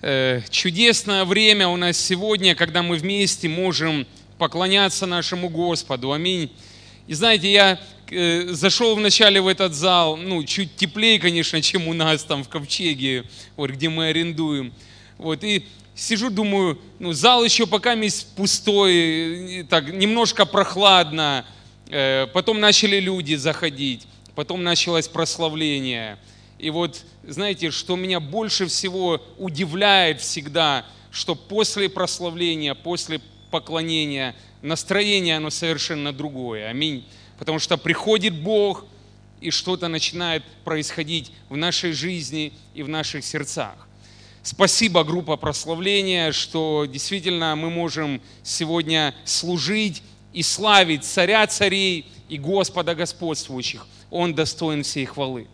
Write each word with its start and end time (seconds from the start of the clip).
Э, 0.00 0.42
чудесное 0.48 1.24
время 1.24 1.66
у 1.66 1.76
нас 1.76 1.98
сегодня, 1.98 2.54
когда 2.54 2.82
мы 2.84 2.96
вместе 2.96 3.48
можем 3.48 4.06
поклоняться 4.38 5.06
нашему 5.06 5.48
Господу. 5.48 6.12
Аминь. 6.12 6.52
И 7.08 7.14
знаете, 7.14 7.50
я 7.50 7.80
э, 8.08 8.46
зашел 8.52 8.94
вначале 8.94 9.40
в 9.40 9.48
этот 9.48 9.74
зал, 9.74 10.16
ну, 10.16 10.44
чуть 10.44 10.76
теплее, 10.76 11.18
конечно, 11.18 11.60
чем 11.60 11.88
у 11.88 11.94
нас 11.94 12.22
там 12.22 12.44
в 12.44 12.48
Ковчеге, 12.48 13.24
вот, 13.56 13.70
где 13.70 13.88
мы 13.88 14.08
арендуем. 14.08 14.72
Вот, 15.16 15.42
и 15.42 15.66
сижу, 15.96 16.30
думаю, 16.30 16.78
ну, 17.00 17.12
зал 17.12 17.42
еще 17.42 17.66
пока 17.66 17.94
есть 17.94 18.36
пустой, 18.36 19.66
так, 19.68 19.92
немножко 19.92 20.46
прохладно. 20.46 21.44
Э, 21.88 22.28
потом 22.32 22.60
начали 22.60 23.00
люди 23.00 23.34
заходить, 23.34 24.06
потом 24.36 24.62
началось 24.62 25.08
прославление. 25.08 26.18
И 26.58 26.70
вот, 26.70 27.04
знаете, 27.22 27.70
что 27.70 27.96
меня 27.96 28.20
больше 28.20 28.66
всего 28.66 29.22
удивляет 29.38 30.20
всегда, 30.20 30.84
что 31.10 31.34
после 31.34 31.88
прославления, 31.88 32.74
после 32.74 33.20
поклонения, 33.50 34.34
настроение 34.62 35.36
оно 35.36 35.50
совершенно 35.50 36.12
другое. 36.12 36.68
Аминь. 36.68 37.04
Потому 37.38 37.58
что 37.58 37.76
приходит 37.76 38.34
Бог, 38.34 38.84
и 39.40 39.50
что-то 39.50 39.88
начинает 39.88 40.42
происходить 40.64 41.32
в 41.48 41.56
нашей 41.56 41.92
жизни 41.92 42.52
и 42.74 42.82
в 42.82 42.88
наших 42.88 43.24
сердцах. 43.24 43.88
Спасибо, 44.42 45.04
группа 45.04 45.36
прославления, 45.36 46.32
что 46.32 46.86
действительно 46.86 47.54
мы 47.54 47.70
можем 47.70 48.20
сегодня 48.42 49.14
служить 49.24 50.02
и 50.32 50.42
славить 50.42 51.04
царя 51.04 51.46
царей 51.46 52.06
и 52.28 52.38
Господа 52.38 52.94
господствующих. 52.94 53.86
Он 54.10 54.34
достоин 54.34 54.82
всей 54.82 55.04
хвалы. 55.04 55.46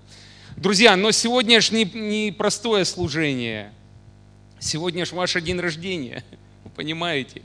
Друзья, 0.57 0.95
но 0.95 1.11
сегодня 1.11 1.61
же 1.61 1.75
не, 1.75 1.85
не 1.85 2.31
простое 2.31 2.85
служение. 2.85 3.73
Сегодня 4.61 5.05
же 5.05 5.17
ваш 5.17 5.35
день 5.35 5.59
рождения. 5.59 6.23
Вы 6.65 6.71
понимаете? 6.71 7.43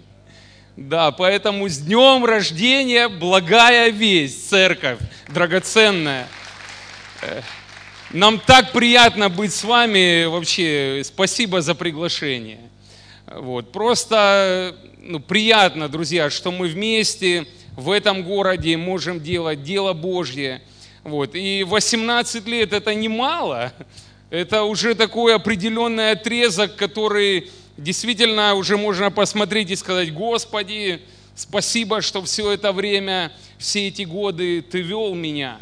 Да, 0.78 1.12
поэтому 1.12 1.68
с 1.68 1.80
днем 1.80 2.24
рождения 2.24 3.10
благая 3.10 3.90
весть, 3.90 4.48
церковь, 4.48 5.00
драгоценная. 5.28 6.28
Нам 8.12 8.40
так 8.40 8.74
приятно 8.74 9.30
быть 9.30 9.54
с 9.54 9.64
вами. 9.64 10.26
Вообще, 10.26 11.02
спасибо 11.04 11.62
за 11.62 11.74
приглашение. 11.74 12.60
Вот. 13.26 13.72
Просто 13.72 14.76
ну, 15.00 15.20
приятно, 15.20 15.90
друзья, 15.90 16.30
что 16.30 16.52
мы 16.52 16.68
вместе 16.68 17.48
в 17.76 17.90
этом 17.90 18.24
городе 18.24 18.78
можем 18.78 19.20
делать 19.20 19.64
дело 19.64 19.94
Божье. 19.94 20.62
Вот. 21.10 21.34
И 21.34 21.64
18 21.68 22.48
лет 22.48 22.72
это 22.72 22.94
немало. 22.94 23.74
Это 24.30 24.62
уже 24.62 24.94
такой 24.94 25.34
определенный 25.34 26.12
отрезок, 26.12 26.76
который 26.76 27.50
действительно 27.78 28.54
уже 28.54 28.78
можно 28.78 29.10
посмотреть 29.10 29.72
и 29.72 29.76
сказать, 29.76 30.14
Господи, 30.14 31.02
спасибо, 31.36 32.02
что 32.02 32.22
все 32.22 32.52
это 32.52 32.72
время, 32.72 33.32
все 33.58 33.88
эти 33.88 34.04
годы 34.04 34.62
Ты 34.62 34.82
вел 34.82 35.16
меня. 35.16 35.58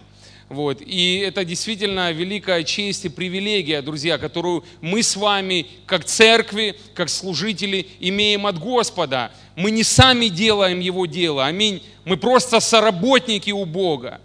Вот. 0.49 0.81
И 0.81 1.19
это 1.19 1.45
действительно 1.45 2.11
великая 2.11 2.65
честь 2.65 3.05
и 3.05 3.09
привилегия, 3.09 3.81
друзья, 3.81 4.17
которую 4.17 4.65
мы 4.81 5.01
с 5.01 5.15
вами, 5.15 5.65
как 5.85 6.03
церкви, 6.03 6.75
как 6.93 7.07
служители, 7.07 7.87
имеем 8.01 8.45
от 8.45 8.59
Господа. 8.59 9.31
Мы 9.55 9.71
не 9.71 9.83
сами 9.83 10.27
делаем 10.27 10.81
Его 10.81 11.05
дело, 11.05 11.45
аминь. 11.45 11.81
Мы 12.03 12.17
просто 12.17 12.59
соработники 12.59 13.51
у 13.51 13.63
Бога. 13.63 14.19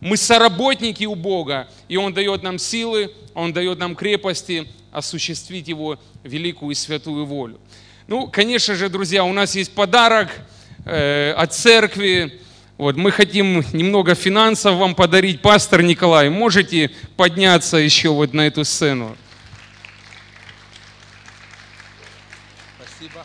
Мы 0.00 0.16
соработники 0.16 1.04
у 1.04 1.14
Бога, 1.14 1.68
и 1.88 1.96
Он 1.96 2.12
дает 2.12 2.42
нам 2.42 2.58
силы, 2.58 3.12
Он 3.34 3.52
дает 3.52 3.78
нам 3.78 3.94
крепости 3.94 4.68
осуществить 4.92 5.68
Его 5.68 5.98
великую 6.22 6.72
и 6.72 6.74
святую 6.74 7.26
волю. 7.26 7.58
Ну, 8.06 8.28
конечно 8.28 8.74
же, 8.74 8.88
друзья, 8.88 9.24
у 9.24 9.32
нас 9.32 9.54
есть 9.56 9.72
подарок 9.72 10.30
э, 10.84 11.32
от 11.32 11.52
церкви, 11.52 12.40
вот, 12.78 12.96
мы 12.96 13.10
хотим 13.10 13.64
немного 13.72 14.14
финансов 14.14 14.76
вам 14.76 14.94
подарить. 14.94 15.40
Пастор 15.40 15.82
Николай, 15.82 16.28
можете 16.28 16.90
подняться 17.16 17.78
еще 17.78 18.10
вот 18.10 18.34
на 18.34 18.46
эту 18.46 18.64
сцену? 18.64 19.16
Спасибо. 22.78 23.24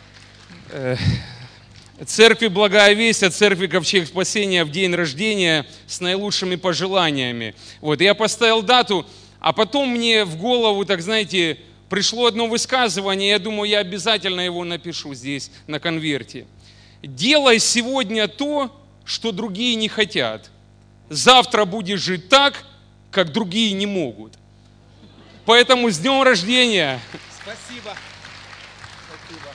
Церкви 2.06 2.48
Благая 2.48 2.94
Весть, 2.94 3.22
от 3.22 3.34
Церкви 3.34 3.66
Ковчег 3.66 4.08
Спасения 4.08 4.64
в 4.64 4.70
день 4.70 4.94
рождения 4.94 5.66
с 5.86 6.00
наилучшими 6.00 6.56
пожеланиями. 6.56 7.54
Вот, 7.80 8.00
я 8.00 8.14
поставил 8.14 8.62
дату, 8.62 9.06
а 9.38 9.52
потом 9.52 9.90
мне 9.90 10.24
в 10.24 10.36
голову, 10.36 10.84
так 10.84 11.00
знаете, 11.02 11.58
пришло 11.88 12.26
одно 12.26 12.46
высказывание, 12.46 13.30
я 13.30 13.38
думаю, 13.38 13.68
я 13.68 13.78
обязательно 13.78 14.40
его 14.40 14.64
напишу 14.64 15.14
здесь 15.14 15.50
на 15.66 15.78
конверте. 15.78 16.46
Делай 17.02 17.58
сегодня 17.58 18.26
то, 18.28 18.74
что 19.04 19.32
другие 19.32 19.74
не 19.76 19.88
хотят. 19.88 20.50
Завтра 21.08 21.64
будешь 21.64 22.00
жить 22.00 22.28
так, 22.28 22.64
как 23.10 23.32
другие 23.32 23.72
не 23.72 23.86
могут. 23.86 24.32
Поэтому 25.44 25.90
с 25.90 25.98
днем 25.98 26.22
рождения! 26.22 27.00
Спасибо. 27.42 27.94
Спасибо. 29.08 29.48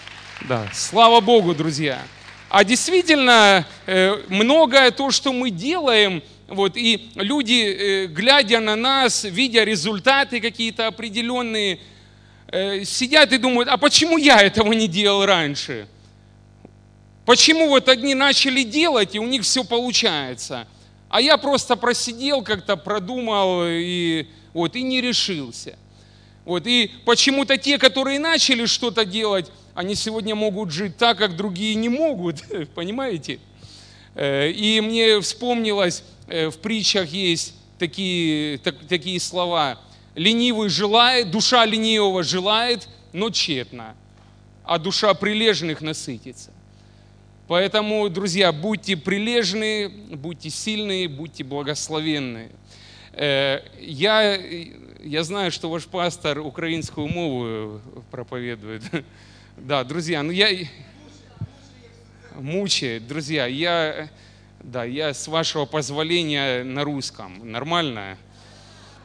Да, 0.47 0.69
слава 0.73 1.21
Богу, 1.21 1.55
друзья. 1.55 2.05
А 2.49 2.63
действительно, 2.63 3.65
э, 3.85 4.23
многое 4.29 4.91
то, 4.91 5.11
что 5.11 5.33
мы 5.33 5.49
делаем, 5.49 6.23
вот, 6.47 6.77
и 6.77 7.09
люди, 7.15 7.53
э, 7.53 8.05
глядя 8.07 8.61
на 8.61 8.77
нас, 8.77 9.25
видя 9.25 9.65
результаты 9.65 10.39
какие-то 10.39 10.87
определенные, 10.87 11.79
э, 12.47 12.85
сидят 12.85 13.33
и 13.33 13.37
думают, 13.37 13.67
а 13.67 13.75
почему 13.75 14.17
я 14.17 14.41
этого 14.41 14.71
не 14.71 14.87
делал 14.87 15.25
раньше? 15.25 15.87
Почему 17.25 17.67
вот 17.67 17.89
одни 17.89 18.15
начали 18.15 18.63
делать, 18.63 19.13
и 19.13 19.19
у 19.19 19.27
них 19.27 19.41
все 19.41 19.65
получается, 19.65 20.65
а 21.09 21.19
я 21.19 21.35
просто 21.35 21.75
просидел 21.75 22.41
как-то, 22.43 22.77
продумал 22.77 23.63
и, 23.65 24.25
вот, 24.53 24.77
и 24.77 24.83
не 24.83 25.01
решился. 25.01 25.77
Вот, 26.45 26.65
и 26.65 26.91
почему-то 27.03 27.57
те, 27.57 27.77
которые 27.77 28.19
начали 28.19 28.65
что-то 28.65 29.03
делать, 29.03 29.51
они 29.77 29.93
сегодня 29.93 30.33
могут 30.33 30.71
жить 30.71 30.97
так, 30.97 31.19
как 31.19 31.35
другие 31.35 31.75
не 31.75 31.87
могут, 31.87 32.43
понимаете? 32.73 33.39
Э, 34.15 34.49
и 34.49 34.81
мне 34.81 35.21
вспомнилось, 35.21 36.03
э, 36.27 36.49
в 36.49 36.57
притчах 36.57 37.07
есть 37.09 37.53
такие, 37.77 38.57
так, 38.57 38.75
такие 38.89 39.19
слова. 39.19 39.79
Ленивый 40.15 40.69
желает, 40.69 41.29
душа 41.29 41.63
ленивого 41.63 42.23
желает, 42.23 42.89
но 43.13 43.29
тщетно, 43.29 43.95
а 44.63 44.79
душа 44.79 45.13
прилежных 45.13 45.81
насытится. 45.81 46.49
Поэтому, 47.47 48.09
друзья, 48.09 48.51
будьте 48.51 48.97
прилежны, 48.97 49.89
будьте 50.09 50.49
сильные, 50.49 51.07
будьте 51.07 51.43
благословенные. 51.43 52.49
Э, 53.13 53.59
я, 53.79 54.39
я 55.03 55.23
знаю, 55.23 55.51
что 55.51 55.69
ваш 55.69 55.85
пастор 55.85 56.39
украинскую 56.39 57.07
мову 57.07 57.79
проповедует. 58.09 58.81
Да, 59.57 59.83
друзья, 59.83 60.23
ну 60.23 60.31
я... 60.31 60.49
Мучает, 62.35 63.07
друзья, 63.07 63.45
я, 63.47 64.09
да, 64.63 64.85
я 64.85 65.13
с 65.13 65.27
вашего 65.27 65.65
позволения 65.65 66.63
на 66.63 66.83
русском. 66.83 67.51
Нормально? 67.51 68.17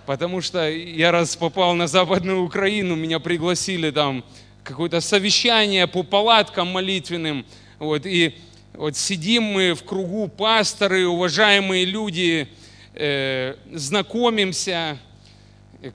Потому 0.06 0.40
что 0.40 0.68
я 0.70 1.10
раз 1.10 1.34
попал 1.34 1.74
на 1.74 1.86
Западную 1.86 2.42
Украину, 2.42 2.94
меня 2.94 3.18
пригласили 3.18 3.90
там 3.90 4.24
какое-то 4.62 5.00
совещание 5.00 5.86
по 5.86 6.02
палаткам 6.02 6.68
молитвенным– 6.68 7.44
вот, 7.82 8.06
и 8.06 8.36
вот 8.74 8.96
сидим 8.96 9.42
мы 9.42 9.74
в 9.74 9.82
кругу 9.82 10.28
пасторы, 10.28 11.04
уважаемые 11.08 11.84
люди, 11.84 12.46
э, 12.94 13.56
знакомимся, 13.72 14.98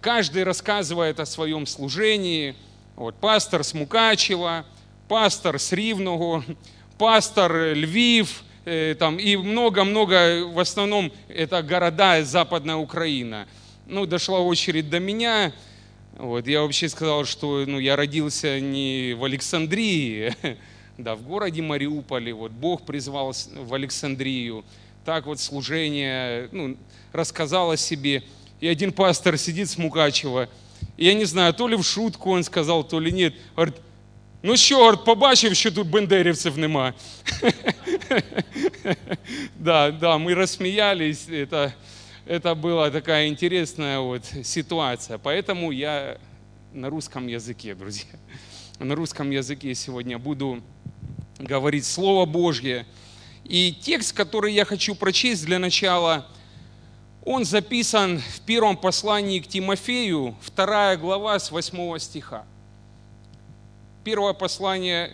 каждый 0.01 0.44
рассказывает 0.44 1.22
о 1.22 1.25
своем 1.25 1.66
служении. 1.66 2.56
Вот, 2.97 3.13
пастор 3.18 3.63
с 3.63 3.75
Мукачева, 3.75 4.66
пастор 5.08 5.59
с 5.59 5.72
Ривного, 5.72 6.44
пастор 6.97 7.76
Львив, 7.76 8.44
э, 8.66 8.96
там, 8.97 9.20
и 9.20 9.35
много-много, 9.35 10.44
в 10.47 10.59
основном 10.59 11.14
это 11.28 11.61
города 11.61 12.23
Западная 12.23 12.78
Украина. 12.78 13.47
Ну, 13.85 14.08
дошла 14.08 14.40
очередь 14.40 14.90
до 14.90 14.99
меня, 14.99 15.53
вот, 16.17 16.47
я 16.47 16.64
вообще 16.64 16.90
сказал, 16.90 17.26
что 17.26 17.66
ну, 17.67 17.78
я 17.78 17.96
родился 17.96 18.59
не 18.59 19.14
в 19.14 19.23
Александрии, 19.23 20.34
да, 20.97 21.16
в 21.16 21.22
городе 21.22 21.61
Мариуполе, 21.61 22.34
вот 22.34 22.52
Бог 22.52 22.84
призвал 22.84 23.32
в 23.32 23.73
Александрию, 23.76 24.66
так 25.05 25.28
вот 25.28 25.40
служение, 25.40 26.50
ну, 26.52 26.76
рассказал 27.14 27.70
о 27.70 27.78
себе. 27.78 28.23
И 28.59 28.67
один 28.67 28.91
пастор 28.91 29.38
сидит 29.38 29.70
с 29.70 29.78
Мукачева, 29.78 30.50
я 30.97 31.14
не 31.14 31.26
знаю, 31.26 31.53
то 31.53 31.68
ли 31.68 31.76
в 31.76 31.84
шутку 31.84 32.32
он 32.32 32.44
сказал, 32.44 32.84
то 32.84 33.00
ли 33.00 33.12
нет. 33.12 33.34
Говорит, 33.56 33.76
ну 34.44 34.58
що, 34.58 34.78
говорит, 34.78 35.06
побачив, 35.06 35.56
що 35.56 35.72
тут 35.72 35.88
бендерівців 35.88 36.58
нема. 36.58 36.94
Да, 39.59 39.91
да, 39.91 40.18
мы 40.18 40.34
рассмеялись, 40.34 41.28
это, 41.28 41.74
это 42.26 42.56
была 42.56 42.90
такая 42.90 43.28
интересная 43.28 44.00
вот 44.00 44.24
ситуация. 44.44 45.18
Поэтому 45.18 45.72
я 45.72 46.18
на 46.74 46.90
русском 46.90 47.28
языке, 47.28 47.76
друзья. 47.76 48.18
на 48.79 48.96
русском 48.96 49.32
языке 49.32 49.74
сегодня 49.74 50.20
буду 50.20 50.62
говорить 51.40 51.85
Слово 51.85 52.26
Божье. 52.26 52.85
И 53.44 53.74
текст, 53.74 54.16
который 54.16 54.53
я 54.53 54.66
хочу 54.66 54.94
прочесть 54.94 55.46
для 55.46 55.58
начала, 55.58 56.28
он 57.28 57.44
записан 57.44 58.20
в 58.20 58.40
первом 58.40 58.78
послании 58.78 59.41
к 59.41 59.47
Тимофею, 59.47 60.34
вторая 60.41 60.96
глава 60.96 61.38
с 61.38 61.52
8 61.52 62.00
стиха. 62.00 62.46
Первое 64.06 64.32
послание 64.32 65.12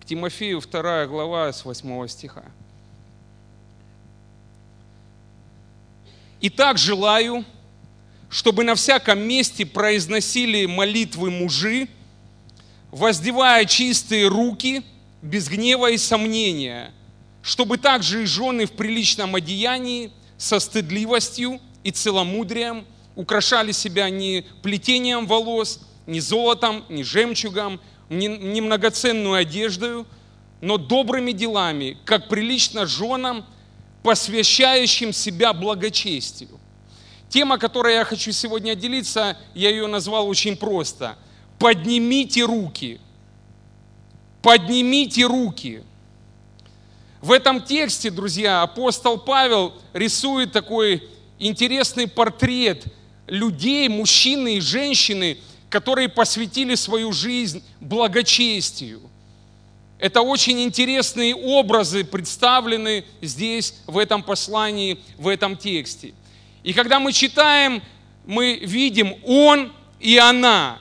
к 0.00 0.06
Тимофею, 0.06 0.62
вторая 0.62 1.06
глава 1.06 1.52
с 1.52 1.62
8 1.62 2.08
стиха. 2.08 2.42
Итак, 6.40 6.78
желаю, 6.78 7.44
чтобы 8.30 8.64
на 8.64 8.74
всяком 8.74 9.20
месте 9.20 9.66
произносили 9.66 10.64
молитвы 10.64 11.30
мужи, 11.30 11.86
воздевая 12.90 13.66
чистые 13.66 14.26
руки, 14.28 14.82
без 15.20 15.50
гнева 15.50 15.90
и 15.90 15.98
сомнения, 15.98 16.92
чтобы 17.42 17.76
также 17.76 18.22
и 18.22 18.24
жены 18.24 18.64
в 18.64 18.72
приличном 18.72 19.34
одеянии, 19.34 20.12
со 20.42 20.58
стыдливостью 20.58 21.60
и 21.84 21.92
целомудрием 21.92 22.84
украшали 23.14 23.70
себя 23.70 24.10
не 24.10 24.44
плетением 24.60 25.28
волос, 25.28 25.80
не 26.08 26.18
золотом, 26.18 26.84
не 26.88 27.04
жемчугом, 27.04 27.80
не, 28.08 28.26
не 28.26 28.60
многоценную 28.60 29.36
одеждою, 29.36 30.04
но 30.60 30.78
добрыми 30.78 31.30
делами, 31.30 31.96
как 32.04 32.28
прилично 32.28 32.86
женам, 32.86 33.46
посвящающим 34.02 35.12
себя 35.12 35.52
благочестию. 35.52 36.58
Тема, 37.28 37.56
которой 37.56 37.94
я 37.94 38.04
хочу 38.04 38.32
сегодня 38.32 38.74
делиться, 38.74 39.36
я 39.54 39.70
ее 39.70 39.86
назвал 39.86 40.26
очень 40.26 40.56
просто. 40.56 41.16
Поднимите 41.60 42.42
руки. 42.42 43.00
Поднимите 44.42 45.24
руки. 45.24 45.84
В 47.22 47.30
этом 47.30 47.62
тексте, 47.62 48.10
друзья, 48.10 48.62
апостол 48.62 49.16
Павел 49.16 49.72
рисует 49.92 50.50
такой 50.50 51.08
интересный 51.38 52.08
портрет 52.08 52.84
людей, 53.28 53.88
мужчины 53.88 54.56
и 54.56 54.60
женщины, 54.60 55.38
которые 55.70 56.08
посвятили 56.08 56.74
свою 56.74 57.12
жизнь 57.12 57.62
благочестию. 57.80 59.00
Это 60.00 60.20
очень 60.20 60.64
интересные 60.64 61.36
образы 61.36 62.02
представлены 62.02 63.04
здесь, 63.20 63.76
в 63.86 63.98
этом 63.98 64.24
послании, 64.24 64.98
в 65.16 65.28
этом 65.28 65.56
тексте. 65.56 66.14
И 66.64 66.72
когда 66.72 66.98
мы 66.98 67.12
читаем, 67.12 67.84
мы 68.26 68.56
видим 68.56 69.14
он 69.24 69.72
и 70.00 70.18
она. 70.18 70.80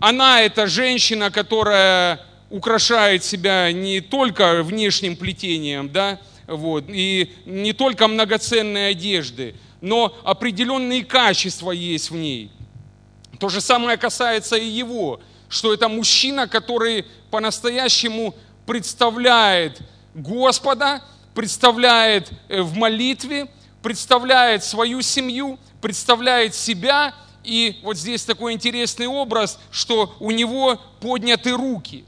Она– 0.00 0.40
это 0.42 0.66
женщина, 0.66 1.30
которая 1.30 2.20
украшает 2.54 3.24
себя 3.24 3.72
не 3.72 4.00
только 4.00 4.62
внешним 4.62 5.16
плетением, 5.16 5.90
да, 5.90 6.20
вот, 6.46 6.84
и 6.88 7.32
не 7.46 7.72
только 7.72 8.08
многоценной 8.08 8.90
одежды, 8.90 9.54
но 9.80 10.16
определенные 10.24 11.04
качества 11.04 11.70
есть 11.70 12.10
в 12.10 12.16
ней. 12.16 12.50
То 13.38 13.48
же 13.48 13.60
самое 13.60 13.96
касается 13.96 14.56
и 14.56 14.66
его– 14.66 15.20
что 15.54 15.72
это 15.72 15.88
мужчина, 15.88 16.48
который 16.48 17.04
по-настоящему 17.30 18.34
представляет 18.66 19.80
Господа, 20.12 21.00
представляет 21.32 22.32
э, 22.48 22.60
в 22.60 22.74
молитве, 22.74 23.46
представляет 23.80 24.64
свою 24.64 25.00
семью, 25.00 25.58
представляет 25.80 26.56
себя. 26.56 27.14
И 27.44 27.78
вот 27.84 27.96
здесь 27.96 28.24
такой 28.24 28.52
интересный 28.52 29.06
образ, 29.06 29.60
что 29.70 30.16
у 30.18 30.32
него 30.32 30.80
подняты 31.00 31.52
руки. 31.52 32.04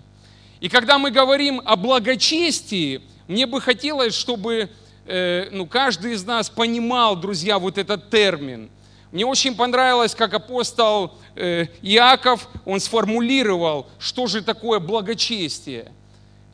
И 0.61 0.69
когда 0.69 0.99
мы 0.99 1.11
говорим 1.11 1.61
о 1.65 1.77
благочестии, 1.77 3.03
мне 3.29 3.47
бы 3.47 3.61
хотелось, 3.61 4.15
чтобы 4.15 4.71
э, 5.07 5.49
ну, 5.53 5.67
каждый 5.67 6.13
из 6.13 6.25
нас 6.25 6.49
понимал, 6.49 7.17
друзья, 7.17 7.59
вот 7.59 7.79
этот 7.79 8.11
термин– 8.11 8.71
мне 9.13 9.25
очень 9.25 9.55
понравилось, 9.55 10.15
как 10.15 10.35
апостол 10.35 11.15
э, 11.37 11.69
Иаков, 11.81 12.49
он 12.65 12.81
сформулировал, 12.81 13.87
что 13.99 14.27
же 14.27 14.43
такое 14.43 14.81
благочестие. 14.81 15.93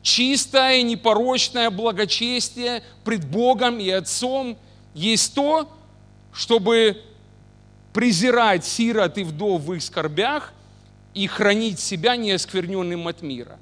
Чистое, 0.01 0.81
непорочное 0.81 1.69
благочестие 1.69 2.83
пред 3.03 3.25
Богом 3.25 3.79
и 3.79 3.89
Отцом 3.89 4.57
есть 4.93 5.33
то, 5.33 5.67
чтобы 6.31 7.01
презирать 7.91 8.65
сирот 8.65 9.17
и 9.17 9.23
вдов 9.23 9.63
в 9.63 9.73
их 9.73 9.81
скорбях 9.81 10.53
и 11.13 11.27
хранить 11.27 11.79
себя 11.79 12.15
неоскверненным 12.15 13.07
от 13.07 13.21
мира. 13.21 13.59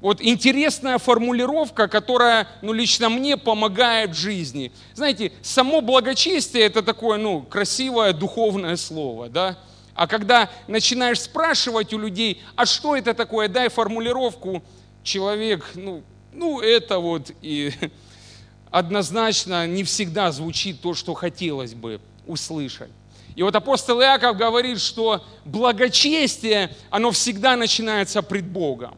Вот 0.00 0.20
интересная 0.20 0.98
формулировка, 0.98 1.88
которая, 1.88 2.46
ну, 2.62 2.72
лично 2.72 3.08
мне 3.08 3.36
помогает 3.36 4.10
в 4.10 4.18
жизни. 4.18 4.70
Знаете, 4.94 5.32
само 5.42 5.80
благочестие– 5.80 6.62
это 6.64 6.82
такое, 6.82 7.18
ну, 7.18 7.42
красивое 7.42 8.12
духовное 8.12 8.76
слово, 8.76 9.28
да? 9.28 9.58
А 9.94 10.06
когда 10.06 10.48
начинаешь 10.68 11.20
спрашивать 11.20 11.92
у 11.92 11.98
людей, 11.98 12.40
а 12.54 12.64
что 12.66 12.94
это 12.94 13.12
такое, 13.12 13.48
дай 13.48 13.68
формулировку, 13.68 14.62
человек, 15.02 15.68
ну, 15.74 16.04
ну 16.32 16.60
это 16.60 17.00
вот 17.00 17.32
и 17.42 17.72
однозначно 18.70 19.66
не 19.66 19.82
всегда 19.82 20.30
звучит 20.30 20.80
то, 20.80 20.94
что 20.94 21.14
хотелось 21.14 21.74
бы 21.74 22.00
услышать. 22.28 22.90
И 23.34 23.42
вот 23.42 23.56
апостол 23.56 24.00
Иаков 24.00 24.36
говорит, 24.36 24.80
что 24.80 25.24
благочестие, 25.44 26.76
оно 26.90 27.10
всегда 27.10 27.56
начинается 27.56 28.22
пред 28.22 28.46
Богом. 28.46 28.96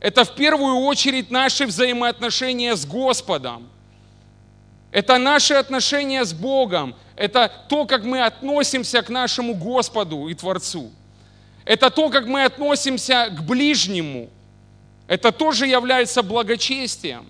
Это 0.00 0.24
в 0.24 0.34
первую 0.34 0.76
очередь 0.78 1.30
наши 1.30 1.66
взаимоотношения 1.66 2.76
с 2.76 2.84
Господом. 2.84 3.68
Это 4.90 5.18
наши 5.18 5.54
отношения 5.54 6.24
с 6.24 6.32
Богом. 6.32 6.94
Это 7.16 7.50
то, 7.68 7.86
как 7.86 8.04
мы 8.04 8.22
относимся 8.22 9.02
к 9.02 9.08
нашему 9.08 9.54
Господу 9.54 10.28
и 10.28 10.34
Творцу. 10.34 10.90
Это 11.64 11.90
то, 11.90 12.10
как 12.10 12.26
мы 12.26 12.44
относимся 12.44 13.28
к 13.30 13.42
ближнему. 13.42 14.30
Это 15.08 15.32
тоже 15.32 15.66
является 15.66 16.22
благочестием. 16.22 17.26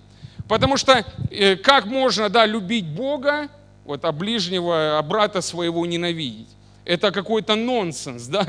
Потому 0.48 0.76
что 0.76 1.04
э, 1.30 1.56
как 1.56 1.86
можно 1.86 2.28
да, 2.28 2.46
любить 2.46 2.86
Бога, 2.86 3.48
вот, 3.84 4.04
а 4.04 4.12
ближнего, 4.12 4.98
а 4.98 5.02
брата 5.02 5.40
своего 5.40 5.84
ненавидеть? 5.86 6.48
Это 6.84 7.10
какой-то 7.10 7.54
нонсенс, 7.54 8.26
да? 8.28 8.46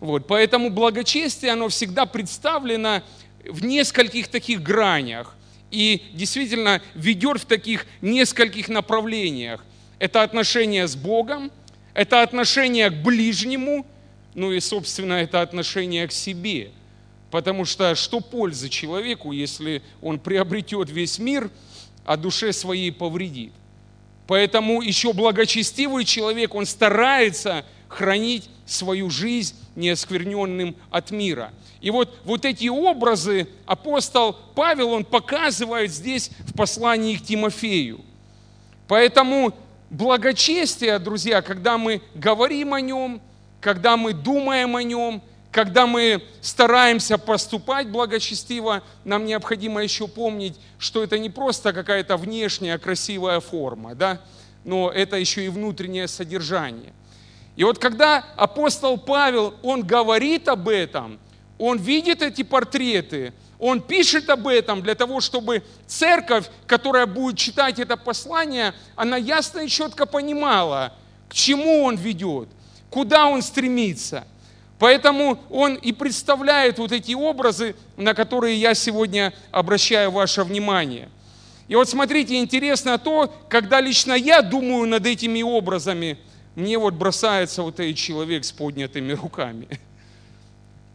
Вот, 0.00 0.26
поэтому 0.26 0.70
благочестие, 0.70 1.52
оно 1.52 1.68
всегда 1.68 2.06
представлено 2.06 3.02
в 3.48 3.64
нескольких 3.64 4.28
таких 4.28 4.62
гранях 4.62 5.34
и 5.70 6.02
действительно 6.12 6.80
ведет 6.94 7.40
в 7.40 7.44
таких 7.46 7.86
нескольких 8.00 8.68
направлениях. 8.68 9.64
Это 9.98 10.22
отношение 10.22 10.86
с 10.86 10.94
Богом, 10.94 11.50
это 11.94 12.22
отношение 12.22 12.90
к 12.90 13.02
ближнему, 13.02 13.86
ну 14.34 14.52
и, 14.52 14.60
собственно, 14.60 15.14
это 15.14 15.42
отношение 15.42 16.06
к 16.06 16.12
себе. 16.12 16.70
Потому 17.30 17.64
что 17.64 17.94
что 17.94 18.20
пользы 18.20 18.68
человеку, 18.68 19.32
если 19.32 19.82
он 20.00 20.18
приобретет 20.18 20.90
весь 20.90 21.18
мир, 21.18 21.50
а 22.04 22.16
душе 22.16 22.52
своей 22.52 22.92
повредит? 22.92 23.52
Поэтому 24.26 24.82
еще 24.82 25.12
благочестивый 25.12 26.04
человек, 26.04 26.54
он 26.54 26.66
старается 26.66 27.64
хранить 27.88 28.48
свою 28.66 29.10
жизнь 29.10 29.56
неоскверненным 29.74 30.76
от 30.90 31.10
мира. 31.10 31.52
И 31.80 31.90
вот, 31.90 32.18
вот 32.24 32.44
эти 32.44 32.68
образы 32.68 33.48
апостол 33.66 34.36
Павел, 34.54 34.90
он 34.90 35.04
показывает 35.04 35.92
здесь 35.92 36.30
в 36.40 36.54
послании 36.54 37.16
к 37.16 37.24
Тимофею. 37.24 38.00
Поэтому 38.88 39.54
благочестие, 39.90 40.98
друзья, 40.98 41.42
когда 41.42 41.78
мы 41.78 42.02
говорим 42.14 42.74
о 42.74 42.80
нем, 42.80 43.20
когда 43.60 43.96
мы 43.96 44.12
думаем 44.12 44.76
о 44.76 44.82
нем, 44.82 45.22
когда 45.50 45.86
мы 45.86 46.22
стараемся 46.40 47.16
поступать 47.16 47.88
благочестиво, 47.88 48.82
нам 49.04 49.24
необходимо 49.24 49.82
еще 49.82 50.06
помнить, 50.06 50.58
что 50.78 51.02
это 51.02 51.18
не 51.18 51.30
просто 51.30 51.72
какая-то 51.72 52.16
внешняя 52.16 52.78
красивая 52.78 53.40
форма, 53.40 53.94
да, 53.94 54.20
но 54.64 54.90
это 54.90 55.16
еще 55.16 55.44
и 55.44 55.48
внутреннее 55.48 56.06
содержание. 56.06 56.92
И 57.58 57.64
вот 57.64 57.78
когда 57.78 58.24
апостол 58.36 58.96
Павел, 58.96 59.52
он 59.62 59.82
говорит 59.82 60.48
об 60.48 60.70
этом– 60.70 61.18
он 61.58 61.78
видит 61.78 62.22
эти 62.22 62.42
портреты, 62.42 63.32
он 63.58 63.80
пишет 63.80 64.30
об 64.30 64.46
этом 64.46 64.80
для 64.82 64.94
того, 64.94 65.20
чтобы 65.20 65.64
церковь, 65.86 66.46
которая 66.66 67.06
будет 67.06 67.36
читать 67.36 67.80
это 67.80 67.96
послание, 67.96 68.72
она 68.94 69.16
ясно 69.16 69.60
и 69.60 69.68
четко 69.68 70.06
понимала, 70.06 70.94
к 71.28 71.34
чему 71.34 71.82
он 71.82 71.96
ведет, 71.96 72.48
куда 72.90 73.26
он 73.26 73.42
стремится. 73.42 74.24
Поэтому 74.78 75.40
он 75.50 75.74
и 75.74 75.90
представляет 75.90 76.78
вот 76.78 76.92
эти 76.92 77.12
образы, 77.12 77.74
на 77.96 78.14
которые 78.14 78.56
я 78.56 78.74
сегодня 78.74 79.34
обращаю 79.50 80.12
ваше 80.12 80.44
внимание. 80.44 81.08
И 81.66 81.74
вот 81.74 81.88
смотрите, 81.88 82.36
интересно 82.36 82.96
то, 82.96 83.34
когда 83.48 83.80
лично 83.80 84.12
я 84.12 84.40
думаю 84.40 84.86
над 84.86 85.04
этими 85.04 85.42
образами, 85.42 86.16
мне 86.58 86.78
вот 86.78 86.94
бросается 86.94 87.62
вот 87.62 87.80
этот 87.80 87.96
человек 87.96 88.44
с 88.44 88.52
поднятыми 88.52 89.12
руками– 89.12 89.68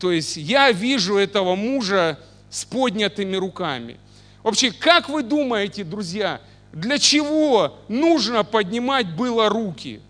то 0.04 0.12
есть 0.12 0.36
я 0.36 0.70
вижу 0.74 1.16
этого 1.16 1.56
мужа 1.56 2.20
с 2.50 2.66
поднятыми 2.66 3.38
руками. 3.38 3.98
Вообще, 4.44 4.70
как 4.70 5.08
вы 5.08 5.24
думаете, 5.24 5.86
друзья, 5.86 6.42
для 6.74 7.00
чего 7.00 7.78
нужно 7.88 8.44
поднимать 8.44 9.16
было 9.16 9.48
руки? 9.48 10.02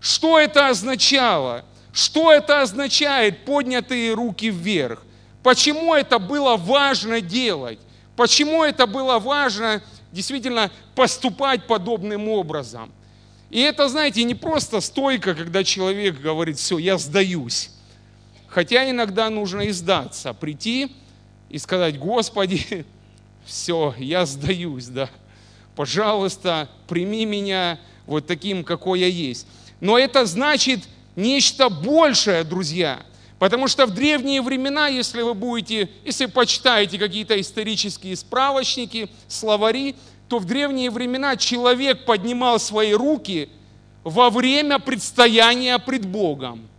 Что 0.00 0.40
это 0.40 0.70
означало? 0.70 1.64
Что 1.92 2.32
это 2.32 2.62
означает 2.62 3.44
поднятые 3.44 4.12
руки 4.12 4.50
вверх? 4.50 5.04
Почему 5.44 5.94
это 5.94 6.18
было 6.18 6.56
важно 6.56 7.20
делать? 7.20 7.78
Почему 8.16 8.64
это 8.64 8.88
было 8.88 9.20
важно 9.20 9.84
действительно 10.10 10.68
поступать 10.96 11.68
подобным 11.68 12.28
образом? 12.28 12.90
И 13.52 13.60
это, 13.60 13.86
знаете, 13.90 14.24
не 14.24 14.34
просто 14.34 14.80
стойка, 14.80 15.34
когда 15.34 15.62
человек 15.62 16.18
говорит, 16.18 16.58
все, 16.58 16.78
я 16.78 16.96
сдаюсь. 16.96 17.68
Хотя 18.48 18.88
иногда 18.90 19.28
нужно 19.28 19.60
и 19.60 19.72
сдаться, 19.72 20.32
прийти 20.32 20.90
и 21.50 21.58
сказать, 21.58 21.98
Господи, 21.98 22.86
все, 23.44 23.94
я 23.98 24.24
сдаюсь, 24.24 24.86
да. 24.86 25.10
Пожалуйста, 25.76 26.70
прими 26.88 27.26
меня 27.26 27.78
вот 28.06 28.26
таким, 28.26 28.64
какой 28.64 29.00
я 29.00 29.06
есть. 29.06 29.46
Но 29.80 29.98
это 29.98 30.24
значит 30.24 30.80
нечто 31.14 31.68
большее, 31.68 32.44
друзья. 32.44 33.02
Потому 33.38 33.68
что 33.68 33.84
в 33.84 33.90
древние 33.90 34.40
времена, 34.40 34.88
если 34.88 35.20
вы 35.20 35.34
будете, 35.34 35.90
если 36.06 36.24
почитаете 36.24 36.98
какие-то 36.98 37.38
исторические 37.38 38.16
справочники, 38.16 39.10
словари, 39.28 39.94
то 40.32 40.38
в 40.38 40.46
древние 40.46 40.88
времена 40.88 41.36
человек 41.36 42.06
поднимал 42.06 42.58
свои 42.58 42.94
руки 42.94 43.50
во 44.02 44.30
время 44.30 44.78
предстояния 44.78 45.78
пред 45.78 46.06
Богом. 46.06 46.70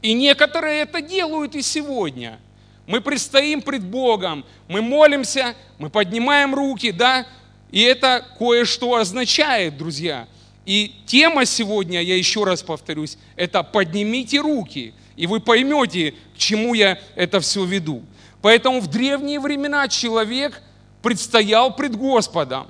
И 0.00 0.14
некоторые 0.14 0.80
это 0.80 1.02
делают 1.02 1.54
и 1.56 1.60
сегодня. 1.60 2.40
Мы 2.86 3.02
предстоим 3.02 3.60
пред 3.60 3.84
Богом, 3.84 4.46
мы 4.66 4.80
молимся, 4.80 5.54
мы 5.76 5.90
поднимаем 5.90 6.54
руки, 6.54 6.90
да, 6.90 7.26
и 7.70 7.82
это 7.82 8.26
кое-что 8.38 8.94
означает, 8.94 9.76
друзья. 9.76 10.26
И 10.64 10.94
тема 11.04 11.44
сегодня, 11.44 12.00
я 12.00 12.16
еще 12.16 12.44
раз 12.44 12.62
повторюсь, 12.62 13.18
это 13.36 13.62
«поднимите 13.62 14.40
руки», 14.40 14.94
и 15.16 15.26
вы 15.26 15.40
поймете, 15.40 16.14
к 16.34 16.38
чему 16.38 16.72
я 16.72 16.98
это 17.14 17.40
все 17.40 17.62
веду. 17.66 18.02
Поэтому 18.40 18.80
в 18.80 18.86
древние 18.86 19.38
времена 19.38 19.86
человек– 19.86 20.62
предстоял 21.04 21.76
пред 21.76 21.96
Господом. 21.96 22.66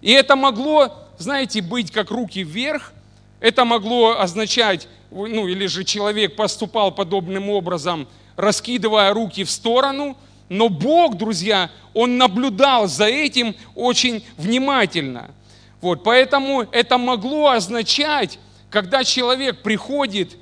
И 0.00 0.12
это 0.12 0.36
могло, 0.36 0.96
знаете, 1.18 1.60
быть 1.60 1.90
как 1.90 2.12
руки 2.12 2.44
вверх, 2.44 2.92
это 3.40 3.64
могло 3.64 4.20
означать, 4.20 4.86
ну 5.10 5.48
или 5.48 5.66
же 5.66 5.82
человек 5.82 6.36
поступал 6.36 6.92
подобным 6.92 7.50
образом, 7.50 8.06
раскидывая 8.36 9.12
руки 9.12 9.42
в 9.42 9.50
сторону, 9.50 10.16
но 10.48 10.68
Бог, 10.68 11.16
друзья, 11.16 11.70
Он 11.92 12.18
наблюдал 12.18 12.86
за 12.86 13.06
этим 13.06 13.56
очень 13.74 14.24
внимательно. 14.36 15.32
Вот, 15.80 16.04
поэтому 16.04 16.68
это 16.70 16.98
могло 16.98 17.48
означать, 17.48 18.38
когда 18.70 19.02
человек 19.02 19.60
приходит 19.62 20.36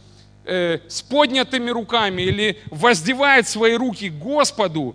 э, 0.45 0.81
с 0.89 1.01
поднятыми 1.01 1.71
руками 1.71 2.21
или 2.21 2.59
воздевает 2.67 3.49
свои 3.49 3.77
руки 3.77 4.11
к 4.11 4.19
Господу, 4.19 4.95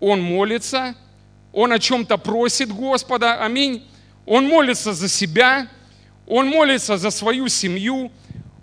он 0.00 0.20
молится, 0.20 0.96
он 1.52 1.72
о 1.72 1.78
чем-то 1.78 2.16
просит 2.16 2.72
Господа, 2.72 3.42
аминь. 3.44 3.86
Он 4.24 4.46
молится 4.46 4.92
за 4.92 5.08
себя, 5.08 5.68
он 6.26 6.46
молится 6.46 6.96
за 6.96 7.10
свою 7.10 7.48
семью, 7.48 8.10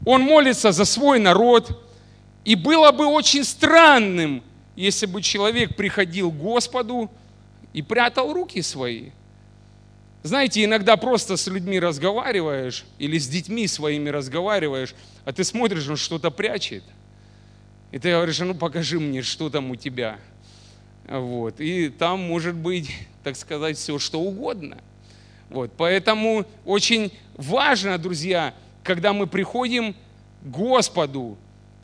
он 0.05 0.21
молится 0.21 0.71
за 0.71 0.85
свой 0.85 1.19
народ. 1.19 1.85
И 2.45 2.55
было 2.55 2.91
бы 2.91 3.05
очень 3.05 3.43
странным, 3.43 4.43
если 4.75 5.05
бы 5.05 5.21
человек 5.21 5.75
приходил 5.75 6.31
к 6.31 6.37
Господу 6.37 7.11
и 7.73 7.81
прятал 7.81 8.33
руки 8.33 8.61
свои. 8.61 9.09
Знаете, 10.23 10.63
иногда 10.63 10.97
просто 10.97 11.37
с 11.37 11.47
людьми 11.47 11.79
разговариваешь 11.79 12.85
или 12.97 13.17
с 13.17 13.27
детьми 13.27 13.67
своими 13.67 14.09
разговариваешь, 14.09 14.95
а 15.25 15.31
ты 15.31 15.43
смотришь, 15.43 15.87
он 15.87 15.95
что-то 15.95 16.29
прячет. 16.31 16.83
И 17.91 17.99
ты 17.99 18.11
говоришь, 18.11 18.39
«А 18.41 18.45
ну 18.45 18.53
покажи 18.53 18.99
мне, 18.99 19.21
что 19.21 19.49
там 19.49 19.71
у 19.71 19.75
тебя. 19.75 20.19
Вот. 21.09 21.59
И 21.59 21.89
там 21.89 22.21
может 22.21 22.55
быть, 22.55 22.91
так 23.23 23.35
сказать, 23.35 23.77
все 23.77 23.97
что 23.99 24.21
угодно. 24.21 24.77
Вот. 25.49 25.71
Поэтому 25.75 26.45
очень 26.65 27.11
важно, 27.35 27.97
друзья, 27.97 28.53
когда 28.83 29.13
мы 29.13 29.25
приходим 29.25 29.93
к 29.93 30.45
Господу, 30.45 31.37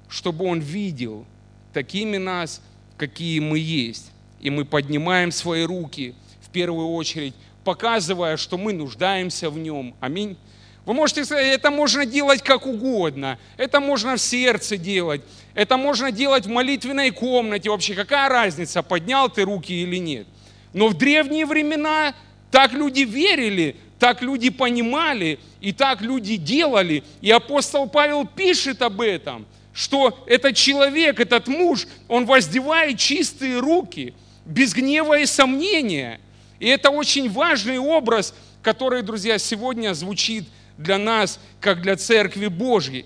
чтобы 0.08 0.46
Он 0.46 0.60
видел 0.60 1.26
такими 1.74 2.18
нас, 2.18 2.62
какие 2.98 3.40
мы 3.40 3.58
есть. 3.58 4.12
И 4.40 4.50
мы 4.50 4.64
поднимаем 4.64 5.32
свои 5.32 5.64
руки, 5.64 6.14
в 6.42 6.50
первую 6.52 6.90
очередь, 6.90 7.34
показывая, 7.64 8.38
что 8.38 8.58
мы 8.58 8.74
нуждаемся 8.74 9.50
в 9.50 9.58
Нем. 9.58 9.96
Аминь. 10.00 10.38
Вы 10.86 10.94
можете 10.94 11.22
это 11.22 11.72
можно 11.72 12.06
делать 12.06 12.44
как 12.44 12.68
угодно, 12.68 13.40
это 13.58 13.80
можно 13.80 14.18
в 14.18 14.22
сердце 14.22 14.78
делать, 14.78 15.22
это 15.56 15.78
можно 15.78 16.12
делать 16.12 16.46
в 16.46 16.50
молитвенной 16.50 17.10
комнате. 17.10 17.72
Вообще, 17.72 17.96
какая 17.96 18.30
разница, 18.30 18.84
поднял 18.84 19.28
ты 19.30 19.44
руки 19.44 19.74
или 19.74 19.98
нет? 19.98 20.28
Но 20.74 20.90
в 20.90 20.94
древние 20.94 21.48
времена 21.48 22.14
так 22.52 22.74
люди 22.74 23.02
верили, 23.02 23.76
так 23.98 24.22
люди 24.22 24.52
понимали, 24.52 25.40
и 25.60 25.72
так 25.72 26.02
люди 26.02 26.36
делали. 26.36 27.04
И 27.22 27.32
апостол 27.32 27.90
Павел 27.90 28.28
пишет 28.28 28.84
об 28.84 29.02
этом, 29.02 29.48
что 29.74 30.24
этот 30.28 30.56
человек, 30.56 31.20
этот 31.20 31.48
муж, 31.48 31.88
он 32.08 32.26
воздевает 32.26 33.00
чистые 33.00 33.58
руки, 33.58 34.14
без 34.46 34.76
гнева 34.76 35.18
и 35.18 35.26
сомнения. 35.26 36.20
И 36.60 36.68
это 36.68 36.92
очень 36.92 37.30
важный 37.30 37.80
образ, 37.80 38.36
который, 38.62 39.02
друзья, 39.02 39.40
сегодня 39.40 39.94
звучит 39.96 40.46
для 40.78 40.98
нас, 40.98 41.40
как 41.60 41.82
для 41.82 41.96
Церкви 41.96 42.48
Божьей. 42.48 43.06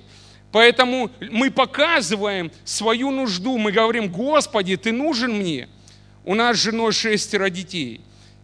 Поэтому 0.51 1.11
мы 1.31 1.51
показываем 1.51 2.51
свою 2.63 3.11
нужду, 3.11 3.57
мы 3.57 3.71
говорим, 3.71 4.09
Господи, 4.09 4.77
Ты 4.77 4.91
нужен 4.91 5.33
мне. 5.33 5.69
У 6.25 6.35
нас 6.35 6.57
с 6.57 6.63
женой 6.63 6.91
шестеро 6.91 7.49
детей. 7.49 8.01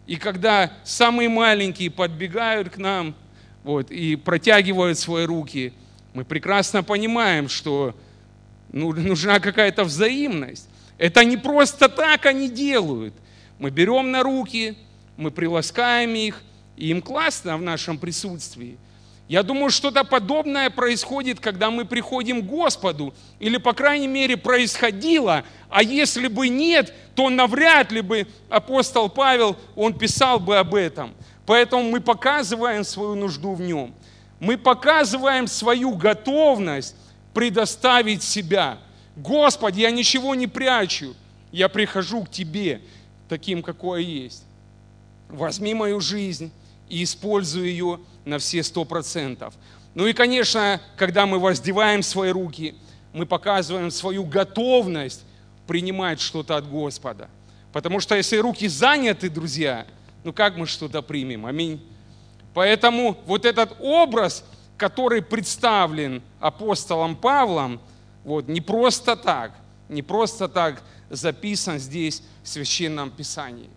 И 0.07 0.17
когда 0.17 0.71
самые 0.83 1.29
маленькие 1.29 1.89
подбегают 1.89 2.69
к 2.69 2.77
нам 2.77 3.15
вот, 3.63 3.89
и 3.89 4.15
протягивают 4.15 4.99
свои 4.99 5.25
руки, 5.25 5.73
мы 6.13 6.23
прекрасно 6.23 6.83
понимаем, 6.83 7.49
что 7.49 7.95
ну, 8.71 8.93
нужна 8.93 9.39
какая-то 9.39 9.83
взаимность. 9.83 10.69
Это 10.97 11.25
не 11.25 11.37
просто 11.37 11.89
так 11.89 12.25
они 12.25 12.49
делают. 12.49 13.13
Мы 13.57 13.69
берем 13.69 14.11
на 14.11 14.21
руки, 14.21 14.77
мы 15.17 15.31
приласкаем 15.31 16.13
их, 16.13 16.41
и 16.77 16.89
им 16.89 17.01
классно 17.01 17.57
в 17.57 17.61
нашем 17.61 17.97
присутствии. 17.97 18.77
Я 19.27 19.41
думаю, 19.41 19.71
что-то 19.71 20.03
подобное 20.03 20.69
происходит, 20.69 21.39
когда 21.39 21.71
мы 21.71 21.85
приходим 21.85 22.43
к 22.43 22.45
Господу, 22.45 23.13
или, 23.39 23.57
по 23.57 23.73
крайней 23.73 24.07
мере, 24.07 24.37
происходило, 24.37 25.43
а 25.69 25.81
если 25.81 26.27
бы 26.27 26.47
нет, 26.47 26.93
то 27.15 27.29
навряд 27.29 27.91
ли 27.91 28.01
бы 28.01 28.27
апостол 28.49 29.09
Павел, 29.09 29.57
он 29.75 29.97
писал 29.97 30.39
бы 30.39 30.57
об 30.57 30.75
этом. 30.75 31.13
Поэтому 31.47 31.83
мы 31.89 32.01
показываем 32.01 32.83
свою 32.83 33.15
нужду 33.15 33.55
в 33.55 33.61
нем. 33.61 33.95
Мы 34.39 34.57
показываем 34.57 35.47
свою 35.47 35.95
готовность 35.95 36.95
предоставить 37.33 38.21
себя. 38.21 38.77
Господи, 39.15 39.81
я 39.81 39.91
ничего 39.91 40.35
не 40.35 40.45
прячу, 40.45 41.15
я 41.51 41.67
прихожу 41.67 42.23
к 42.25 42.29
Тебе 42.29 42.81
таким, 43.27 43.63
какой 43.63 44.03
я 44.03 44.23
есть. 44.23 44.43
Возьми 45.29 45.73
мою 45.73 45.99
жизнь 45.99 46.51
и 46.89 47.03
используй 47.03 47.69
ее 47.69 47.99
на 48.25 48.39
все 48.39 48.63
сто 48.63 48.83
процентов. 48.85 49.53
Ну 49.93 50.07
и, 50.07 50.13
конечно, 50.13 50.81
когда 50.97 51.25
мы 51.25 51.39
воздеваем 51.39 52.03
свои 52.03 52.31
руки, 52.31 52.75
мы 53.13 53.25
показываем 53.25 53.91
свою 53.91 54.25
готовность 54.25 55.23
принимать 55.67 56.19
что-то 56.19 56.57
от 56.57 56.69
Господа. 56.69 57.29
Потому 57.71 57.99
что 57.99 58.15
если 58.15 58.37
руки 58.37 58.67
заняты, 58.67 59.29
друзья, 59.29 59.85
ну 60.23 60.33
как 60.33 60.57
мы 60.57 60.65
что-то 60.65 61.01
примем? 61.01 61.45
Аминь. 61.45 61.81
Поэтому 62.53 63.17
вот 63.25 63.45
этот 63.45 63.75
образ, 63.79 64.43
который 64.77 65.21
представлен 65.21 66.21
апостолом 66.39 67.15
Павлом, 67.15 67.79
вот 68.23 68.47
не 68.47 68.61
просто 68.61 69.15
так, 69.15 69.51
не 69.87 70.01
просто 70.01 70.47
так 70.47 70.81
записан 71.09 71.79
здесь 71.79 72.23
в 72.43 72.47
Священном 72.47 73.11
Писании. 73.11 73.69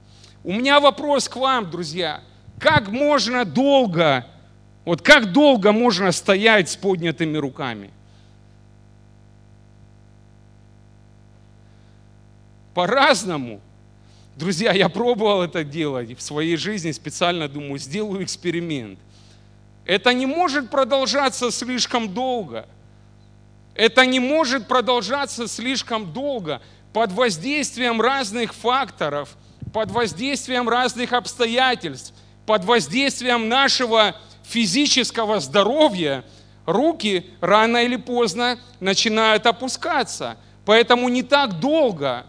У 0.45 0.53
меня 0.53 0.81
вопрос 0.81 1.29
к 1.29 1.37
вам, 1.37 1.71
друзья. 1.71 2.23
Как 2.59 2.89
можно 2.89 3.45
долго 3.45 4.27
вот 4.85 5.03
как 5.03 5.33
долго 5.33 5.73
можно 5.73 6.13
стоять 6.13 6.69
с 6.71 6.77
поднятыми 6.77 7.37
руками? 7.37 7.91
По-разному. 12.75 13.61
Друзья, 14.37 14.73
я 14.73 14.89
пробовал 14.89 15.43
это 15.43 15.65
делать 15.65 16.17
в 16.17 16.23
своей 16.23 16.57
жизни, 16.57 16.93
специально 16.93 17.49
думаю, 17.49 17.79
сделаю 17.79 18.23
эксперимент. 18.23 18.99
Это 19.85 20.13
не 20.15 20.27
может 20.27 20.71
продолжаться 20.71 21.51
слишком 21.51 22.15
долго. 22.15 22.67
Это 23.75 24.05
не 24.07 24.21
может 24.21 24.69
продолжаться 24.69 25.49
слишком 25.49 26.13
долго 26.13 26.61
под 26.93 27.13
воздействием 27.13 28.01
разных 28.01 28.55
факторов, 28.55 29.37
под 29.73 29.91
воздействием 29.91 30.69
разных 30.69 31.13
обстоятельств, 31.13 32.13
под 32.45 32.65
воздействием 32.65 33.49
нашего 33.49 34.17
физического 34.49 35.41
здоровья, 35.41 36.25
руки 36.67 37.27
рано 37.41 37.85
или 37.85 37.97
поздно 37.97 38.59
начинают 38.81 39.47
опускаться. 39.47 40.37
Поэтому 40.65 41.09
не 41.09 41.23
так 41.23 41.61
долго, 41.61 42.27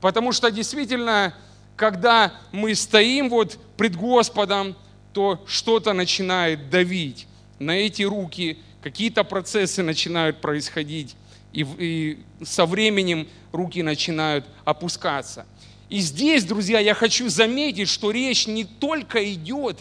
потому 0.00 0.32
что 0.32 0.50
действительно, 0.50 1.34
когда 1.76 2.32
мы 2.52 2.74
стоим 2.74 3.28
вот 3.28 3.58
пред 3.76 3.96
Господом, 3.96 4.76
то 5.12 5.42
что-то 5.46 5.92
начинает 5.92 6.70
давить 6.70 7.26
на 7.58 7.72
эти 7.72 8.02
руки, 8.02 8.58
какие-то 8.82 9.24
процессы 9.24 9.82
начинают 9.82 10.40
происходить, 10.40 11.16
и, 11.52 11.66
и 11.78 12.44
со 12.44 12.66
временем 12.66 13.26
руки 13.52 13.82
начинают 13.82 14.44
опускаться. 14.64 15.46
И 15.88 16.00
здесь, 16.00 16.44
друзья, 16.44 16.78
я 16.78 16.94
хочу 16.94 17.28
заметить, 17.30 17.88
что 17.88 18.10
речь 18.10 18.46
не 18.46 18.64
только 18.64 19.32
идет 19.32 19.78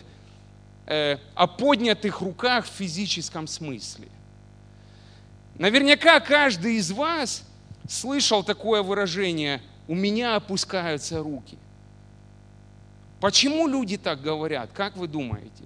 э, 0.88 1.18
о 1.36 1.48
поднятых 1.48 2.22
руках 2.22 2.66
в 2.66 2.70
физическом 2.70 3.48
смысле. 3.48 4.08
Наверняка 5.56 6.20
каждый 6.20 6.76
из 6.76 6.92
вас 6.92 7.44
слышал 7.88 8.44
такое 8.44 8.82
выражение 8.82 9.62
«у 9.88 9.96
меня 9.96 10.36
опускаются 10.36 11.20
руки». 11.20 11.58
Почему 13.20 13.68
люди 13.68 13.98
так 13.98 14.22
говорят? 14.22 14.70
Как 14.74 14.96
вы 14.96 15.08
думаете? 15.08 15.64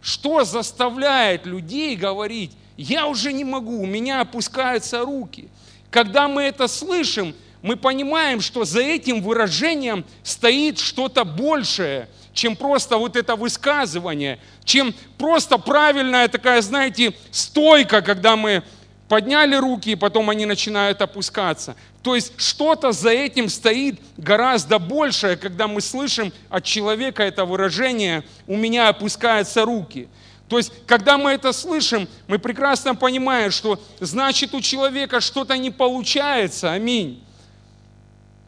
Что 0.00 0.44
заставляет 0.44 1.44
людей 1.44 1.94
говорить, 1.94 2.52
я 2.76 3.06
уже 3.06 3.32
не 3.32 3.44
могу, 3.44 3.82
у 3.82 3.86
меня 3.86 4.22
опускаются 4.22 5.04
руки. 5.04 5.50
Когда 5.90 6.26
мы 6.26 6.42
это 6.42 6.68
слышим, 6.68 7.34
мы 7.60 7.76
понимаем, 7.76 8.40
что 8.40 8.64
за 8.64 8.80
этим 8.80 9.20
выражением 9.22 10.06
стоит 10.22 10.78
что-то 10.78 11.24
большее, 11.24 12.08
чем 12.32 12.56
просто 12.56 12.96
вот 12.96 13.16
это 13.16 13.36
высказывание, 13.36 14.38
чем 14.64 14.94
просто 15.18 15.58
правильная 15.58 16.28
такая, 16.28 16.62
знаете, 16.62 17.12
стойка, 17.30 18.02
когда 18.02 18.36
мы 18.36 18.62
подняли 19.08 19.56
руки, 19.56 19.90
и 19.90 19.96
потом 19.96 20.30
они 20.30 20.46
начинают 20.46 21.02
опускаться. 21.02 21.74
То 22.02 22.14
есть 22.14 22.32
что-то 22.36 22.92
за 22.92 23.10
этим 23.10 23.48
стоит 23.48 24.00
гораздо 24.16 24.78
большее, 24.78 25.36
когда 25.36 25.66
мы 25.66 25.80
слышим 25.80 26.32
от 26.48 26.64
человека 26.64 27.24
это 27.24 27.44
выражение 27.44 28.22
«у 28.46 28.56
меня 28.56 28.88
опускаются 28.88 29.64
руки». 29.64 30.08
То 30.48 30.58
есть, 30.58 30.72
когда 30.86 31.16
мы 31.16 31.30
это 31.30 31.52
слышим, 31.52 32.08
мы 32.26 32.38
прекрасно 32.38 32.96
понимаем, 32.96 33.52
что 33.52 33.80
значит 34.00 34.52
у 34.54 34.60
человека 34.60 35.20
что-то 35.20 35.56
не 35.56 35.70
получается. 35.70 36.72
Аминь. 36.72 37.22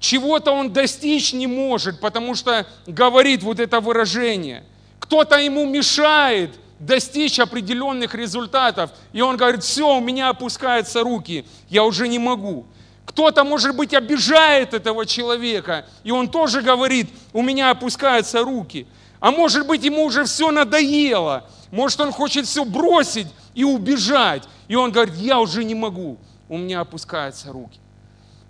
Чего-то 0.02 0.50
он 0.50 0.72
достичь 0.72 1.32
не 1.32 1.46
может, 1.46 2.00
потому 2.00 2.34
что 2.34 2.66
говорит 2.88 3.44
вот 3.44 3.60
это 3.60 3.80
выражение. 3.80 4.64
Кто-то 4.98 5.38
ему 5.38 5.64
мешает, 5.64 6.50
достичь 6.80 7.38
определенных 7.38 8.12
результатов. 8.16 8.90
И 9.12 9.20
он 9.20 9.36
говорит, 9.36 9.62
все, 9.62 9.96
у 9.96 10.00
меня 10.00 10.30
опускаются 10.30 11.04
руки, 11.04 11.46
я 11.68 11.84
уже 11.84 12.08
не 12.08 12.18
могу. 12.18 12.66
Кто-то, 13.04 13.44
может 13.44 13.76
быть, 13.76 13.94
обижает 13.94 14.74
этого 14.74 15.06
человека, 15.06 15.86
и 16.02 16.10
он 16.10 16.28
тоже 16.28 16.62
говорит, 16.62 17.08
у 17.32 17.40
меня 17.40 17.70
опускаются 17.70 18.42
руки. 18.42 18.88
А 19.20 19.30
может 19.30 19.68
быть, 19.68 19.84
ему 19.84 20.02
уже 20.02 20.24
все 20.24 20.50
надоело, 20.50 21.48
может, 21.70 22.00
он 22.00 22.10
хочет 22.10 22.46
все 22.46 22.64
бросить 22.64 23.28
и 23.54 23.62
убежать. 23.62 24.42
И 24.66 24.74
он 24.74 24.90
говорит, 24.90 25.14
я 25.14 25.38
уже 25.38 25.62
не 25.62 25.76
могу, 25.76 26.18
у 26.48 26.58
меня 26.58 26.80
опускаются 26.80 27.52
руки. 27.52 27.78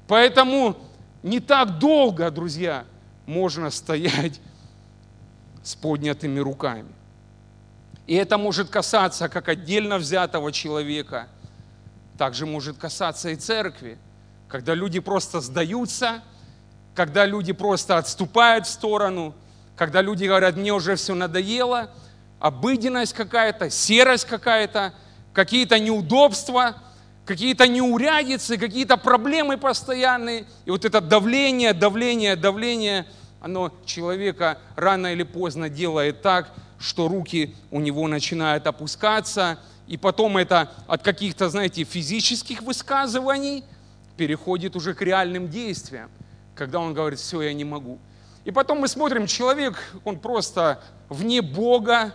Поэтому 0.08 0.76
не 1.22 1.40
так 1.40 1.78
долго, 1.78 2.30
друзья, 2.30 2.84
можно 3.26 3.70
стоять 3.70 4.40
с 5.62 5.74
поднятыми 5.74 6.40
руками. 6.40 6.92
И 8.06 8.14
это 8.14 8.36
может 8.36 8.68
касаться 8.68 9.28
как 9.28 9.48
отдельно 9.48 9.98
взятого 9.98 10.50
человека, 10.50 11.28
также 12.18 12.46
может 12.46 12.76
касаться 12.76 13.30
и 13.30 13.36
церкви, 13.36 13.98
когда 14.48 14.74
люди 14.74 15.00
просто 15.00 15.40
сдаются, 15.40 16.22
когда 16.94 17.24
люди 17.24 17.52
просто 17.52 17.96
отступают 17.96 18.66
в 18.66 18.70
сторону, 18.70 19.34
когда 19.76 20.02
люди 20.02 20.24
говорят, 20.24 20.56
мне 20.56 20.72
уже 20.72 20.96
все 20.96 21.14
надоело, 21.14 21.90
обыденность 22.38 23.14
какая-то, 23.14 23.70
серость 23.70 24.26
какая-то, 24.26 24.92
какие-то 25.32 25.78
неудобства, 25.78 26.76
какие-то 27.24 27.68
неурядицы, 27.68 28.58
какие-то 28.58 28.96
проблемы 28.96 29.56
постоянные. 29.56 30.46
И 30.64 30.70
вот 30.70 30.84
это 30.84 31.00
давление, 31.00 31.72
давление, 31.72 32.36
давление, 32.36 33.06
оно 33.40 33.72
человека 33.84 34.58
рано 34.76 35.12
или 35.12 35.22
поздно 35.22 35.68
делает 35.68 36.22
так, 36.22 36.52
что 36.78 37.08
руки 37.08 37.54
у 37.70 37.80
него 37.80 38.08
начинают 38.08 38.66
опускаться, 38.66 39.58
и 39.86 39.96
потом 39.96 40.36
это 40.36 40.70
от 40.86 41.02
каких-то, 41.02 41.48
знаете, 41.48 41.84
физических 41.84 42.62
высказываний 42.62 43.64
переходит 44.16 44.76
уже 44.76 44.94
к 44.94 45.02
реальным 45.02 45.48
действиям, 45.48 46.10
когда 46.54 46.80
он 46.80 46.94
говорит, 46.94 47.18
все, 47.18 47.42
я 47.42 47.52
не 47.52 47.64
могу. 47.64 47.98
И 48.44 48.50
потом 48.50 48.80
мы 48.80 48.88
смотрим, 48.88 49.26
человек, 49.26 49.78
он 50.04 50.18
просто 50.18 50.82
вне 51.08 51.42
Бога, 51.42 52.12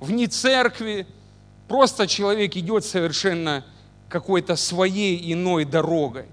вне 0.00 0.26
церкви, 0.26 1.06
просто 1.66 2.06
человек 2.06 2.56
идет 2.56 2.84
совершенно 2.84 3.64
какой-то 4.14 4.54
своей 4.54 5.32
иной 5.32 5.64
дорогой. 5.64 6.26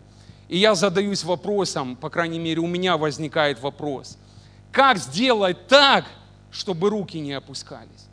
И 0.48 0.60
я 0.60 0.76
задаюсь 0.76 1.24
вопросом, 1.24 1.96
по 1.96 2.12
крайней 2.12 2.38
мере, 2.38 2.60
у 2.60 2.68
меня 2.68 2.96
возникает 2.96 3.60
вопрос, 3.60 4.20
как 4.72 5.00
сделать 5.00 5.68
так, 5.68 6.06
чтобы 6.52 6.92
руки 6.92 7.20
не 7.20 7.34
опускались. 7.34 8.06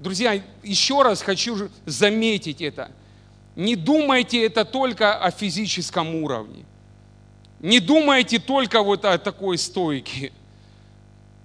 Друзья, 0.00 0.38
еще 0.62 1.00
раз 1.00 1.22
хочу 1.22 1.70
заметить 1.86 2.60
это. 2.60 2.90
Не 3.56 3.74
думайте 3.74 4.44
это 4.44 4.66
только 4.66 5.14
о 5.14 5.30
физическом 5.30 6.14
уровне. 6.14 6.66
Не 7.60 7.80
думайте 7.80 8.38
только 8.38 8.82
вот 8.82 9.06
о 9.06 9.16
такой 9.16 9.56
стойке. 9.56 10.30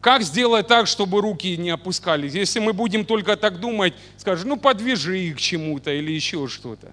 Как 0.04 0.22
сделать 0.24 0.68
так, 0.68 0.86
чтобы 0.88 1.22
руки 1.22 1.56
не 1.56 1.70
опускались? 1.70 2.34
Если 2.34 2.60
мы 2.60 2.74
будем 2.74 3.06
только 3.06 3.38
так 3.38 3.62
думать, 3.62 3.94
скажем, 4.18 4.50
ну 4.50 4.58
подвяжи 4.58 5.18
их 5.18 5.38
к 5.38 5.40
чему-то 5.40 5.94
или 5.94 6.12
еще 6.12 6.50
что-то. 6.50 6.92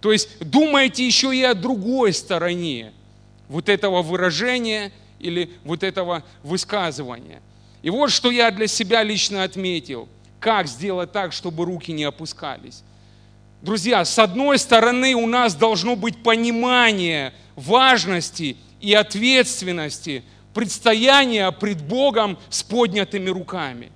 То 0.00 0.10
есть 0.10 0.28
думайте 0.40 1.06
еще 1.06 1.32
и 1.32 1.44
о 1.44 1.54
другой 1.54 2.12
стороне 2.12 2.92
вот 3.48 3.68
этого 3.68 4.02
выражения 4.02 4.90
или 5.20 5.52
вот 5.62 5.84
этого 5.84 6.24
высказывания. 6.42 7.40
И 7.82 7.90
вот 7.90 8.10
что 8.10 8.32
я 8.32 8.50
для 8.50 8.66
себя 8.66 9.04
лично 9.04 9.44
отметил. 9.44 10.08
Как 10.40 10.66
сделать 10.66 11.12
так, 11.12 11.32
чтобы 11.32 11.64
руки 11.64 11.92
не 11.92 12.02
опускались? 12.02 12.82
Друзья, 13.62 14.04
с 14.04 14.18
одной 14.18 14.58
стороны 14.58 15.14
у 15.14 15.28
нас 15.28 15.54
должно 15.54 15.94
быть 15.94 16.20
понимание 16.24 17.32
важности 17.54 18.56
и 18.80 18.92
ответственности 18.92 20.24
предстояния 20.54 21.50
пред 21.52 21.82
Богом 21.82 22.38
с 22.48 22.62
поднятыми 22.62 23.30
руками. 23.30 23.92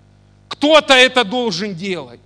Кто-то 0.49 0.95
это 0.95 1.25
должен 1.25 1.75
делать. 1.75 2.21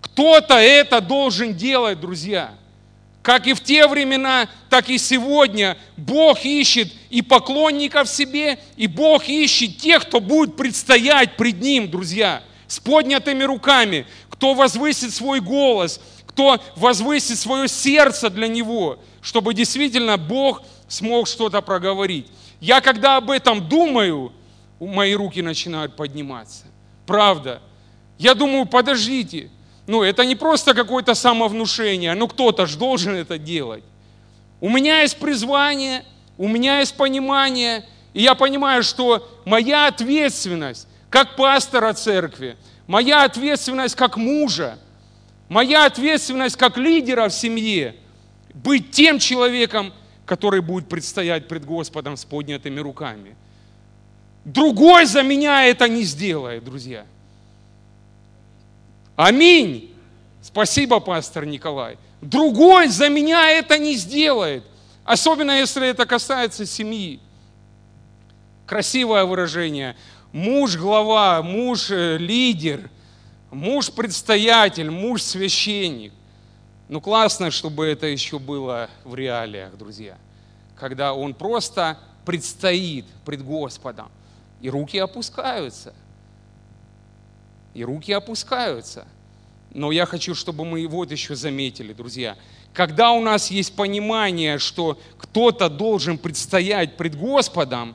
Кто-то 0.00 0.54
это 0.54 1.00
должен 1.00 1.54
делать, 1.54 2.00
друзья. 2.00 2.54
Как 3.22 3.46
и 3.46 3.52
в 3.52 3.60
те 3.60 3.86
времена, 3.86 4.48
так 4.70 4.88
и 4.88 4.96
сегодня 4.96 5.76
Бог 5.96 6.44
ищет 6.44 6.92
и 7.10 7.20
поклонников 7.20 8.08
себе, 8.08 8.58
и 8.76 8.86
Бог 8.86 9.28
ищет 9.28 9.76
тех, 9.76 10.06
кто 10.06 10.20
будет 10.20 10.56
предстоять 10.56 11.36
пред 11.36 11.60
Ним, 11.60 11.90
друзья, 11.90 12.42
с 12.66 12.80
поднятыми 12.80 13.42
руками, 13.44 14.06
кто 14.30 14.54
возвысит 14.54 15.14
свой 15.14 15.40
голос, 15.40 16.00
кто 16.26 16.58
возвысит 16.76 17.38
свое 17.38 17.68
сердце 17.68 18.30
для 18.30 18.48
Него, 18.48 18.98
чтобы 19.20 19.52
действительно 19.52 20.16
Бог 20.16 20.62
смог 20.88 21.28
что-то 21.28 21.60
проговорить. 21.60 22.26
Я 22.60 22.80
когда 22.80 23.16
об 23.16 23.30
этом 23.30 23.68
думаю, 23.68 24.32
мои 24.80 25.14
руки 25.14 25.42
начинают 25.42 25.96
подниматься. 25.96 26.64
Правда. 27.06 27.60
Я 28.18 28.34
думаю, 28.34 28.66
подождите, 28.66 29.50
ну, 29.86 30.02
это 30.02 30.24
не 30.24 30.34
просто 30.34 30.74
какое-то 30.74 31.14
самовнушение, 31.14 32.14
ну, 32.14 32.28
кто-то 32.28 32.66
же 32.66 32.76
должен 32.76 33.14
это 33.14 33.38
делать. 33.38 33.84
У 34.60 34.68
меня 34.68 35.02
есть 35.02 35.18
призвание, 35.18 36.04
у 36.36 36.48
меня 36.48 36.80
есть 36.80 36.96
понимание, 36.96 37.84
и 38.12 38.22
я 38.22 38.34
понимаю, 38.34 38.82
что 38.82 39.28
моя 39.44 39.86
ответственность 39.86 40.88
как 41.10 41.36
пастора 41.36 41.92
церкви, 41.94 42.56
моя 42.86 43.24
ответственность 43.24 43.94
как 43.94 44.16
мужа, 44.16 44.78
моя 45.48 45.86
ответственность 45.86 46.56
как 46.56 46.76
лидера 46.76 47.28
в 47.28 47.32
семье, 47.32 47.94
быть 48.52 48.90
тем 48.90 49.18
человеком, 49.18 49.92
который 50.28 50.60
будет 50.60 50.88
предстоять 50.88 51.48
пред 51.48 51.64
Господом 51.64 52.16
с 52.16 52.24
поднятыми 52.24 52.78
руками. 52.80 53.34
Другой 54.44 55.06
за 55.06 55.22
меня 55.22 55.64
это 55.64 55.88
не 55.88 56.02
сделает, 56.04 56.64
друзья. 56.64 57.06
Аминь. 59.16 59.92
Спасибо, 60.42 61.00
пастор 61.00 61.46
Николай. 61.46 61.96
Другой 62.20 62.88
за 62.88 63.08
меня 63.08 63.50
это 63.50 63.78
не 63.78 63.94
сделает. 63.94 64.64
Особенно 65.04 65.58
если 65.58 65.88
это 65.88 66.04
касается 66.04 66.66
семьи. 66.66 67.20
Красивое 68.66 69.24
выражение. 69.24 69.96
Муж 70.32 70.76
глава, 70.76 71.42
муж 71.42 71.90
э, 71.90 72.18
лидер, 72.18 72.90
муж 73.50 73.90
предстоятель, 73.90 74.90
муж 74.90 75.22
священник. 75.22 76.12
Ну 76.88 77.00
классно, 77.00 77.50
чтобы 77.50 77.86
это 77.86 78.06
еще 78.06 78.38
было 78.38 78.88
в 79.04 79.14
реалиях, 79.14 79.76
друзья. 79.76 80.16
Когда 80.74 81.12
он 81.12 81.34
просто 81.34 81.98
предстоит 82.24 83.06
пред 83.24 83.42
Господом. 83.42 84.10
И 84.60 84.68
руки 84.68 84.98
опускаются. 84.98 85.94
И 87.74 87.84
руки 87.84 88.12
опускаются. 88.12 89.06
Но 89.72 89.92
я 89.92 90.06
хочу, 90.06 90.34
чтобы 90.34 90.64
мы 90.64 90.86
вот 90.86 91.10
еще 91.10 91.34
заметили, 91.34 91.92
друзья. 91.92 92.36
Когда 92.72 93.12
у 93.12 93.20
нас 93.20 93.50
есть 93.50 93.74
понимание, 93.76 94.58
что 94.58 94.98
кто-то 95.18 95.68
должен 95.68 96.18
предстоять 96.18 96.96
пред 96.96 97.16
Господом, 97.16 97.94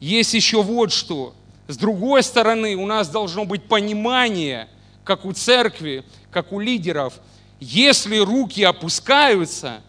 есть 0.00 0.34
еще 0.34 0.62
вот 0.62 0.92
что. 0.92 1.34
С 1.66 1.76
другой 1.76 2.22
стороны, 2.22 2.76
у 2.76 2.86
нас 2.86 3.08
должно 3.08 3.44
быть 3.44 3.64
понимание, 3.64 4.68
как 5.04 5.24
у 5.24 5.32
церкви, 5.32 6.04
как 6.30 6.52
у 6.52 6.60
лидеров, 6.60 7.20
если 7.60 8.18
руки 8.18 8.62
опускаются, 8.62 9.82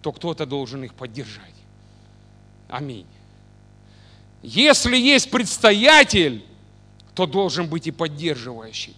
то 0.00 0.12
кто-то 0.12 0.46
должен 0.46 0.84
их 0.84 0.94
поддержать. 0.94 1.54
Аминь. 2.68 3.06
Если 4.42 4.96
есть 4.96 5.30
предстоятель, 5.30 6.44
то 7.14 7.26
должен 7.26 7.68
быть 7.68 7.86
и 7.86 7.90
поддерживающий. 7.90 8.96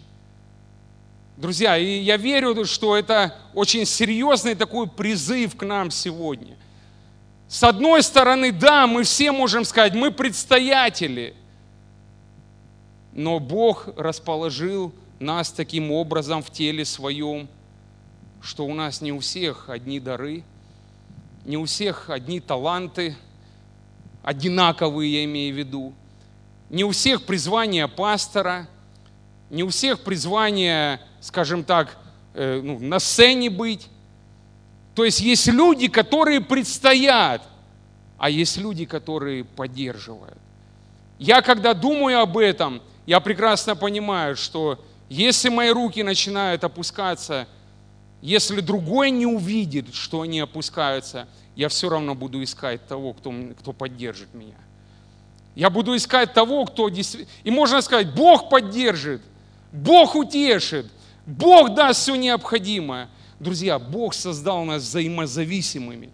Друзья, 1.36 1.76
и 1.76 1.98
я 1.98 2.16
верю, 2.16 2.64
что 2.64 2.96
это 2.96 3.36
очень 3.52 3.84
серьезный 3.84 4.54
такой 4.54 4.88
призыв 4.88 5.56
к 5.56 5.64
нам 5.64 5.90
сегодня. 5.90 6.56
С 7.48 7.62
одной 7.64 8.02
стороны, 8.02 8.52
да, 8.52 8.86
мы 8.86 9.02
все 9.02 9.32
можем 9.32 9.64
сказать, 9.64 9.94
мы 9.94 10.10
предстоятели, 10.10 11.34
но 13.12 13.38
Бог 13.38 13.88
расположил 13.96 14.92
нас 15.18 15.52
таким 15.52 15.90
образом 15.92 16.42
в 16.42 16.50
теле 16.50 16.84
своем, 16.84 17.48
что 18.44 18.66
у 18.66 18.74
нас 18.74 19.00
не 19.00 19.12
у 19.12 19.18
всех 19.18 19.68
одни 19.68 19.98
дары, 19.98 20.44
не 21.44 21.56
у 21.56 21.64
всех 21.64 22.10
одни 22.10 22.40
таланты– 22.40 23.16
одинаковые, 24.24 25.12
я 25.12 25.24
имею 25.24 25.54
в 25.54 25.58
виду. 25.58 25.92
Не 26.70 26.82
у 26.82 26.90
всех 26.90 27.24
призвание 27.26 27.86
пастора, 27.86 28.66
не 29.50 29.62
у 29.62 29.68
всех 29.68 30.00
призвание, 30.00 31.00
скажем 31.20 31.62
так, 31.62 31.98
э, 32.32 32.60
ну, 32.60 32.78
на 32.78 32.98
сцене 32.98 33.50
быть. 33.50 33.88
То 34.94 35.04
есть 35.04 35.20
есть 35.20 35.46
люди, 35.46 35.88
которые 35.88 36.40
предстоят, 36.40 37.42
а 38.16 38.30
есть 38.30 38.56
люди, 38.56 38.86
которые 38.86 39.44
поддерживают. 39.44 40.38
Я 41.18 41.42
когда 41.42 41.74
думаю 41.74 42.20
об 42.20 42.38
этом, 42.38 42.80
я 43.06 43.20
прекрасно 43.20 43.76
понимаю, 43.76 44.36
что 44.36 44.82
если 45.10 45.50
мои 45.50 45.68
руки 45.68 46.02
начинают 46.02 46.64
опускаться, 46.64 47.46
если 48.24 48.60
другой 48.60 49.10
не 49.10 49.26
увидит, 49.26 49.94
что 49.94 50.22
они 50.22 50.40
опускаются– 50.40 51.28
я 51.56 51.68
все 51.68 51.88
равно 51.88 52.14
буду 52.14 52.42
искать 52.42 52.86
того, 52.86 53.12
кто, 53.12 53.32
кто 53.58 53.72
поддержит 53.72 54.34
меня. 54.34 54.56
Я 55.54 55.70
буду 55.70 55.94
искать 55.94 56.32
того, 56.32 56.64
кто 56.64 56.88
действительно... 56.88 57.30
И 57.44 57.50
можно 57.50 57.80
сказать, 57.80 58.12
Бог 58.12 58.50
поддержит, 58.50 59.22
Бог 59.72 60.16
утешит, 60.16 60.90
Бог 61.26 61.74
даст 61.74 62.00
все 62.00 62.16
необходимое. 62.16 63.08
Друзья, 63.38 63.78
Бог 63.78 64.14
создал 64.14 64.64
нас 64.64 64.82
взаимозависимыми 64.82 66.10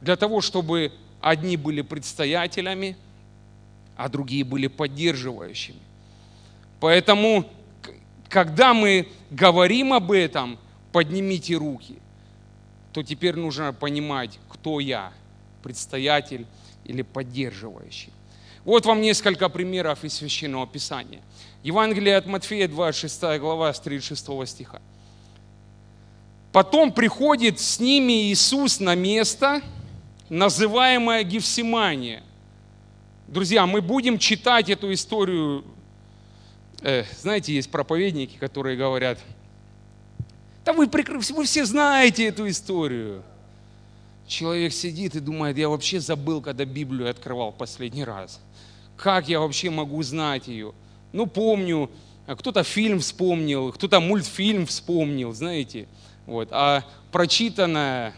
для 0.00 0.16
того, 0.16 0.40
чтобы 0.40 0.92
одни 1.20 1.56
были 1.56 1.82
предстоятелями, 1.82 2.96
а 3.96 4.08
другие 4.08 4.42
были 4.42 4.66
поддерживающими. 4.66 5.78
Поэтому, 6.80 7.48
когда 8.28 8.74
мы 8.74 9.08
говорим 9.30 9.92
об 9.92 10.10
этом, 10.10 10.58
поднимите 10.92 11.54
руки– 11.54 11.98
то 12.92 13.02
теперь 13.04 13.36
нужно 13.36 13.72
понимать, 13.72 14.40
кто 14.48 14.80
я, 14.80 15.12
предстоятель 15.62 16.46
или 16.84 17.02
поддерживающий. 17.02 18.12
Вот 18.64 18.86
вам 18.86 19.00
несколько 19.00 19.48
примеров 19.48 20.04
из 20.04 20.14
Священного 20.14 20.66
Писания. 20.66 21.20
Евангелие 21.62 22.16
от 22.16 22.26
Матфея, 22.26 22.66
26 22.66 23.38
глава, 23.38 23.72
с 23.72 23.80
36 23.80 24.48
стиха. 24.48 24.82
Потом 26.52 26.92
приходит 26.92 27.60
с 27.60 27.78
ними 27.78 28.32
Иисус 28.32 28.80
на 28.80 28.94
место, 28.94 29.62
называемое 30.28 31.22
Гефсимания. 31.22 32.22
Друзья, 33.28 33.66
мы 33.66 33.80
будем 33.80 34.18
читать 34.18 34.70
эту 34.70 34.92
историю. 34.92 35.64
Э, 36.80 37.04
знаете, 37.20 37.54
есть 37.54 37.70
проповедники, 37.70 38.36
которые 38.38 38.76
говорят– 38.76 39.18
да 40.68 40.74
вы, 40.74 40.86
вы 40.86 41.44
все 41.46 41.64
знаете 41.64 42.26
эту 42.26 42.46
историю. 42.46 43.22
Человек 44.26 44.74
сидит 44.74 45.14
и 45.16 45.20
думает, 45.20 45.56
я 45.56 45.66
вообще 45.70 45.98
забыл, 45.98 46.42
когда 46.42 46.66
Библию 46.66 47.08
открывал 47.08 47.52
последний 47.52 48.04
раз. 48.04 48.38
Как 48.98 49.30
я 49.30 49.40
вообще 49.40 49.70
могу 49.70 50.02
знать 50.02 50.46
ее? 50.46 50.74
Ну, 51.14 51.24
помню, 51.24 51.90
кто-то 52.26 52.64
фильм 52.64 53.00
вспомнил, 53.00 53.72
кто-то 53.72 53.98
мультфильм 54.00 54.66
вспомнил, 54.66 55.32
знаете. 55.32 55.88
Вот. 56.26 56.48
А 56.50 56.84
прочитанное, 57.12 58.12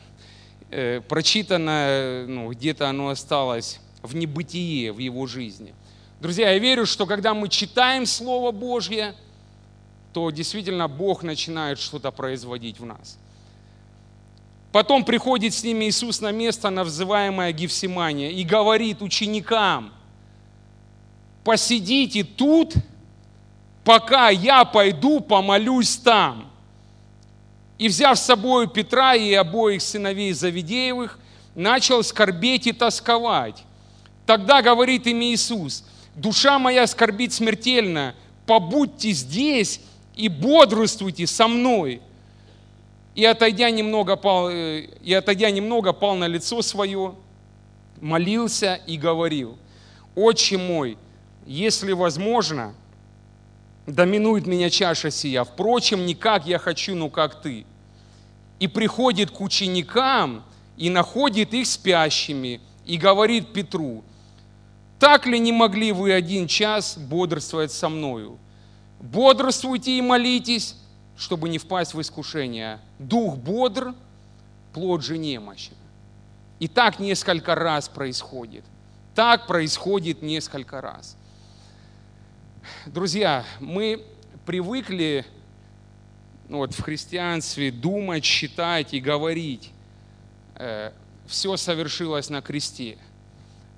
э, 0.73 1.03
прочитанное 1.09 2.27
ну, 2.27 2.51
где-то 2.51 2.89
оно 2.89 3.11
осталось 3.11 3.79
в 4.03 4.17
небытие 4.17 4.93
в 4.93 4.99
его 4.99 5.29
жизни. 5.29 5.73
Друзья, 6.21 6.51
я 6.51 6.59
верю, 6.59 6.85
что 6.85 7.07
когда 7.07 7.33
мы 7.33 7.49
читаем 7.49 8.07
Слово 8.07 8.51
Божье– 8.51 9.15
то 10.13 10.31
действительно 10.31 10.89
Бог 10.89 11.23
начинает 11.23 11.79
что-то 11.79 12.11
производить 12.11 12.81
в 12.81 12.85
нас. 12.85 13.19
Потом 14.73 15.05
приходит 15.05 15.53
с 15.53 15.65
ними 15.65 15.87
Иисус 15.87 16.21
на 16.21 16.31
место, 16.31 16.71
на 16.71 16.85
взываемое 16.85 17.53
Гефсимания, 17.53 18.31
и 18.31 18.45
говорит 18.45 19.03
ученикам, 19.03 19.93
посидите 21.45 22.23
тут, 22.23 22.75
пока 23.85 24.31
я 24.31 24.65
пойду 24.65 25.21
помолюсь 25.21 25.97
там. 25.97 26.51
И 27.79 27.89
взяв 27.89 28.19
с 28.19 28.23
собой 28.23 28.69
Петра 28.69 29.15
и 29.15 29.33
обоих 29.33 29.83
сыновей 29.83 30.33
Завидеевых, 30.33 31.19
начал 31.55 32.05
скорбеть 32.05 32.67
и 32.67 32.73
тосковать. 32.73 33.65
Тогда 34.27 34.63
говорит 34.63 35.07
им 35.09 35.21
Иисус, 35.23 35.85
душа 36.15 36.61
моя 36.61 36.87
скорбит 36.87 37.33
смертельно, 37.33 38.15
побудьте 38.47 39.11
здесь 39.11 39.81
и 40.21 40.29
бодрствуйте 40.29 41.27
со 41.27 41.49
мной. 41.49 42.03
И 43.15 43.25
отойдя 43.25 43.71
немного, 43.71 44.17
пал, 44.17 44.51
э, 44.51 44.83
и 45.03 45.15
отойдя 45.15 45.51
немного, 45.51 45.95
пал 45.95 46.15
на 46.15 46.27
лицо 46.27 46.61
свое, 46.61 47.15
молился 48.01 48.75
и 48.87 48.99
говорил, 48.99 49.59
«Отче 50.15 50.59
мой, 50.59 50.99
если 51.47 51.93
возможно, 51.93 52.75
доминует 53.87 54.47
меня 54.47 54.69
чаша 54.69 55.11
сия, 55.11 55.43
впрочем, 55.45 56.05
не 56.05 56.15
как 56.15 56.47
я 56.47 56.59
хочу, 56.59 56.95
но 56.95 57.09
как 57.09 57.41
ты». 57.41 57.65
И 58.59 58.69
приходит 58.69 59.31
к 59.31 59.41
ученикам 59.41 60.45
и 60.77 60.91
находит 60.91 61.55
их 61.55 61.67
спящими, 61.67 62.61
и 62.85 62.99
говорит 62.99 63.55
Петру, 63.55 64.05
«Так 64.99 65.27
ли 65.27 65.39
не 65.39 65.53
могли 65.53 65.93
вы 65.93 66.13
один 66.13 66.47
час 66.47 66.99
бодрствовать 66.99 67.73
со 67.73 67.89
мною?» 67.89 68.39
Бодрствуйте 69.01 69.97
и 69.97 70.03
молитесь, 70.03 70.77
чтобы 71.17 71.49
не 71.49 71.59
впасть 71.59 71.95
в 71.95 72.01
искушение. 72.01 72.81
Дух 72.99 73.37
бодр, 73.39 73.95
плод 74.75 75.03
же 75.03 75.17
немощен. 75.17 75.75
И 76.59 76.69
так 76.69 77.01
несколько 77.01 77.55
раз 77.55 77.89
происходит. 77.89 78.65
Так 79.15 79.47
происходит 79.47 80.21
несколько 80.21 80.83
раз. 80.83 81.17
Друзья, 82.85 83.45
мы 83.59 84.05
привыкли 84.45 85.25
ну, 86.51 86.59
вот, 86.59 86.75
в 86.75 86.83
христианстве 86.83 87.71
думать, 87.71 88.25
считать 88.25 88.93
и 88.93 89.01
говорить. 89.01 89.71
Э, 90.57 90.93
все 91.27 91.57
совершилось 91.57 92.29
на 92.29 92.43
кресте. 92.43 92.99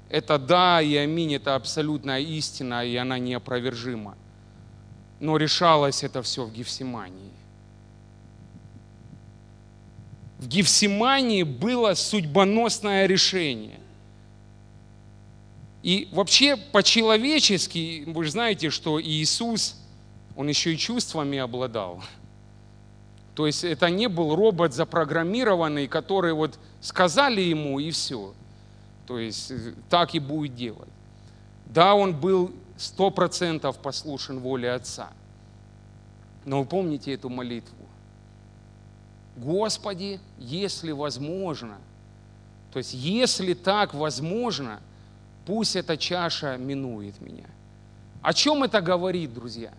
Это 0.09 0.37
да 0.37 0.83
и 0.83 0.97
аминь, 0.97 1.35
это 1.35 1.55
абсолютная 1.55 2.21
истина, 2.21 2.85
и 2.85 2.97
она 2.97 3.21
неопровержима 3.21 4.17
но 5.23 5.37
решалось 5.37 6.03
это 6.03 6.21
все 6.21 6.45
в 6.45 6.53
Гефсимании. 6.53 7.31
В 10.39 10.49
Гефсимании 10.49 11.45
было 11.45 11.95
судьбоносное 11.95 13.07
решение. 13.07 13.79
И 15.85 16.09
вообще 16.11 16.57
по-человечески, 16.57 18.03
вы 18.05 18.25
же 18.25 18.33
знаете, 18.33 18.71
что 18.71 19.01
Иисус, 19.01 19.77
Он 20.35 20.49
еще 20.49 20.75
и 20.75 20.77
чувствами 20.77 21.39
обладал. 21.39 22.03
То 23.37 23.47
есть 23.47 23.63
это 23.63 23.91
не 23.91 24.09
был 24.09 24.35
робот 24.35 24.75
запрограммированный, 24.75 25.87
который 25.87 26.33
вот 26.33 26.59
сказали 26.81 27.43
ему 27.43 27.79
и 27.79 27.93
все. 27.93 28.35
То 29.07 29.21
есть 29.21 29.53
э, 29.53 29.75
так 29.89 30.17
и 30.17 30.19
будет 30.19 30.57
делать. 30.57 30.91
Да, 31.67 31.95
он 31.95 32.13
был 32.13 32.51
сто 32.83 33.11
процентов 33.11 33.79
послушен 33.79 34.41
воле 34.41 34.73
Отца. 34.73 35.11
Но 36.45 36.61
вы 36.61 36.67
помните 36.67 37.15
эту 37.15 37.29
молитву? 37.29 37.77
Господи, 39.37 40.19
если 40.37 40.91
возможно, 40.91 41.79
то 42.73 42.79
есть 42.79 42.93
если 42.93 43.55
так 43.55 43.95
возможно, 43.95 44.81
пусть 45.47 45.77
эта 45.77 45.97
чаша 45.97 46.57
минует 46.57 47.21
меня. 47.21 47.47
О 48.21 48.33
чем 48.35 48.65
это 48.65 48.81
говорит, 48.81 49.33
друзья? 49.33 49.73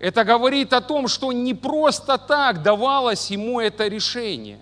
Это 0.00 0.24
говорит 0.24 0.72
о 0.72 0.80
том, 0.80 1.06
что 1.06 1.32
не 1.32 1.54
просто 1.54 2.18
так 2.18 2.62
давалось 2.62 3.30
ему 3.30 3.60
это 3.60 3.86
решение. 3.86 4.58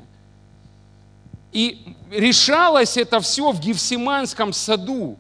И 1.52 1.96
решалось 2.10 2.98
это 2.98 3.20
все 3.20 3.50
в 3.50 3.60
Гефсиманском 3.60 4.52
саду. 4.52 5.16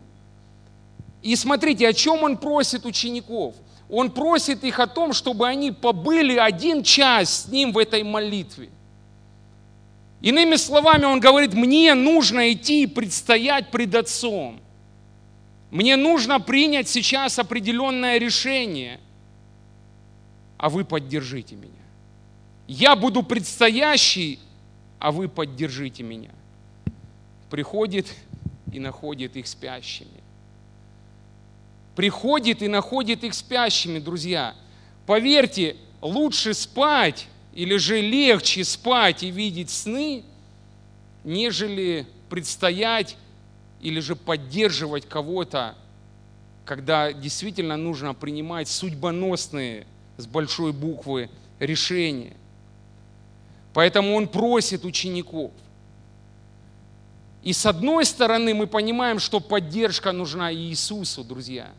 И 1.22 1.36
смотрите, 1.36 1.88
о 1.88 1.92
чем 1.92 2.22
он 2.24 2.36
просит 2.36 2.84
учеников? 2.84 3.54
Он 3.88 4.10
просит 4.10 4.64
их 4.64 4.80
о 4.80 4.86
том, 4.86 5.12
чтобы 5.12 5.46
они 5.46 5.70
побыли 5.70 6.36
один 6.36 6.82
час 6.82 7.42
с 7.42 7.48
ним 7.48 7.72
в 7.72 7.78
этой 7.78 8.02
молитве. 8.02 8.70
Иными 10.20 10.56
словами, 10.56 11.04
он 11.04 11.20
говорит, 11.20 11.52
мне 11.52 11.94
нужно 11.94 12.52
идти 12.52 12.84
и 12.84 12.86
предстоять 12.86 13.70
пред 13.70 13.94
Отцом. 13.94 14.60
Мне 15.70 15.96
нужно 15.96 16.38
принять 16.38 16.88
сейчас 16.88 17.38
определенное 17.38 18.18
решение, 18.18 19.00
а 20.58 20.68
вы 20.68 20.84
поддержите 20.84 21.54
меня. 21.54 21.72
Я 22.68 22.94
буду 22.94 23.22
предстоящий, 23.22 24.38
а 24.98 25.10
вы 25.10 25.28
поддержите 25.28 26.02
меня. 26.02 26.30
Приходит 27.50 28.06
и 28.72 28.78
находит 28.78 29.36
их 29.36 29.46
спящими. 29.46 30.21
Приходит 31.94 32.62
и 32.62 32.68
находит 32.68 33.22
их 33.24 33.34
спящими, 33.34 33.98
друзья. 33.98 34.54
Поверьте, 35.06 35.76
лучше 36.00 36.54
спать 36.54 37.26
или 37.52 37.76
же 37.76 38.00
легче 38.00 38.64
спать 38.64 39.22
и 39.22 39.30
видеть 39.30 39.70
сны, 39.70 40.24
нежели 41.24 42.06
предстоять 42.30 43.16
или 43.80 44.00
же 44.00 44.16
поддерживать 44.16 45.06
кого-то, 45.06 45.74
когда 46.64 47.12
действительно 47.12 47.76
нужно 47.76 48.14
принимать 48.14 48.68
судьбоносные 48.68 49.86
с 50.16 50.26
большой 50.26 50.72
буквы 50.72 51.28
решения. 51.58 52.34
Поэтому 53.74 54.14
он 54.14 54.28
просит 54.28 54.84
учеников. 54.84 55.50
И 57.42 57.52
с 57.52 57.66
одной 57.66 58.04
стороны 58.04 58.54
мы 58.54 58.66
понимаем, 58.66 59.18
что 59.18 59.40
поддержка 59.40 60.12
нужна 60.12 60.54
Иисусу, 60.54 61.24
друзья. 61.24 61.72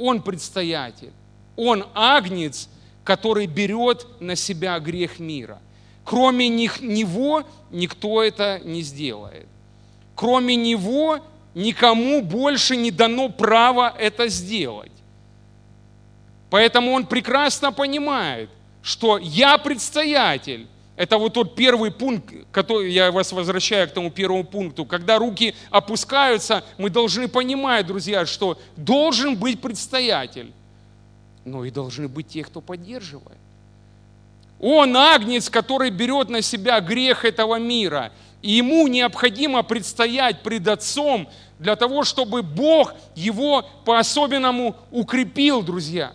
Он 0.00 0.22
предстоятель, 0.22 1.12
он 1.56 1.84
агнец, 1.94 2.68
который 3.04 3.46
берет 3.46 4.06
на 4.18 4.34
себя 4.34 4.80
грех 4.80 5.18
мира. 5.20 5.58
Кроме 6.04 6.48
них, 6.48 6.80
Него 6.80 7.44
никто 7.70 8.22
это 8.22 8.60
не 8.64 8.80
сделает. 8.80 9.46
Кроме 10.14 10.56
Него 10.56 11.20
никому 11.54 12.22
больше 12.22 12.76
не 12.76 12.90
дано 12.90 13.28
право 13.28 13.94
это 13.98 14.28
сделать. 14.28 14.90
Поэтому 16.48 16.92
он 16.92 17.06
прекрасно 17.06 17.70
понимает, 17.70 18.48
что 18.82 19.18
я 19.18 19.58
предстоятель. 19.58 20.66
Это 21.00 21.16
вот 21.16 21.32
тот 21.32 21.54
первый 21.54 21.90
пункт, 21.90 22.30
который 22.52 22.92
я 22.92 23.10
вас 23.10 23.32
возвращаю 23.32 23.88
к 23.88 23.92
тому 23.92 24.10
первому 24.10 24.44
пункту. 24.44 24.84
Когда 24.84 25.16
руки 25.16 25.54
опускаются, 25.70 26.62
мы 26.76 26.90
должны 26.90 27.26
понимать, 27.26 27.86
друзья, 27.86 28.26
что 28.26 28.58
должен 28.76 29.34
быть 29.34 29.62
предстоятель, 29.62 30.52
но 31.46 31.64
и 31.64 31.70
должны 31.70 32.06
быть 32.06 32.28
те, 32.28 32.44
кто 32.44 32.60
поддерживает. 32.60 33.38
Он 34.60 34.94
агнец, 34.94 35.48
который 35.48 35.88
берет 35.88 36.28
на 36.28 36.42
себя 36.42 36.78
грех 36.80 37.24
этого 37.24 37.58
мира. 37.58 38.12
И 38.42 38.50
ему 38.50 38.86
необходимо 38.86 39.62
предстоять 39.62 40.42
пред 40.42 40.68
Отцом 40.68 41.30
для 41.58 41.76
того, 41.76 42.04
чтобы 42.04 42.42
Бог 42.42 42.92
его 43.14 43.62
по-особенному 43.86 44.76
укрепил, 44.90 45.62
друзья. 45.62 46.12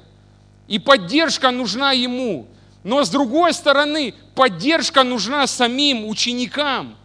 И 0.68 0.78
поддержка 0.78 1.50
нужна 1.50 1.92
ему. 1.92 2.46
Но 2.84 3.04
с 3.04 3.10
другой 3.10 3.52
стороны, 3.52 4.14
поддержка 4.36 5.04
нужна 5.04 5.48
самим 5.48 6.06
ученикам. 6.06 6.96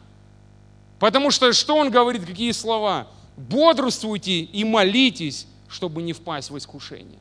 Потому 0.98 1.30
что 1.30 1.52
что 1.52 1.76
он 1.76 1.90
говорит, 1.90 2.26
какие 2.26 2.52
слова? 2.52 3.06
Бодрствуйте 3.36 4.40
и 4.40 4.64
молитесь, 4.64 5.46
чтобы 5.68 6.02
не 6.02 6.12
впасть 6.12 6.50
в 6.50 6.58
искушение. 6.58 7.18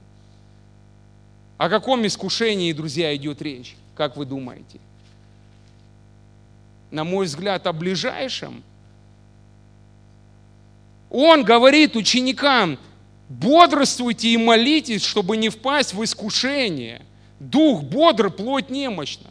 О 1.57 1.69
каком 1.69 2.05
искушении, 2.05 2.73
друзья, 2.73 3.15
идет 3.15 3.41
речь? 3.41 3.75
Как 3.95 4.17
вы 4.17 4.25
думаете? 4.25 4.79
На 6.91 7.03
мой 7.03 7.25
взгляд, 7.25 7.67
о 7.67 7.73
ближайшем. 7.73 8.63
Он 11.09 11.43
говорит 11.43 11.95
ученикам, 11.95 12.77
бодрствуйте 13.29 14.29
и 14.29 14.37
молитесь, 14.37 15.03
чтобы 15.03 15.37
не 15.37 15.49
впасть 15.49 15.93
в 15.93 16.03
искушение. 16.03 17.01
Дух 17.39 17.83
бодр, 17.83 18.29
плоть 18.29 18.69
немощна. 18.69 19.29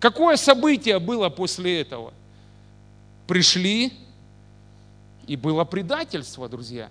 Какое 0.00 0.36
событие 0.36 0.98
было 0.98 1.28
после 1.28 1.80
этого? 1.80 2.12
Пришли, 3.26 3.92
и 5.26 5.36
было 5.36 5.64
предательство, 5.64 6.48
друзья. 6.48 6.88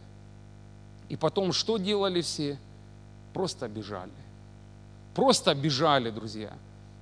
И 1.09 1.15
потом 1.15 1.53
что 1.53 1.77
делали 1.77 2.21
все? 2.21 2.57
Просто 3.33 3.67
бежали. 3.67 4.11
Просто 5.15 5.55
бежали, 5.55 6.11
друзья. 6.11 6.53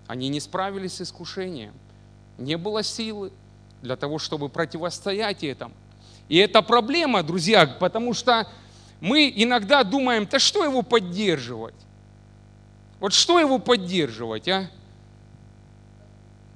Они 0.08 0.30
не 0.30 0.40
справились 0.40 0.94
с 0.94 1.02
искушением. 1.02 1.74
Не 2.38 2.58
было 2.58 2.84
силы 2.84 3.32
для 3.82 3.96
того, 3.96 4.20
чтобы 4.20 4.48
противостоять 4.48 5.44
этому. 5.44 5.74
И 6.30 6.38
это 6.38 6.62
проблема, 6.62 7.24
друзья, 7.24 7.68
потому 7.68 8.14
что 8.14 8.48
мы 9.02 9.32
иногда 9.36 9.84
думаем, 9.84 10.28
да 10.30 10.40
что 10.40 10.64
его 10.64 10.82
поддерживать? 10.82 11.76
Вот 13.00 13.14
что 13.14 13.40
его 13.40 13.60
поддерживать, 13.60 14.48
а? 14.48 14.70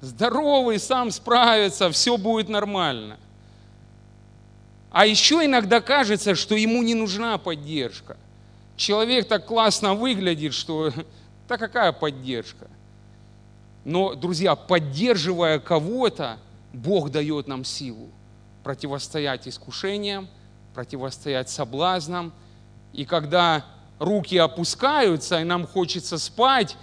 Здоровый, 0.00 0.78
сам 0.78 1.10
справится, 1.10 1.90
все 1.90 2.16
будет 2.16 2.48
нормально. 2.48 3.18
А 4.90 5.06
еще 5.06 5.44
иногда 5.44 5.80
кажется, 5.80 6.34
что 6.34 6.54
ему 6.54 6.82
не 6.82 6.94
нужна 6.94 7.38
поддержка. 7.38 8.16
Человек 8.76 9.28
так 9.28 9.46
классно 9.46 9.94
выглядит, 9.94 10.54
что 10.54 10.90
да 11.48 11.58
какая 11.58 11.92
поддержка? 11.92 12.68
Но, 13.84 14.14
друзья, 14.14 14.56
поддерживая 14.56 15.58
кого-то, 15.58 16.38
Бог 16.72 17.10
дает 17.10 17.46
нам 17.46 17.64
силу 17.64 18.08
противостоять 18.62 19.48
искушениям, 19.48 20.28
противостоять 20.74 21.48
соблазнам. 21.48 22.32
И 22.92 23.04
когда 23.04 23.64
руки 23.98 24.36
опускаются, 24.36 25.40
и 25.40 25.44
нам 25.44 25.66
хочется 25.66 26.18
спать, 26.18 26.76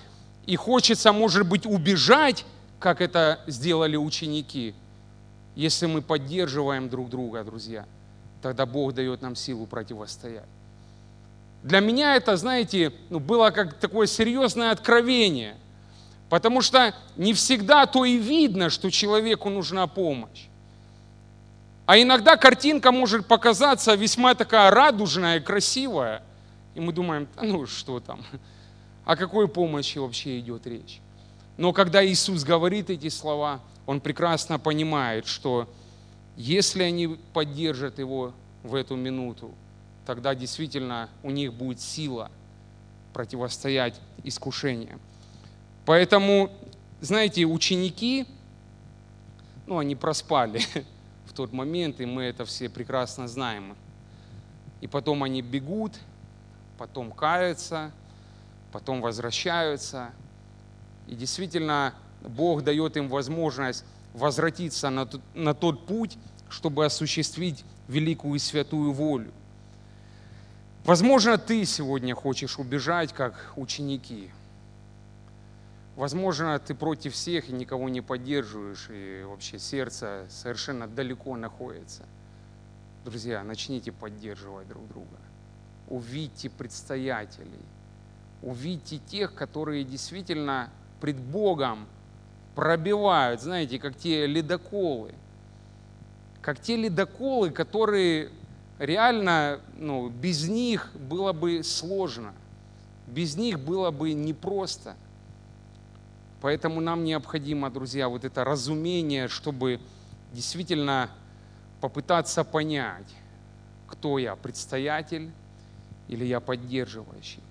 и 0.45 0.56
хочется, 0.56 1.12
может 1.12 1.47
быть, 1.47 1.65
убежать, 1.65 2.45
как 2.79 3.01
это 3.01 3.39
сделали 3.47 3.95
ученики, 3.95 4.73
если 5.55 5.87
мы 5.87 6.01
поддерживаем 6.01 6.89
друг 6.89 7.09
друга, 7.09 7.43
друзья, 7.43 7.85
тогда 8.41 8.65
Бог 8.65 8.93
дает 8.93 9.21
нам 9.21 9.35
силу 9.35 9.65
противостоять. 9.65 10.45
Для 11.63 11.79
меня 11.79 12.15
это, 12.15 12.37
знаете, 12.37 12.93
ну, 13.09 13.19
было 13.19 13.49
как 13.49 13.73
такое 13.73 14.05
серьезное 14.05 14.71
откровение, 14.71 15.55
потому 16.29 16.61
что 16.61 16.93
не 17.15 17.33
всегда 17.33 17.87
то 17.87 18.05
и 18.05 18.17
видно, 18.17 18.69
что 18.69 18.91
человеку 18.91 19.49
нужна 19.49 19.87
помощь. 19.87 20.45
А 21.87 21.97
иногда 21.97 22.35
картинка 22.35 22.91
может 22.91 23.25
показаться 23.25 23.95
весьма 23.95 24.35
такая 24.35 24.69
радужная 24.69 25.39
красивая, 25.39 26.21
и 26.75 26.79
мы 26.79 26.93
думаем, 26.93 27.27
ну 27.41 27.65
что 27.65 27.99
там, 27.99 28.23
о 29.05 29.15
какой 29.15 29.47
помощи 29.47 29.97
вообще 29.97 30.39
идет 30.39 30.67
речь. 30.67 31.01
Но 31.58 31.74
когда 31.74 32.06
Иисус 32.06 32.43
говорит 32.43 32.89
эти 32.89 33.10
слова, 33.10 33.62
Он 33.86 34.00
прекрасно 34.00 34.60
понимает, 34.60 35.26
что 35.26 35.67
если 36.36 36.84
они 36.84 37.20
поддержат 37.34 38.00
Его 38.00 38.34
в 38.63 38.76
эту 38.76 38.96
минуту, 38.96 39.56
тогда 40.06 40.36
действительно 40.36 41.10
у 41.24 41.32
них 41.32 41.54
будет 41.54 41.82
сила 41.82 42.32
противостоять 43.13 44.00
искушениям. 44.24 45.02
Поэтому, 45.86 46.52
знаете, 47.02 47.46
ученики, 47.46 48.28
ну, 49.65 49.80
они 49.80 49.96
проспали 49.96 50.62
в 51.26 51.34
тот 51.34 51.52
момент, 51.52 52.00
и 52.00 52.06
мы 52.06 52.24
это 52.24 52.46
все 52.46 52.70
прекрасно 52.70 53.28
знаем. 53.28 53.76
И 54.82 54.88
потом 54.88 55.24
они 55.24 55.41
бегут, 55.41 56.00
потом 56.78 57.12
каются, 57.12 57.91
потом 58.72 59.02
возвращаются. 59.02 60.12
И 61.08 61.15
действительно, 61.15 61.93
Бог 62.22 62.63
дает 62.63 62.98
им 62.98 63.10
возможность 63.10 63.86
возвратиться 64.13 64.89
на 64.89 65.06
тот, 65.06 65.22
на 65.34 65.54
тот 65.54 65.86
путь, 65.86 66.17
чтобы 66.50 66.86
осуществить 66.86 67.63
великую 67.88 68.36
и 68.36 68.39
святую 68.39 68.91
волю. 68.91 69.32
Возможно, 70.86 71.38
ты 71.38 71.65
сегодня 71.65 72.15
хочешь 72.15 72.60
убежать, 72.60 73.13
как 73.13 73.54
ученики. 73.56 74.32
Возможно, 75.96 76.60
ты 76.60 76.76
против 76.76 77.13
всех 77.13 77.50
и 77.50 77.54
никого 77.54 77.89
не 77.89 78.02
поддерживаешь, 78.02 78.88
и 78.89 79.24
вообще 79.28 79.60
сердце 79.60 80.26
совершенно 80.30 80.88
далеко 80.88 81.36
находится. 81.36 82.04
Друзья, 83.04 83.43
начните 83.43 83.91
поддерживать 83.91 84.67
друг 84.67 84.88
друга. 84.88 85.17
Увидьте 85.88 86.50
предстоятелей. 86.50 87.65
Увидьте 88.41 89.00
тех, 89.00 89.34
которые 89.34 89.84
действительно 89.84 90.70
пред 90.99 91.17
Богом 91.17 91.86
пробивают, 92.55 93.41
знаете, 93.41 93.79
как 93.79 93.95
те 93.95 94.25
ледоколы. 94.25 95.13
Как 96.41 96.60
те 96.60 96.75
ледоколы, 96.75 97.49
которые 97.49 98.29
реально, 98.79 99.60
ну, 99.77 100.10
без 100.10 100.47
них 100.47 100.91
было 100.95 101.33
бы 101.33 101.63
сложно. 101.63 102.33
Без 103.07 103.36
них 103.36 103.60
было 103.60 103.91
бы 103.91 104.13
непросто– 104.13 104.95
Поэтому 106.41 106.81
нам 106.81 107.03
необходимо, 107.03 107.69
друзья, 107.69 108.10
вот 108.10 108.23
это 108.23 108.43
разумение, 108.43 109.27
чтобы 109.27 109.79
действительно 110.33 111.10
попытаться 111.81 112.43
понять, 112.43 113.07
кто 113.88 114.19
я, 114.19 114.36
предстоятель 114.36 115.31
или 116.07 116.25
я 116.25 116.39
поддерживающий. 116.39 117.41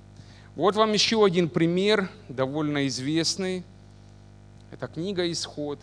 Вот 0.56 0.74
вам 0.74 0.94
еще 0.94 1.22
один 1.22 1.50
пример, 1.50 2.08
довольно 2.30 2.86
известный. 2.86 3.62
Это 4.70 4.88
книга 4.88 5.30
«Исход», 5.30 5.78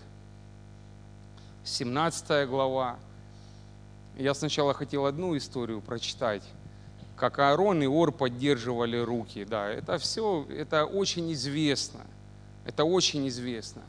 17 1.64 2.50
глава. 2.50 2.98
Я 4.18 4.34
сначала 4.34 4.74
хотел 4.74 5.06
одну 5.06 5.38
историю 5.38 5.80
прочитать, 5.80 6.42
как 7.16 7.38
Аарон 7.38 7.84
и 7.84 7.86
Ор 7.86 8.12
поддерживали 8.12 8.98
руки. 8.98 9.46
Да, 9.46 9.70
это 9.70 10.00
все, 10.00 10.48
это 10.50 10.86
очень 10.86 11.32
известно. 11.34 12.02
Это 12.66 12.84
очень 12.84 13.28
известно. 13.28 13.84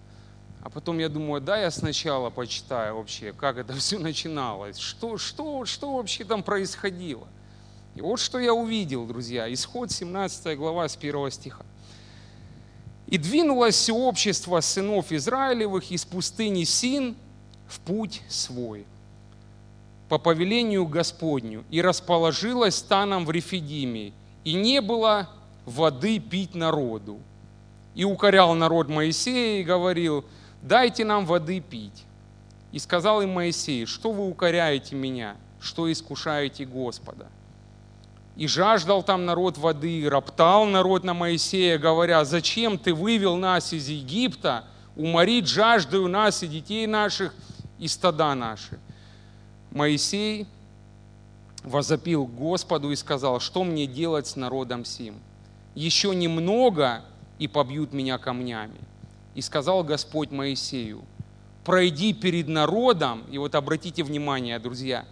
А 0.63 0.69
потом 0.69 0.99
я 0.99 1.09
думаю, 1.09 1.41
да, 1.41 1.57
я 1.57 1.71
сначала 1.71 2.29
почитаю 2.29 2.97
вообще, 2.97 3.33
как 3.33 3.57
это 3.57 3.73
все 3.73 3.99
начиналось, 3.99 4.77
что, 4.77 5.17
что, 5.17 5.65
что 5.65 5.97
вообще 5.97 6.25
там 6.25 6.43
происходило. 6.43 7.27
И 7.95 8.01
вот 8.01 8.19
что 8.19 8.39
я 8.39 8.53
увидел, 8.53 9.07
друзья, 9.07 9.53
исход 9.53 9.91
17 9.91 10.57
глава 10.57 10.89
с 10.89 10.97
1 10.97 11.31
стиха. 11.31 11.65
«И 13.07 13.19
двинулось 13.19 13.77
все 13.77 13.95
общество 13.95 14.61
сынов 14.61 15.13
Израилевых 15.13 15.91
из 15.91 16.05
пустыни 16.05 16.65
Син 16.65 17.17
в 17.69 17.79
путь 17.81 18.23
свой, 18.29 18.87
по 20.09 20.19
повелению 20.19 20.87
Господню, 20.87 21.65
и 21.71 21.81
расположилось 21.81 22.77
станом 22.77 23.25
в 23.25 23.31
Рефидиме, 23.31 24.13
и 24.43 24.55
не 24.55 24.81
было 24.81 25.31
воды 25.67 26.19
пить 26.19 26.55
народу 26.55 27.21
и 27.95 28.05
укорял 28.05 28.55
народ 28.55 28.89
Моисея 28.89 29.61
и 29.61 29.65
говорил, 29.65 30.25
дайте 30.63 31.05
нам 31.05 31.27
воды 31.27 31.61
пить. 31.61 32.05
И 32.73 32.79
сказал 32.79 33.23
им 33.23 33.31
Моисей, 33.31 33.87
что 33.87 34.11
вы 34.11 34.29
укоряете 34.29 34.97
меня, 34.97 35.37
что 35.61 35.91
искушаете 35.91 36.65
Господа. 36.65 37.29
И 38.37 38.49
жаждал 38.49 39.03
там 39.03 39.27
народ 39.27 39.59
воды, 39.59 40.01
и 40.01 40.09
роптал 40.09 40.67
народ 40.67 41.05
на 41.05 41.15
Моисея, 41.15 41.79
говоря, 41.79 42.25
зачем 42.25 42.79
ты 42.79 42.93
вывел 42.93 43.37
нас 43.37 43.73
из 43.73 43.89
Египта, 43.89 44.65
уморить 44.97 45.47
жаждою 45.47 46.09
нас 46.09 46.43
и 46.43 46.49
детей 46.49 46.87
наших, 46.87 47.35
и 47.79 47.87
стада 47.87 48.35
наши. 48.35 48.79
Моисей 49.71 50.47
возопил 51.63 52.27
Господу 52.27 52.91
и 52.91 52.97
сказал, 52.97 53.41
что 53.41 53.65
мне 53.65 53.87
делать 53.87 54.27
с 54.27 54.37
народом 54.37 54.85
сим? 54.85 55.17
Еще 55.75 56.15
немного, 56.15 57.03
и 57.39 57.49
побьют 57.49 57.93
меня 57.93 58.19
камнями. 58.19 58.79
И 59.35 59.43
сказал 59.43 59.83
Господь 59.83 60.31
Моисею, 60.31 61.05
пройди 61.65 62.13
перед 62.13 62.47
народом, 62.47 63.25
и 63.31 63.39
вот 63.39 63.55
обратите 63.55 64.05
внимание, 64.05 64.59
друзья, 64.59 65.05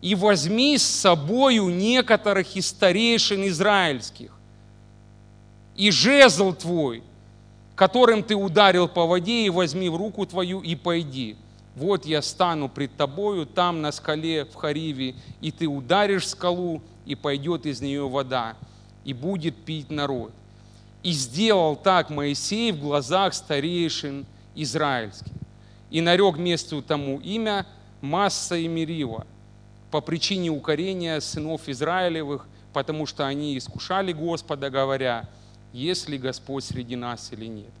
и 0.00 0.14
возьми 0.14 0.78
с 0.78 0.82
собою 0.82 1.68
некоторых 1.68 2.56
из 2.56 2.68
старейшин 2.68 3.46
израильских, 3.48 4.32
и 5.76 5.90
жезл 5.90 6.52
твой, 6.52 7.02
которым 7.74 8.22
ты 8.22 8.34
ударил 8.34 8.88
по 8.88 9.06
воде, 9.06 9.44
и 9.44 9.50
возьми 9.50 9.88
в 9.88 9.96
руку 9.96 10.26
твою 10.26 10.60
и 10.60 10.74
пойди. 10.74 11.36
Вот 11.76 12.04
я 12.04 12.20
стану 12.20 12.68
пред 12.68 12.96
тобою 12.96 13.46
там 13.46 13.80
на 13.80 13.92
скале 13.92 14.44
в 14.44 14.54
Хариве, 14.54 15.14
и 15.40 15.50
ты 15.50 15.66
ударишь 15.66 16.28
скалу, 16.28 16.82
и 17.06 17.14
пойдет 17.14 17.66
из 17.66 17.80
нее 17.80 18.08
вода, 18.08 18.56
и 19.04 19.12
будет 19.12 19.56
пить 19.56 19.90
народ. 19.90 20.32
И 21.02 21.12
сделал 21.12 21.76
так 21.76 22.10
Моисей 22.10 22.72
в 22.72 22.80
глазах 22.80 23.32
старейшин 23.32 24.26
израильских. 24.54 25.32
И 25.90 26.00
нарек 26.00 26.36
месту 26.36 26.82
тому 26.82 27.18
имя 27.20 27.66
Масса 28.02 28.56
и 28.56 28.68
Мерива 28.68 29.26
по 29.90 30.00
причине 30.00 30.50
укорения 30.50 31.20
сынов 31.20 31.68
Израилевых, 31.68 32.46
потому 32.72 33.06
что 33.06 33.26
они 33.26 33.58
искушали 33.58 34.12
Господа, 34.12 34.70
говоря, 34.70 35.28
есть 35.72 36.08
ли 36.08 36.18
Господь 36.18 36.64
среди 36.64 36.96
нас 36.96 37.32
или 37.32 37.46
нет. 37.46 37.72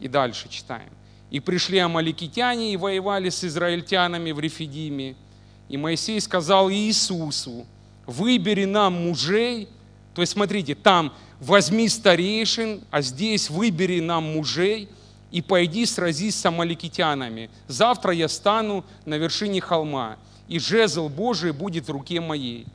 И 0.00 0.08
дальше 0.08 0.48
читаем. 0.48 0.90
И 1.30 1.40
пришли 1.40 1.78
амаликитяне 1.78 2.72
и 2.72 2.76
воевали 2.76 3.30
с 3.30 3.44
израильтянами 3.44 4.32
в 4.32 4.40
Рефидиме. 4.40 5.16
И 5.68 5.76
Моисей 5.76 6.20
сказал 6.20 6.70
Иисусу, 6.70 7.66
выбери 8.06 8.64
нам 8.64 8.94
мужей. 9.08 9.68
То 10.14 10.20
есть, 10.20 10.32
смотрите, 10.32 10.74
там 10.74 11.12
возьми 11.40 11.88
старейшин, 11.88 12.82
а 12.90 13.00
здесь 13.00 13.48
выбери 13.50 14.00
нам 14.00 14.24
мужей 14.34 14.88
и 15.30 15.40
пойди 15.40 15.86
сразись 15.86 16.36
с 16.36 16.44
амаликитянами. 16.44 17.48
Завтра 17.66 18.12
я 18.12 18.28
стану 18.28 18.84
на 19.06 19.14
вершине 19.14 19.60
холма, 19.60 20.18
и 20.48 20.58
жезл 20.58 21.08
Божий 21.08 21.52
будет 21.52 21.88
в 21.88 21.90
руке 21.90 22.20
моей. 22.20 22.66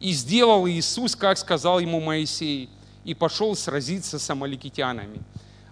И 0.00 0.12
сделал 0.12 0.68
Иисус, 0.68 1.16
как 1.16 1.38
сказал 1.38 1.80
ему 1.80 2.00
Моисей, 2.00 2.70
и 3.04 3.14
пошел 3.14 3.56
сразиться 3.56 4.18
с 4.18 4.30
амаликитянами. 4.30 5.20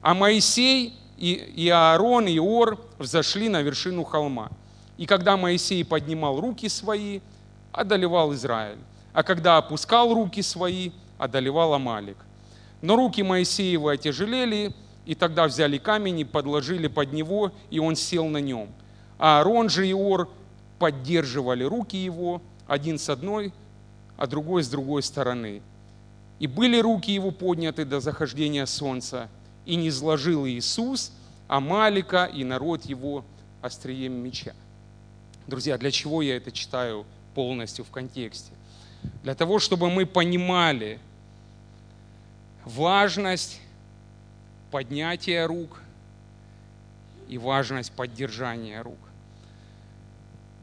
А 0.02 0.14
Моисей 0.14 0.94
и, 1.16 1.32
и 1.32 1.68
Аарон, 1.68 2.26
и 2.26 2.38
Ор 2.38 2.78
взошли 2.98 3.48
на 3.48 3.62
вершину 3.62 4.04
холма. 4.04 4.50
И 4.96 5.06
когда 5.06 5.36
Моисей 5.36 5.84
поднимал 5.84 6.40
руки 6.40 6.68
свои, 6.68 7.20
одолевал 7.72 8.32
Израиль. 8.34 8.78
А 9.12 9.22
когда 9.22 9.58
опускал 9.58 10.14
руки 10.14 10.42
свои, 10.42 10.90
одолевал 11.18 11.74
Амалик. 11.74 12.16
Но 12.82 12.96
руки 12.96 13.22
Моисеева 13.22 13.92
отяжелели, 13.92 14.74
и 15.06 15.14
тогда 15.14 15.46
взяли 15.46 15.78
камень 15.78 16.20
и 16.20 16.24
подложили 16.24 16.88
под 16.88 17.12
него, 17.12 17.52
и 17.70 17.78
он 17.78 17.96
сел 17.96 18.26
на 18.26 18.38
нем. 18.38 18.68
А 19.18 19.38
Аарон 19.38 19.68
же 19.68 19.88
и 19.88 19.92
Ор 19.92 20.28
поддерживали 20.78 21.64
руки 21.64 21.96
его, 21.96 22.42
один 22.66 22.98
с 22.98 23.08
одной, 23.08 23.52
а 24.16 24.26
другой 24.26 24.62
с 24.62 24.68
другой 24.68 25.02
стороны. 25.02 25.62
И 26.38 26.46
были 26.46 26.80
руки 26.80 27.10
его 27.10 27.30
подняты 27.30 27.84
до 27.84 28.00
захождения 28.00 28.66
солнца, 28.66 29.28
и 29.64 29.76
не 29.76 29.90
сложил 29.90 30.46
Иисус 30.46 31.12
Амалика 31.48 32.24
и 32.24 32.44
народ 32.44 32.84
его 32.84 33.24
острием 33.62 34.12
меча. 34.12 34.54
Друзья, 35.46 35.78
для 35.78 35.90
чего 35.90 36.22
я 36.22 36.36
это 36.36 36.50
читаю 36.50 37.04
полностью 37.34 37.84
в 37.84 37.90
контексте? 37.90 38.52
Для 39.22 39.34
того, 39.34 39.58
чтобы 39.58 39.90
мы 39.90 40.06
понимали, 40.06 40.98
важность 42.64 43.60
поднятия 44.70 45.46
рук 45.46 45.80
и 47.28 47.38
важность 47.38 47.92
поддержания 47.92 48.82
рук. 48.82 48.98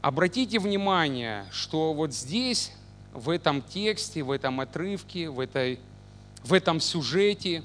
Обратите 0.04 0.58
внимание, 0.58 1.46
что 1.50 1.94
вот 1.94 2.12
здесь, 2.12 2.72
в 3.14 3.30
этом 3.30 3.62
тексте, 3.62 4.22
в 4.22 4.30
этом 4.30 4.60
отрывке, 4.60 5.30
в, 5.30 5.40
этой, 5.40 5.80
в 6.42 6.52
этом 6.52 6.78
сюжете 6.78 7.62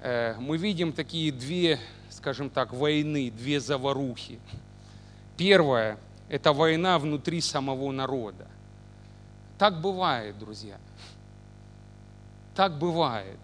э, 0.00 0.36
мы 0.38 0.56
видим 0.56 0.92
такие 0.92 1.30
две, 1.30 1.78
скажем 2.08 2.48
так, 2.48 2.72
войны, 2.72 3.30
две 3.30 3.60
заварухи. 3.60 4.38
Первая– 5.36 5.98
это 6.30 6.54
война 6.54 6.98
внутри 6.98 7.42
самого 7.42 7.92
народа. 7.92 8.46
Так 9.58 9.80
бывает, 9.82 10.38
друзья 10.38 10.78
так 12.58 12.76
бывает. 12.76 13.38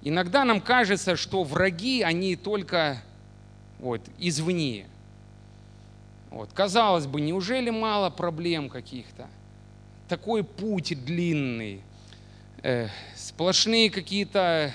Иногда 0.00 0.46
нам 0.46 0.62
кажется, 0.62 1.14
что 1.14 1.44
враги, 1.44 2.00
они 2.00 2.36
только 2.36 3.02
вот, 3.78 4.00
извне. 4.16 4.86
Вот. 6.30 6.52
Казалось 6.52 7.06
бы, 7.06 7.20
неужели 7.20 7.70
мало 7.70 8.08
проблем 8.10 8.68
каких-то? 8.68 9.28
Такой 10.08 10.44
путь 10.44 11.04
длинный, 11.04 11.82
э, 12.62 12.88
сплошные 13.16 13.90
какие-то 13.90 14.72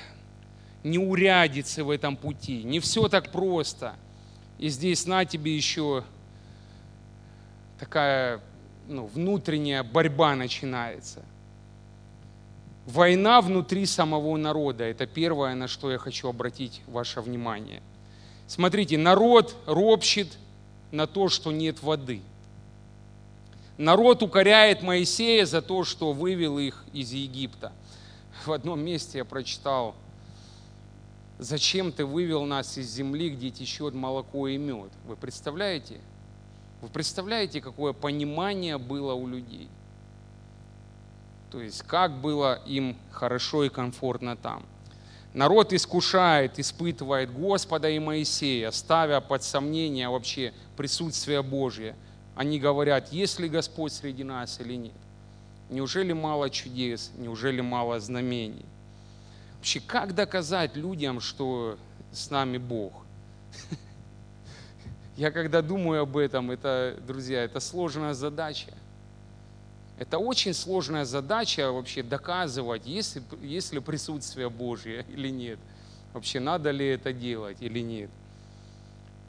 неурядицы 0.83 1.83
в 1.83 1.89
этом 1.89 2.17
пути. 2.17 2.63
Не 2.63 2.79
все 2.79 3.07
так 3.07 3.31
просто. 3.31 3.95
И 4.59 4.69
здесь 4.69 5.05
на 5.05 5.25
тебе 5.25 5.55
еще 5.55 6.03
такая 7.79 8.41
ну, 8.87 9.05
внутренняя 9.05 9.83
борьба 9.83 10.35
начинается. 10.35 11.23
Война 12.85 13.41
внутри 13.41 13.85
самого 13.85 14.37
народа– 14.37 14.83
это 14.85 15.07
первое, 15.07 15.55
на 15.55 15.67
что 15.67 15.91
я 15.91 15.97
хочу 15.97 16.27
обратить 16.29 16.81
ваше 16.85 17.19
внимание. 17.21 17.81
Смотрите, 18.47 18.97
народ 18.97 19.55
ропщит 19.65 20.37
на 20.91 21.07
то, 21.07 21.29
что 21.29 21.51
нет 21.51 21.81
воды. 21.81 22.21
Народ 23.77 24.23
укоряет 24.23 24.81
Моисея 24.81 25.45
за 25.45 25.61
то, 25.61 25.83
что 25.83 26.13
вывел 26.13 26.57
их 26.57 26.85
из 26.93 27.11
Египта. 27.11 27.73
В 28.45 28.51
одном 28.51 28.79
месте 28.79 29.17
я 29.19 29.25
прочитал, 29.25 29.95
зачем 31.39 31.91
ты 31.91 32.05
вывел 32.05 32.45
нас 32.45 32.77
из 32.77 32.89
земли, 32.89 33.29
где 33.29 33.49
течет 33.49 33.93
молоко 33.93 34.47
и 34.47 34.57
мед. 34.57 34.91
Вы 35.05 35.15
представляете? 35.17 35.99
Вы 36.81 36.87
представляете, 36.87 37.61
какое 37.61 37.93
понимание 37.93 38.77
было 38.77 39.13
у 39.13 39.27
людей? 39.27 39.67
То 41.51 41.59
есть, 41.61 41.83
как 41.83 42.19
было 42.19 42.61
им 42.65 42.97
хорошо 43.11 43.63
и 43.63 43.69
комфортно 43.69 44.35
там. 44.35 44.65
Народ 45.35 45.73
искушает, 45.73 46.59
испытывает 46.59 47.29
Господа 47.29 47.89
и 47.89 47.99
Моисея, 47.99 48.71
ставя 48.71 49.19
под 49.19 49.43
сомнение 49.43 50.07
вообще 50.07 50.53
присутствие 50.77 51.43
Божье. 51.43 51.93
Они 52.37 52.57
говорят, 52.57 53.11
есть 53.11 53.37
ли 53.41 53.49
Господь 53.49 53.91
среди 53.91 54.23
нас 54.23 54.61
или 54.61 54.75
нет. 54.75 54.93
Неужели 55.69 56.13
мало 56.13 56.49
чудес, 56.49 57.11
неужели 57.17 57.59
мало 57.59 57.99
знамений? 57.99 58.65
Вообще, 59.57 59.81
как 59.81 60.15
доказать 60.15 60.77
людям, 60.77 61.19
что 61.19 61.77
с 62.13 62.29
нами 62.29 62.57
Бог? 62.57 62.93
Я 65.17 65.31
когда 65.31 65.61
думаю 65.61 66.03
об 66.03 66.15
этом, 66.15 66.49
это, 66.49 66.97
друзья, 67.05 67.43
это 67.43 67.59
сложная 67.59 68.13
задача. 68.13 68.73
Это 69.97 70.17
очень 70.17 70.53
сложная 70.53 71.05
задача 71.05 71.71
вообще 71.71 72.03
доказывать, 72.03 72.85
есть, 72.85 73.17
есть 73.41 73.71
ли 73.71 73.79
присутствие 73.79 74.49
Божье 74.49 75.05
или 75.13 75.29
нет. 75.29 75.59
Вообще 76.13 76.39
надо 76.39 76.71
ли 76.71 76.85
это 76.87 77.13
делать 77.13 77.57
или 77.61 77.79
нет. 77.79 78.09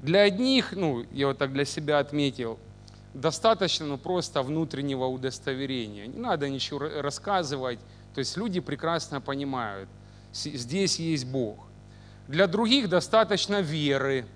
Для 0.03 0.23
одних, 0.23 0.73
ну, 0.73 1.05
я 1.13 1.29
вот 1.29 1.39
так 1.39 1.53
для 1.53 1.65
себя 1.65 1.99
отметил, 1.99 2.59
достаточно 3.15 3.87
ну, 3.87 3.99
просто 3.99 4.43
внутреннего 4.43 5.07
удостоверения. 5.07 6.07
Не 6.07 6.19
надо 6.19 6.49
ничего 6.49 6.81
рассказывать. 7.01 7.79
То 8.15 8.21
есть 8.21 8.37
люди 8.37 8.61
прекрасно 8.61 9.21
понимают, 9.21 9.89
здесь 10.33 10.99
есть 10.99 11.27
Бог. 11.27 11.59
Для 12.29 12.47
других 12.47 12.89
достаточно 12.89 13.61
веры, 13.61 14.27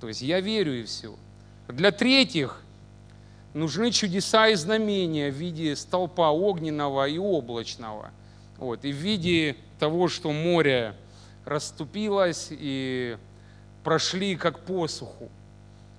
то 0.00 0.08
есть 0.08 0.22
я 0.22 0.40
верю 0.40 0.80
и 0.80 0.84
все. 0.84 1.14
Для 1.68 1.92
третьих 1.92 2.63
нужны 3.54 3.90
чудеса 3.92 4.48
и 4.48 4.54
знамения 4.56 5.30
в 5.30 5.34
виде 5.34 5.74
столпа 5.76 6.30
огненного 6.30 7.08
и 7.08 7.16
облачного. 7.18 8.10
Вот, 8.58 8.84
и 8.84 8.92
в 8.92 8.96
виде 8.96 9.56
того, 9.78 10.08
что 10.08 10.32
море 10.32 10.94
расступилось 11.44 12.48
и 12.50 13.16
прошли 13.82 14.36
как 14.36 14.60
посуху. 14.60 15.30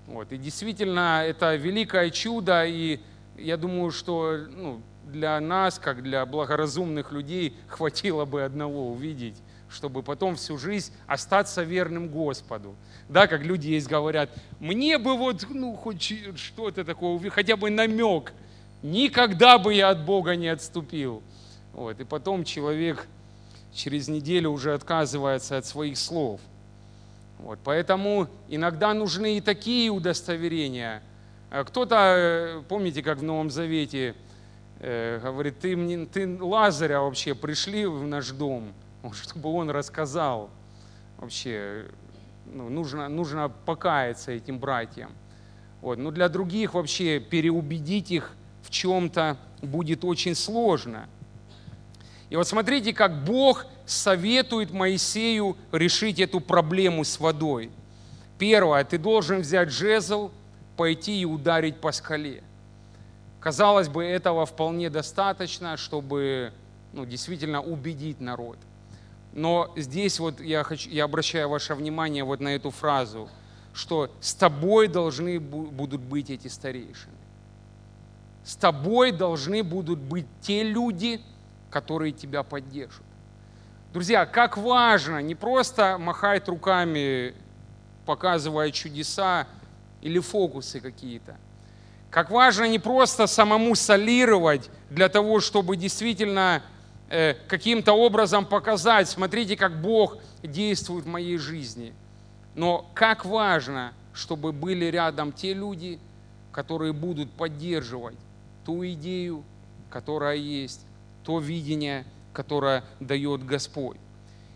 Вот, 0.08 0.32
и 0.32 0.38
действительно, 0.38 1.24
это 1.26 1.56
великое 1.56 2.12
чудо, 2.12 2.66
и 2.66 3.00
я 3.38 3.58
думаю, 3.58 3.92
что 3.92 4.38
ну, 4.50 4.82
для 5.06 5.40
нас, 5.40 5.80
как 5.80 6.04
для 6.04 6.26
благоразумных 6.26 7.12
людей, 7.12 7.56
хватило 7.68 8.26
бы 8.26 8.44
одного 8.44 8.92
увидеть 8.92 9.36
чтобы 9.76 10.04
потом 10.04 10.36
всю 10.38 10.58
жизнь 10.58 10.94
остаться 11.06 11.62
верным 11.64 12.08
Господу. 12.08 12.76
Да, 13.10 13.28
как 13.28 13.44
люди 13.44 13.68
есть 13.68 13.88
говорят, 13.88 14.30
мне 14.60 14.98
бы 14.98 15.18
вот, 15.18 15.46
ну, 15.50 15.74
хоть 15.74 16.14
что-то 16.38 16.86
такое, 16.86 17.30
хотя 17.30 17.58
бы 17.58 17.70
намек, 17.70 18.34
никогда 18.82 19.60
бы 19.60 19.74
я 19.74 19.90
от 19.90 20.06
Бога 20.06 20.36
не 20.36 20.48
отступил. 20.48 21.22
Вот, 21.74 22.00
и 22.00 22.06
потом 22.06 22.46
человек 22.46 23.06
через 23.74 24.08
неделю 24.08 24.52
уже 24.52 24.74
отказывается 24.74 25.58
от 25.58 25.66
своих 25.66 25.98
слов. 25.98 26.40
Вот, 27.40 27.60
поэтому 27.64 28.30
иногда 28.48 28.94
нужны 28.94 29.38
и 29.38 29.42
такие 29.42 29.90
удостоверения. 29.90 31.04
А 31.52 31.66
кто-то, 31.66 31.96
э, 32.18 32.62
помните, 32.70 33.04
как 33.04 33.18
в 33.18 33.24
Новом 33.24 33.52
Завете, 33.52 34.16
э, 34.80 35.20
говорит, 35.22 35.60
ты, 35.60 35.76
мне, 35.76 36.06
ты 36.06 36.42
Лазаря 36.42 37.02
вообще 37.02 37.36
пришли 37.36 37.86
в 37.86 38.08
наш 38.08 38.30
дом– 38.30 38.72
чтобы 39.14 39.52
он 39.52 39.70
рассказал 39.70 40.50
вообще, 41.18 41.86
ну, 42.46 42.70
нужно, 42.70 43.10
нужно 43.10 43.50
покаяться 43.50 44.32
этим 44.32 44.60
братьям. 44.60 45.12
Вот. 45.82 45.98
Но 45.98 46.12
для 46.12 46.30
других 46.30 46.74
вообще 46.74 47.20
переубедить 47.20 48.12
их 48.12 48.32
в 48.64 48.70
чем-то 48.70 49.38
будет 49.62 50.04
очень 50.04 50.36
сложно. 50.36 51.08
И 52.30 52.36
вот 52.36 52.48
смотрите, 52.48 52.94
как 52.94 53.24
Бог 53.24 53.66
советует 53.86 54.72
Моисею 54.72 55.58
решить 55.72 56.20
эту 56.20 56.40
проблему 56.40 57.04
с 57.04 57.20
водой. 57.20 57.70
Первое, 58.40 58.84
ты 58.84 58.98
должен 58.98 59.42
взять 59.42 59.70
жезл, 59.70 60.32
пойти 60.76 61.22
и 61.22 61.26
ударить 61.26 61.80
по 61.80 61.92
скале. 61.92 62.44
Казалось 63.40 63.88
бы, 63.88 64.04
этого 64.04 64.46
вполне 64.48 64.90
достаточно, 64.90 65.78
чтобы 65.78 66.52
ну, 66.94 67.06
действительно 67.06 67.62
убедить 67.62 68.20
народ– 68.20 68.58
но 69.36 69.72
здесь 69.76 70.18
вот 70.20 70.40
я, 70.40 70.64
хочу, 70.64 70.90
я 70.90 71.04
обращаю 71.04 71.50
ваше 71.50 71.76
внимание 71.76 72.24
вот 72.24 72.40
на 72.40 72.56
эту 72.56 72.72
фразу, 72.72 73.30
что 73.74 74.10
с 74.22 74.34
тобой 74.34 74.88
должны 74.88 75.42
будут 75.42 76.00
быть 76.00 76.30
эти 76.30 76.48
старейшины. 76.48 77.14
С 78.46 78.56
тобой 78.56 79.12
должны 79.12 79.62
будут 79.62 80.00
быть 80.00 80.26
те 80.40 80.64
люди, 80.64 81.22
которые 81.70 82.14
тебя 82.14 82.44
поддержат. 82.44 83.04
Друзья, 83.92 84.26
как 84.26 84.58
важно 84.58 85.22
не 85.22 85.36
просто 85.36 85.98
махать 85.98 86.48
руками, 86.48 87.36
показывая 88.06 88.72
чудеса 88.72 89.48
или 90.02 90.20
фокусы 90.20 90.80
какие-то. 90.80 91.36
Как 92.10 92.32
важно 92.32 92.70
не 92.70 92.80
просто 92.80 93.28
самому 93.28 93.76
солировать 93.76 94.70
для 94.90 95.10
того, 95.10 95.42
чтобы 95.42 95.76
действительно 95.76 96.62
каким-то 97.10 97.94
образом 97.94 98.46
показать, 98.46 99.08
смотрите, 99.08 99.56
как 99.56 99.82
Бог 99.82 100.18
действует 100.42 101.06
в 101.06 101.08
моей 101.08 101.38
жизни. 101.38 101.94
Но 102.56 102.90
как 102.94 103.26
важно, 103.26 103.94
чтобы 104.14 104.52
были 104.52 104.86
рядом 104.86 105.32
те 105.32 105.54
люди, 105.54 106.00
которые 106.52 106.94
будут 106.94 107.32
поддерживать 107.32 108.16
ту 108.66 108.86
идею, 108.86 109.44
которая 109.90 110.38
есть, 110.38 110.82
то 111.24 111.40
видение, 111.40 112.06
которое 112.34 112.84
дает 113.00 113.46
Господь. 113.46 113.98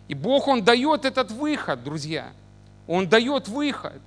И 0.08 0.16
Бог, 0.16 0.48
Он 0.48 0.64
дает 0.64 1.06
этот 1.06 1.32
выход, 1.32 1.84
друзья. 1.84 2.32
Он 2.88 3.08
дает 3.08 3.48
выход, 3.48 4.02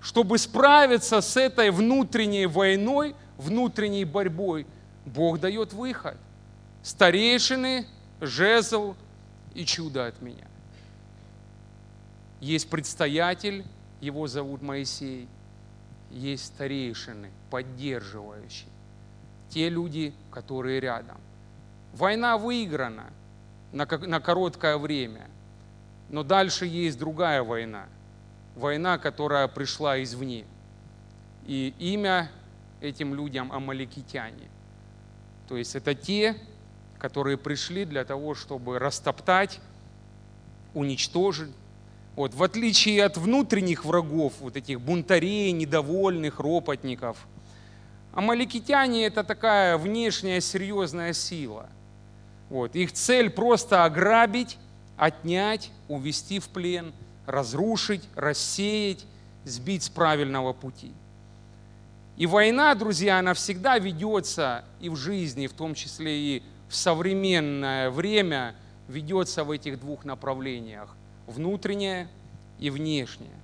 чтобы 0.00 0.38
справиться 0.38 1.20
с 1.20 1.36
этой 1.36 1.70
внутренней 1.70 2.46
войной, 2.46 3.14
внутренней 3.38 4.04
борьбой. 4.04 4.66
Бог 5.06 5.38
дает 5.38 5.72
выход– 5.72 6.16
старейшины, 6.82 7.86
жезл 8.20 8.94
и 9.54 9.64
чудо 9.64 10.06
от 10.06 10.20
меня. 10.20 10.46
Есть 12.40 12.68
предстоятель, 12.68 13.64
его 14.00 14.26
зовут 14.26 14.62
Моисей, 14.62 15.28
есть 16.10 16.46
старейшины, 16.46 17.30
поддерживающие, 17.50 18.68
те 19.48 19.68
люди, 19.68 20.12
которые 20.30 20.80
рядом. 20.80 21.18
Война 21.94 22.36
выиграна 22.36 23.10
на, 23.72 23.86
короткое 23.86 24.76
время, 24.76 25.28
но 26.08 26.22
дальше 26.22 26.66
есть 26.66 26.98
другая 26.98 27.42
война, 27.42 27.86
война, 28.56 28.98
которая 28.98 29.46
пришла 29.48 30.02
извне. 30.02 30.44
И 31.46 31.74
имя 31.78 32.30
этим 32.80 33.14
людям 33.14 33.52
амаликитяне. 33.52 34.48
То 35.48 35.56
есть 35.56 35.74
это 35.74 35.94
те, 35.94 36.36
которые 37.02 37.36
пришли 37.36 37.84
для 37.84 38.04
того, 38.04 38.36
чтобы 38.36 38.78
растоптать, 38.78 39.58
уничтожить. 40.72 41.50
Вот, 42.14 42.32
в 42.32 42.42
отличие 42.44 43.04
от 43.04 43.16
внутренних 43.16 43.84
врагов, 43.84 44.34
вот 44.38 44.56
этих 44.56 44.80
бунтарей, 44.80 45.50
недовольных, 45.50 46.38
ропотников, 46.38 47.26
амаликитяне– 48.12 49.04
это 49.06 49.24
такая 49.24 49.78
внешняя 49.78 50.40
серьезная 50.40 51.12
сила. 51.12 51.68
Вот, 52.50 52.76
их 52.76 52.92
цель 52.92 53.30
просто 53.30 53.84
ограбить, 53.84 54.56
отнять, 54.96 55.72
увести 55.88 56.38
в 56.38 56.48
плен, 56.50 56.92
разрушить, 57.26 58.04
рассеять, 58.14 59.04
сбить 59.44 59.82
с 59.82 59.88
правильного 59.88 60.52
пути. 60.52 60.92
И 62.16 62.26
война, 62.26 62.72
друзья, 62.76 63.18
она 63.18 63.34
всегда 63.34 63.78
ведется 63.78 64.64
и 64.80 64.88
в 64.88 64.94
жизни, 64.94 65.48
в 65.48 65.52
том 65.52 65.74
числе 65.74 66.36
и 66.36 66.42
в 66.72 66.74
современное 66.74 67.90
время 67.90 68.54
ведется 68.88 69.44
в 69.44 69.50
этих 69.50 69.78
двух 69.78 70.06
направлениях. 70.06 70.96
Внутреннее 71.26 72.08
и 72.58 72.70
внешнее. 72.70 73.36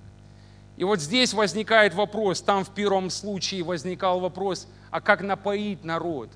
И 0.77 0.83
вот 0.83 0.99
здесь 0.99 1.35
возникает 1.35 1.93
вопрос, 1.93 2.41
там 2.41 2.65
в 2.65 2.73
первом 2.73 3.11
случае 3.11 3.61
возникал 3.61 4.19
вопрос, 4.19 4.67
а 4.89 4.99
как 4.99 5.21
напоить 5.21 5.83
народ? 5.83 6.31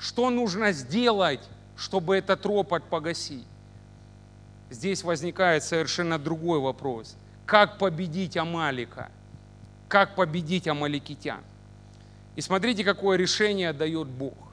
Что 0.00 0.28
нужно 0.30 0.72
сделать, 0.72 1.48
чтобы 1.76 2.16
этот 2.16 2.44
ропот 2.44 2.82
погасить? 2.82 3.46
Здесь 4.68 5.04
возникает 5.04 5.62
совершенно 5.62 6.18
другой 6.18 6.58
вопрос. 6.58 7.16
Как 7.44 7.78
победить 7.78 8.36
Амалика? 8.36 9.12
Как 9.86 10.16
победить 10.16 10.66
Амаликитян? 10.66 11.44
И 12.34 12.40
смотрите, 12.40 12.82
какое 12.82 13.16
решение 13.16 13.72
дает 13.72 14.08
Бог. 14.08 14.45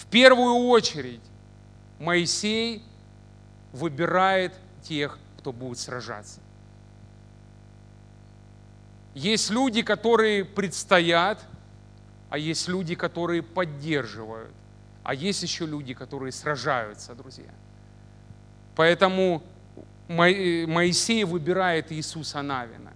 В 0.00 0.06
первую 0.06 0.54
очередь 0.68 1.20
Моисей 1.98 2.82
выбирает 3.70 4.54
тех, 4.82 5.18
кто 5.36 5.52
будет 5.52 5.78
сражаться. 5.78 6.40
Есть 9.14 9.50
люди, 9.50 9.82
которые 9.82 10.46
предстоят, 10.46 11.44
а 12.30 12.38
есть 12.38 12.66
люди, 12.66 12.94
которые 12.94 13.42
поддерживают, 13.42 14.54
а 15.04 15.12
есть 15.12 15.42
еще 15.42 15.66
люди, 15.66 15.92
которые 15.92 16.32
сражаются, 16.32 17.14
друзья. 17.14 17.52
Поэтому 18.76 19.42
Моисей 20.08 21.24
выбирает 21.24 21.92
Иисуса 21.92 22.40
Навина. 22.40 22.94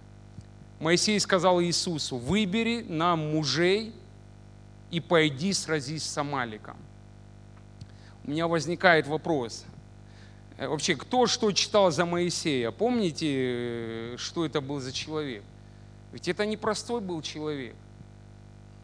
Моисей 0.79 1.19
сказал 1.19 1.61
Иисусу, 1.61 2.17
выбери 2.17 2.83
нам 2.89 3.31
мужей 3.31 3.93
и 4.89 4.99
пойди 4.99 5.53
сразись 5.53 6.03
с 6.03 6.17
Амаликом. 6.17 6.77
У 8.25 8.31
меня 8.31 8.47
возникает 8.47 9.07
вопрос. 9.07 9.65
Э, 10.57 10.67
вообще, 10.67 10.95
кто 10.95 11.27
что 11.27 11.51
читал 11.51 11.91
за 11.91 12.05
Моисея? 12.05 12.71
Помните, 12.71 13.27
э, 13.29 14.15
что 14.17 14.45
это 14.45 14.61
был 14.61 14.79
за 14.79 14.91
человек? 14.91 15.43
Ведь 16.11 16.27
это 16.27 16.45
не 16.45 16.57
простой 16.57 17.01
был 17.01 17.21
человек. 17.21 17.75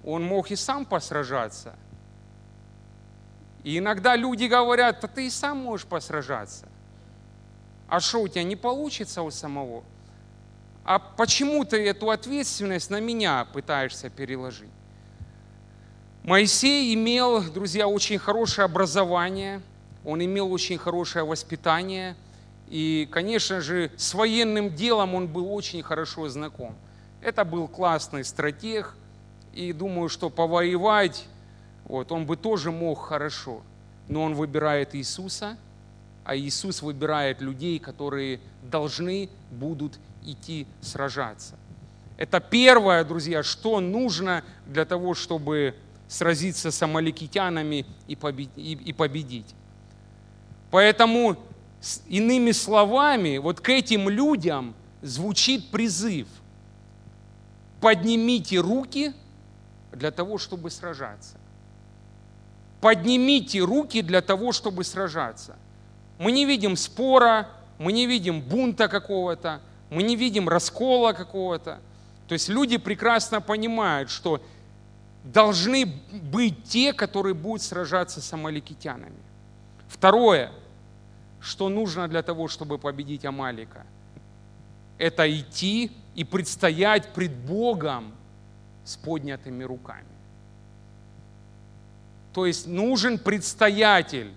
Он 0.03 0.23
мог 0.23 0.51
и 0.51 0.55
сам 0.55 0.85
посражаться. 0.85 1.75
И 3.63 3.77
иногда 3.77 4.15
люди 4.15 4.45
говорят, 4.45 4.99
да 5.01 5.07
ты 5.07 5.27
и 5.27 5.29
сам 5.29 5.57
можешь 5.57 5.87
посражаться. 5.87 6.67
А 7.87 7.99
что 7.99 8.21
у 8.21 8.27
тебя 8.27 8.43
не 8.43 8.55
получится 8.55 9.21
у 9.21 9.31
самого? 9.31 9.83
А 10.83 10.99
почему 10.99 11.63
ты 11.63 11.87
эту 11.87 12.09
ответственность 12.09 12.89
на 12.89 12.99
меня 12.99 13.45
пытаешься 13.45 14.09
переложить? 14.09 14.69
Моисей 16.23 16.93
имел, 16.93 17.41
друзья, 17.43 17.87
очень 17.87 18.19
хорошее 18.19 18.65
образование, 18.65 19.61
он 20.05 20.23
имел 20.23 20.51
очень 20.51 20.77
хорошее 20.77 21.25
воспитание, 21.25 22.15
и, 22.67 23.07
конечно 23.11 23.61
же, 23.61 23.91
с 23.97 24.13
военным 24.13 24.73
делом 24.73 25.15
он 25.15 25.27
был 25.27 25.53
очень 25.53 25.83
хорошо 25.83 26.29
знаком– 26.29 26.75
это 27.21 27.45
был 27.45 27.67
классный 27.67 28.23
стратег, 28.25 28.95
и 29.53 29.73
думаю, 29.73 30.09
что 30.09 30.29
повоевать, 30.29 31.25
вот, 31.85 32.11
он 32.11 32.25
бы 32.25 32.35
тоже 32.35 32.71
мог 32.71 32.99
хорошо. 32.99 33.61
Но 34.07 34.23
он 34.23 34.33
выбирает 34.33 34.95
Иисуса, 34.95 35.57
а 36.23 36.35
Иисус 36.35 36.81
выбирает 36.81 37.41
людей, 37.41 37.79
которые 37.79 38.39
должны 38.63 39.29
будут 39.51 39.99
идти 40.23 40.65
сражаться. 40.81 41.55
Это 42.17 42.39
первое, 42.39 43.03
друзья, 43.03 43.43
что 43.43 43.79
нужно 43.79 44.43
для 44.65 44.85
того, 44.85 45.13
чтобы 45.13 45.75
сразиться 46.11 46.71
с 46.71 46.81
амаликитянами 46.81 47.85
и 48.07 48.15
победить. 48.93 49.55
Поэтому, 50.69 51.37
иными 52.07 52.51
словами, 52.51 53.37
вот 53.37 53.61
к 53.61 53.69
этим 53.69 54.09
людям 54.09 54.75
звучит 55.01 55.71
призыв– 55.71 56.27
поднимите 57.81 58.59
руки 58.59 59.13
для 59.91 60.11
того, 60.11 60.37
чтобы 60.37 60.69
сражаться. 60.69 61.37
Поднимите 62.79 63.59
руки 63.59 64.01
для 64.01 64.21
того, 64.21 64.53
чтобы 64.53 64.83
сражаться. 64.83 65.57
Мы 66.19 66.31
не 66.31 66.45
видим 66.45 66.77
спора, 66.77 67.49
мы 67.79 67.91
не 67.91 68.05
видим 68.05 68.41
бунта 68.41 68.87
какого-то, 68.87 69.61
мы 69.89 70.03
не 70.03 70.15
видим 70.15 70.47
раскола 70.47 71.13
какого-то. 71.13 71.79
То 72.27 72.33
есть 72.33 72.47
люди 72.47 72.77
прекрасно 72.77 73.41
понимают, 73.41 74.09
что 74.09 74.41
должны 75.23 75.85
быть 76.11 76.63
те, 76.63 76.93
которые 76.93 77.33
будут 77.33 77.61
сражаться 77.61 78.21
с 78.21 78.33
амаликитянами. 78.33 79.19
Второе, 79.87 80.51
что 81.39 81.69
нужно 81.69 82.07
для 82.07 82.23
того, 82.23 82.47
чтобы 82.47 82.77
победить 82.77 83.25
Амалика, 83.25 83.85
это 84.97 85.29
идти 85.29 85.91
и 86.15 86.23
предстоять 86.23 87.13
пред 87.13 87.33
Богом 87.33 88.13
с 88.83 88.95
поднятыми 88.95 89.63
руками. 89.63 90.05
То 92.33 92.45
есть 92.45 92.67
нужен 92.67 93.17
предстоятель, 93.17 94.31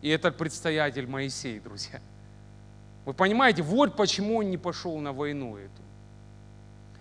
и 0.00 0.08
этот 0.08 0.36
предстоятель 0.36 1.06
Моисей, 1.06 1.60
друзья. 1.60 2.00
Вы 3.04 3.12
понимаете, 3.12 3.62
вот 3.62 3.96
почему 3.96 4.38
он 4.38 4.50
не 4.50 4.56
пошел 4.56 4.98
на 4.98 5.12
войну 5.12 5.56
эту. 5.56 5.85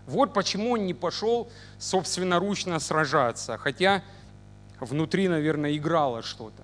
Вот 0.07 0.33
почему 0.33 0.71
он 0.71 0.85
не 0.85 0.93
пошел 0.93 1.49
собственноручно 1.79 2.79
сражаться, 2.79 3.57
хотя 3.57 4.03
внутри, 4.79 5.27
наверное, 5.27 5.75
играло 5.75 6.21
что-то. 6.21 6.63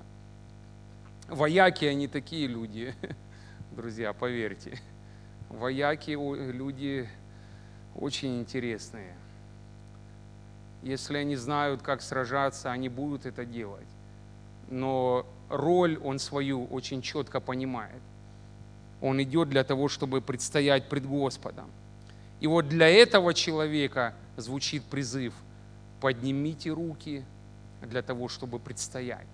Вояки, 1.28 1.86
они 1.86 2.08
такие 2.08 2.48
люди, 2.48 2.94
друзья, 3.72 4.14
поверьте. 4.14 4.80
Вояки 5.50 6.12
люди 6.12 7.10
очень 7.96 8.40
интересные. 8.40 9.16
Если 10.84 11.18
они 11.18 11.36
знают, 11.36 11.82
как 11.82 12.02
сражаться, 12.02 12.72
они 12.72 12.90
будут 12.90 13.26
это 13.26 13.46
делать. 13.46 13.88
Но 14.70 15.26
роль 15.50 15.98
он 16.04 16.20
свою 16.20 16.66
очень 16.66 17.02
четко 17.02 17.40
понимает. 17.40 18.02
Он 19.02 19.22
идет 19.22 19.50
для 19.50 19.64
того, 19.64 19.88
чтобы 19.88 20.22
предстоять 20.22 20.90
пред 20.90 21.06
Господом. 21.06 21.70
И 22.42 22.48
вот 22.48 22.68
для 22.68 22.90
этого 22.90 23.34
человека 23.34 24.14
звучит 24.36 24.84
призыв 24.84 25.34
«поднимите 26.02 26.72
руки 26.72 27.24
для 27.82 28.02
того, 28.02 28.28
чтобы 28.28 28.60
предстоять». 28.60 29.28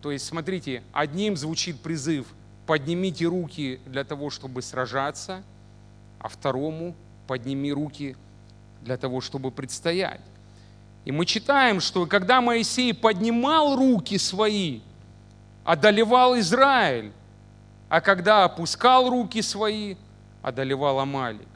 То 0.00 0.12
есть, 0.12 0.24
смотрите, 0.26 0.82
одним 0.92 1.36
звучит 1.36 1.80
призыв 1.80 2.26
«поднимите 2.66 3.26
руки 3.26 3.80
для 3.84 4.04
того, 4.04 4.30
чтобы 4.30 4.62
сражаться», 4.62 5.42
а 6.20 6.28
второму 6.28 6.94
подними 7.26 7.72
руки 7.72 8.16
для 8.82 8.96
того, 8.96 9.20
чтобы 9.20 9.50
предстоять. 9.50 10.20
И 11.04 11.12
мы 11.12 11.26
читаем, 11.26 11.80
что 11.80 12.06
когда 12.06 12.40
Моисей 12.40 12.94
поднимал 12.94 13.74
руки 13.74 14.18
свои, 14.18 14.80
одолевал 15.64 16.38
Израиль, 16.38 17.12
а 17.88 18.00
когда 18.00 18.44
опускал 18.44 19.10
руки 19.10 19.42
свои, 19.42 19.96
одолевал 20.42 21.00
Амалик. 21.00 21.48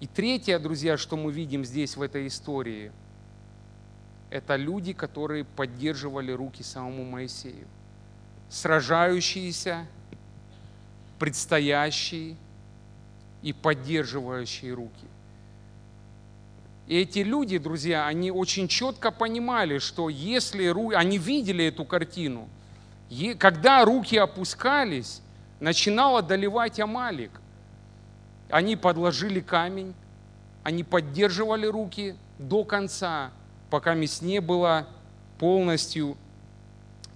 И 0.00 0.06
третье, 0.06 0.58
друзья, 0.58 0.96
что 0.96 1.16
мы 1.16 1.32
видим 1.32 1.64
здесь 1.64 1.96
в 1.96 2.02
этой 2.02 2.26
истории, 2.28 2.92
это 4.30 4.56
люди, 4.56 4.92
которые 4.92 5.44
поддерживали 5.44 6.32
руки 6.32 6.62
самому 6.62 7.04
Моисею. 7.04 7.66
Сражающиеся 8.48 9.86
предстоящие 11.18 12.36
и 13.42 13.52
поддерживающие 13.52 14.72
руки. 14.72 15.06
И 16.86 16.96
эти 16.96 17.18
люди, 17.18 17.58
друзья, 17.58 18.06
они 18.06 18.30
очень 18.30 18.66
четко 18.68 19.10
понимали, 19.10 19.78
что 19.78 20.08
если 20.08 20.66
руки, 20.66 20.94
они 20.94 21.18
видели 21.18 21.66
эту 21.66 21.84
картину, 21.84 22.48
когда 23.38 23.84
руки 23.84 24.16
опускались, 24.16 25.20
начинал 25.60 26.16
одолевать 26.16 26.80
Амалик. 26.80 27.30
Они 28.50 28.76
подложили 28.76 29.40
камень, 29.40 29.94
они 30.62 30.84
поддерживали 30.84 31.66
руки 31.66 32.16
до 32.38 32.64
конца, 32.64 33.30
пока 33.70 33.94
не 33.94 34.40
была 34.40 34.86
полностью 35.38 36.16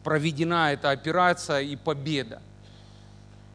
проведена 0.05 0.73
эта 0.73 0.91
операция 0.91 1.61
и 1.61 1.77
победа. 1.77 2.43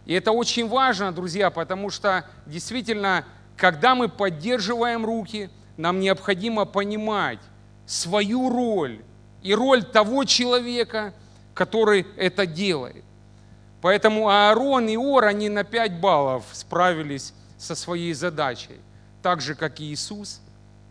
И 0.06 0.14
это 0.14 0.32
очень 0.32 0.68
важно, 0.70 1.12
друзья, 1.12 1.50
потому 1.50 1.90
что 1.90 2.26
действительно, 2.46 3.26
когда 3.58 3.94
мы 3.94 4.08
поддерживаем 4.08 5.06
руки, 5.06 5.50
нам 5.76 6.00
необходимо 6.00 6.66
понимать 6.66 7.40
свою 7.86 8.50
роль 8.50 9.02
и 9.44 9.54
роль 9.54 9.84
того 9.84 10.24
человека, 10.24 11.14
который 11.54 12.08
это 12.16 12.46
делает. 12.46 13.04
Поэтому 13.82 14.30
Аарон 14.30 14.88
и 14.88 14.98
Ор, 14.98 15.26
они 15.26 15.50
на 15.50 15.64
5 15.64 16.00
баллов 16.00 16.46
справились 16.52 17.34
со 17.58 17.76
своей 17.76 18.14
задачей. 18.14 18.80
Так 19.22 19.42
же, 19.42 19.56
как 19.56 19.80
и 19.80 19.92
Иисус, 19.92 20.42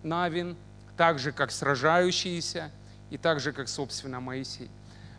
Навин, 0.02 0.56
так 0.96 1.18
же, 1.18 1.32
как 1.32 1.50
сражающиеся, 1.50 2.70
и 3.10 3.18
так 3.18 3.40
же, 3.40 3.52
как, 3.52 3.68
собственно, 3.68 4.20
Моисей. 4.20 4.70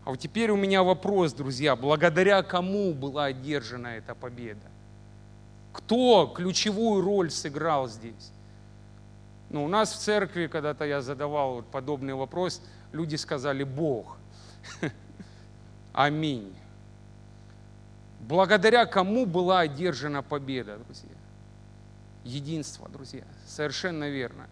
А 0.04 0.12
вот 0.12 0.20
теперь 0.20 0.52
у 0.52 0.56
меня 0.56 0.84
вопрос, 0.84 1.34
друзья, 1.34 1.76
благодаря 1.76 2.44
кому 2.44 2.94
была 2.94 3.26
одержана 3.26 3.88
эта 3.88 4.16
победа? 4.16 4.68
Кто 5.74 6.32
ключевую 6.36 7.02
роль 7.02 7.30
сыграл 7.30 7.88
здесь? 7.88 8.32
Ну, 9.50 9.66
у 9.66 9.68
нас 9.68 9.94
в 9.94 9.98
церкви, 9.98 10.48
когда-то 10.48 10.86
я 10.86 11.02
задавал 11.02 11.56
вот 11.56 11.68
подобный 11.68 12.14
вопрос, 12.14 12.62
люди 12.92 13.16
сказали 13.16 13.64
«Бог». 13.64 14.18
Аминь. 15.94 16.54
Благодаря 18.22 18.86
кому 18.86 19.26
была 19.26 19.62
одержана 19.62 20.22
победа, 20.22 20.78
друзья? 20.78 21.17
Единство, 22.28 22.90
друзья, 22.90 23.24
совершенно 23.48 24.10
верно. 24.10 24.48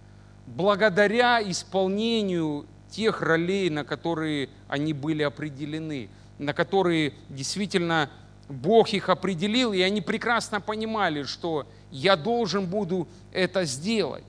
Благодаря 0.47 1.41
исполнению 1.43 2.65
тех 2.89 3.21
ролей, 3.21 3.69
на 3.69 3.83
которые 3.83 4.49
они 4.69 4.93
были 4.93 5.23
определены, 5.23 6.09
на 6.39 6.53
которые 6.53 7.11
действительно 7.27 8.09
Бог 8.47 8.93
их 8.93 9.09
определил, 9.09 9.73
и 9.73 9.81
они 9.81 9.99
прекрасно 9.99 10.61
понимали, 10.61 11.23
что 11.23 11.67
я 11.91 12.15
должен 12.15 12.65
буду 12.65 13.09
это 13.33 13.65
сделать. 13.65 14.23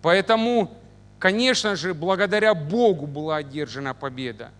Поэтому, 0.00 0.72
конечно 1.18 1.76
же, 1.76 1.92
благодаря 1.92 2.54
Богу 2.54 3.06
была 3.06 3.36
одержана 3.36 3.92
победа. 3.92 4.52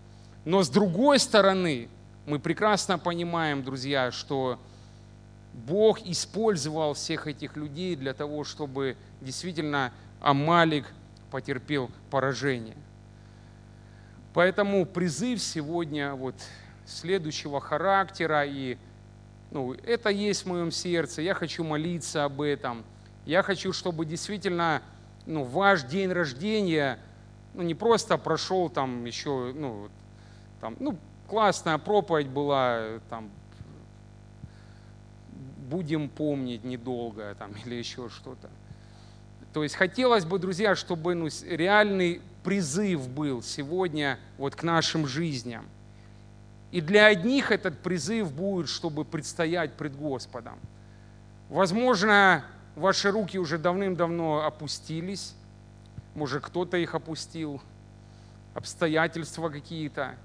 Но 0.45 0.61
с 0.61 0.69
другой 0.69 1.17
стороны, 1.17 1.89
мы 2.27 2.37
прекрасно 2.37 2.99
понимаем, 2.99 3.63
друзья, 3.63 4.11
что 4.11 4.59
Бог 5.53 6.01
использовал 6.01 6.93
всех 6.93 7.27
этих 7.27 7.55
людей 7.55 7.95
для 7.95 8.13
того, 8.13 8.43
чтобы 8.43 8.95
действительно 9.21 9.91
Амалик 10.21 10.85
потерпел 11.31 11.89
поражение. 12.09 12.77
Поэтому 14.33 14.85
призыв 14.85 15.41
сегодня 15.41 16.13
вот 16.13 16.35
следующего 16.85 17.59
характера, 17.59 18.45
и 18.45 18.77
ну, 19.51 19.73
это 19.73 20.09
есть 20.09 20.43
в 20.43 20.47
моем 20.47 20.71
сердце, 20.71 21.21
я 21.21 21.33
хочу 21.33 21.63
молиться 21.63 22.25
об 22.25 22.41
этом, 22.41 22.83
я 23.25 23.43
хочу, 23.43 23.73
чтобы 23.73 24.05
действительно 24.05 24.81
ну, 25.25 25.43
ваш 25.43 25.83
день 25.83 26.11
рождения 26.11 26.99
ну, 27.53 27.63
не 27.63 27.75
просто 27.75 28.17
прошел 28.17 28.69
там 28.69 29.05
еще, 29.05 29.51
ну, 29.55 29.89
там, 30.61 30.75
ну, 30.79 30.97
классная 31.27 31.77
проповедь 31.77 32.27
была, 32.27 32.99
там, 33.09 33.29
будем 35.69 36.09
помнить 36.09 36.63
недолго, 36.63 37.35
там, 37.37 37.51
или 37.65 37.75
еще 37.75 38.09
что-то. 38.09 38.49
То 39.53 39.63
есть 39.63 39.75
хотелось 39.75 40.25
бы, 40.25 40.39
друзья, 40.39 40.75
чтобы 40.75 41.15
ну, 41.15 41.27
реальный 41.47 42.21
призыв 42.43 43.07
был 43.09 43.41
сегодня 43.41 44.19
вот 44.37 44.55
к 44.55 44.63
нашим 44.63 45.07
жизням. 45.07 45.65
И 46.71 46.81
для 46.81 47.07
одних 47.07 47.51
этот 47.51 47.79
призыв 47.79 48.31
будет, 48.31 48.69
чтобы 48.69 49.05
предстоять 49.05 49.73
пред 49.73 49.95
Господом. 49.95 50.59
Возможно, 51.49 52.45
ваши 52.75 53.09
руки 53.09 53.39
уже 53.39 53.57
давным-давно 53.57 54.45
опустились, 54.45 55.33
может, 56.13 56.43
кто-то 56.43 56.77
их 56.77 56.93
опустил, 56.93 57.61
обстоятельства 58.53 59.49
какие-то. 59.49 60.15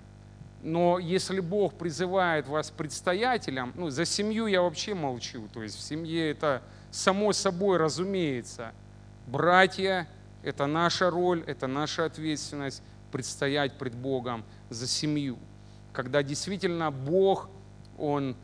Но 0.65 0.99
если 0.99 1.41
Бог 1.41 1.75
призывает 1.75 2.49
вас 2.49 2.71
предстоятелем, 2.71 3.75
ну, 3.77 3.91
за 3.91 4.07
семью 4.07 4.47
я 4.47 4.63
вообще 4.63 4.95
молчу, 4.95 5.47
то 5.53 5.63
есть 5.63 5.77
в 5.77 5.83
семье 5.83 6.31
это 6.31 6.63
само 6.91 7.35
собой 7.35 7.77
разумеется. 7.77 8.73
Братья– 9.27 10.09
это 10.43 10.65
наша 10.65 11.11
роль, 11.11 11.45
это 11.47 11.67
наша 11.67 12.07
ответственность 12.07 12.83
предстоять 13.13 13.77
пред 13.77 13.95
Богом 13.95 14.43
за 14.71 14.87
семью. 14.87 15.37
Когда 15.93 16.23
действительно 16.23 16.91
Бог, 16.91 17.51
Он 17.99 18.35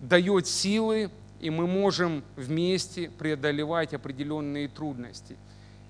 дает 0.00 0.46
силы, 0.46 1.10
и 1.40 1.50
мы 1.50 1.66
можем 1.66 2.24
вместе 2.36 3.10
преодолевать 3.10 3.92
определенные 3.92 4.66
трудности. 4.66 5.36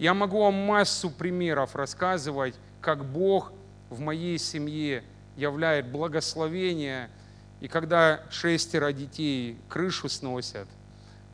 Я 0.01 0.14
могу 0.14 0.41
вам 0.41 0.55
массу 0.55 1.11
примеров 1.11 1.77
рассказывать, 1.77 2.57
как 2.81 3.05
Бог 3.05 3.53
в 3.89 4.01
моей 4.01 4.37
семье 4.37 5.05
являет 5.41 5.88
благословение, 5.88 7.11
и 7.61 7.68
когда 7.68 8.22
шестеро 8.30 8.93
детей 8.93 9.57
крышу 9.68 10.09
сносят, 10.09 10.68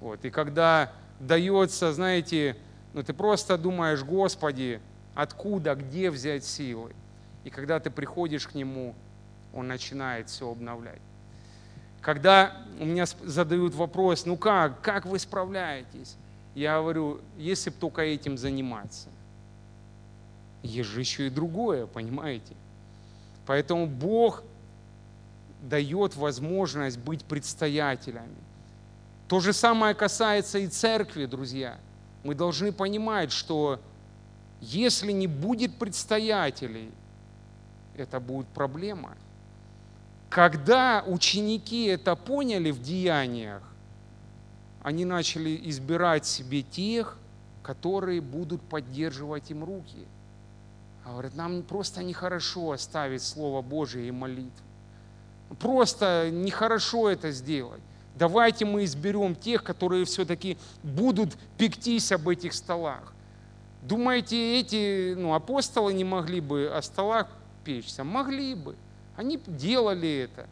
вот, 0.00 0.24
и 0.24 0.30
когда 0.30 0.92
дается, 1.20 1.92
знаете, 1.92 2.56
ну 2.94 3.02
ты 3.02 3.12
просто 3.12 3.58
думаешь, 3.58 4.02
Господи, 4.02 4.80
откуда, 5.14 5.74
где 5.74 6.10
взять 6.10 6.44
силы? 6.44 6.92
И 7.44 7.50
когда 7.50 7.80
ты 7.80 7.90
приходишь 7.90 8.46
к 8.46 8.54
Нему, 8.54 8.94
Он 9.52 9.68
начинает 9.68 10.28
все 10.28 10.50
обновлять. 10.50 11.00
Когда 12.00 12.52
у 12.78 12.84
меня 12.84 13.06
задают 13.06 13.74
вопрос, 13.74 14.26
ну 14.26 14.36
как, 14.36 14.80
как 14.80 15.06
вы 15.06 15.18
справляетесь? 15.18 16.16
Я 16.54 16.78
говорю, 16.78 17.20
если 17.36 17.70
бы 17.70 17.76
только 17.76 18.02
этим 18.02 18.38
заниматься. 18.38 19.08
Есть 20.62 20.90
же 20.90 21.00
еще 21.00 21.26
и 21.26 21.30
другое, 21.30 21.86
понимаете? 21.86 22.54
Поэтому 23.46 23.86
Бог 23.86 24.42
дает 25.62 26.16
возможность 26.16 26.98
быть 26.98 27.24
предстоятелями. 27.24 28.36
То 29.28 29.40
же 29.40 29.52
самое 29.52 29.94
касается 29.94 30.58
и 30.58 30.68
церкви, 30.68 31.26
друзья. 31.26 31.78
Мы 32.22 32.34
должны 32.34 32.72
понимать, 32.72 33.32
что 33.32 33.80
если 34.60 35.12
не 35.12 35.26
будет 35.26 35.78
предстоятелей, 35.78 36.90
это 37.96 38.20
будет 38.20 38.48
проблема. 38.48 39.16
Когда 40.28 41.04
ученики 41.06 41.86
это 41.86 42.14
поняли 42.16 42.70
в 42.70 42.82
деяниях, 42.82 43.62
они 44.82 45.04
начали 45.04 45.58
избирать 45.70 46.26
себе 46.26 46.62
тех, 46.62 47.18
которые 47.62 48.20
будут 48.20 48.62
поддерживать 48.62 49.50
им 49.50 49.64
руки. 49.64 50.06
А 51.06 51.10
говорят, 51.10 51.36
нам 51.36 51.62
просто 51.62 52.02
нехорошо 52.02 52.72
оставить 52.72 53.22
Слово 53.22 53.62
Божие 53.62 54.08
и 54.08 54.10
молитву. 54.10 54.66
Просто 55.60 56.30
нехорошо 56.32 57.08
это 57.08 57.30
сделать. 57.30 57.80
Давайте 58.16 58.64
мы 58.64 58.82
изберем 58.84 59.36
тех, 59.36 59.62
которые 59.62 60.04
все-таки 60.04 60.58
будут 60.82 61.36
пектись 61.58 62.10
об 62.10 62.28
этих 62.28 62.54
столах. 62.54 63.12
Думаете, 63.82 64.58
эти 64.58 65.14
ну, 65.14 65.32
апостолы 65.34 65.94
не 65.94 66.02
могли 66.02 66.40
бы 66.40 66.72
о 66.74 66.82
столах 66.82 67.28
печься? 67.62 68.02
Могли 68.02 68.56
бы. 68.56 68.74
Они 69.14 69.40
делали 69.46 70.24
это. 70.24 70.48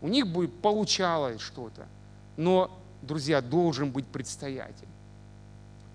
У 0.00 0.06
них 0.06 0.28
бы 0.28 0.46
получалось 0.46 1.40
что-то. 1.40 1.88
Но, 2.36 2.70
друзья, 3.02 3.40
должен 3.40 3.90
быть 3.90 4.06
предстоятель. 4.06 4.88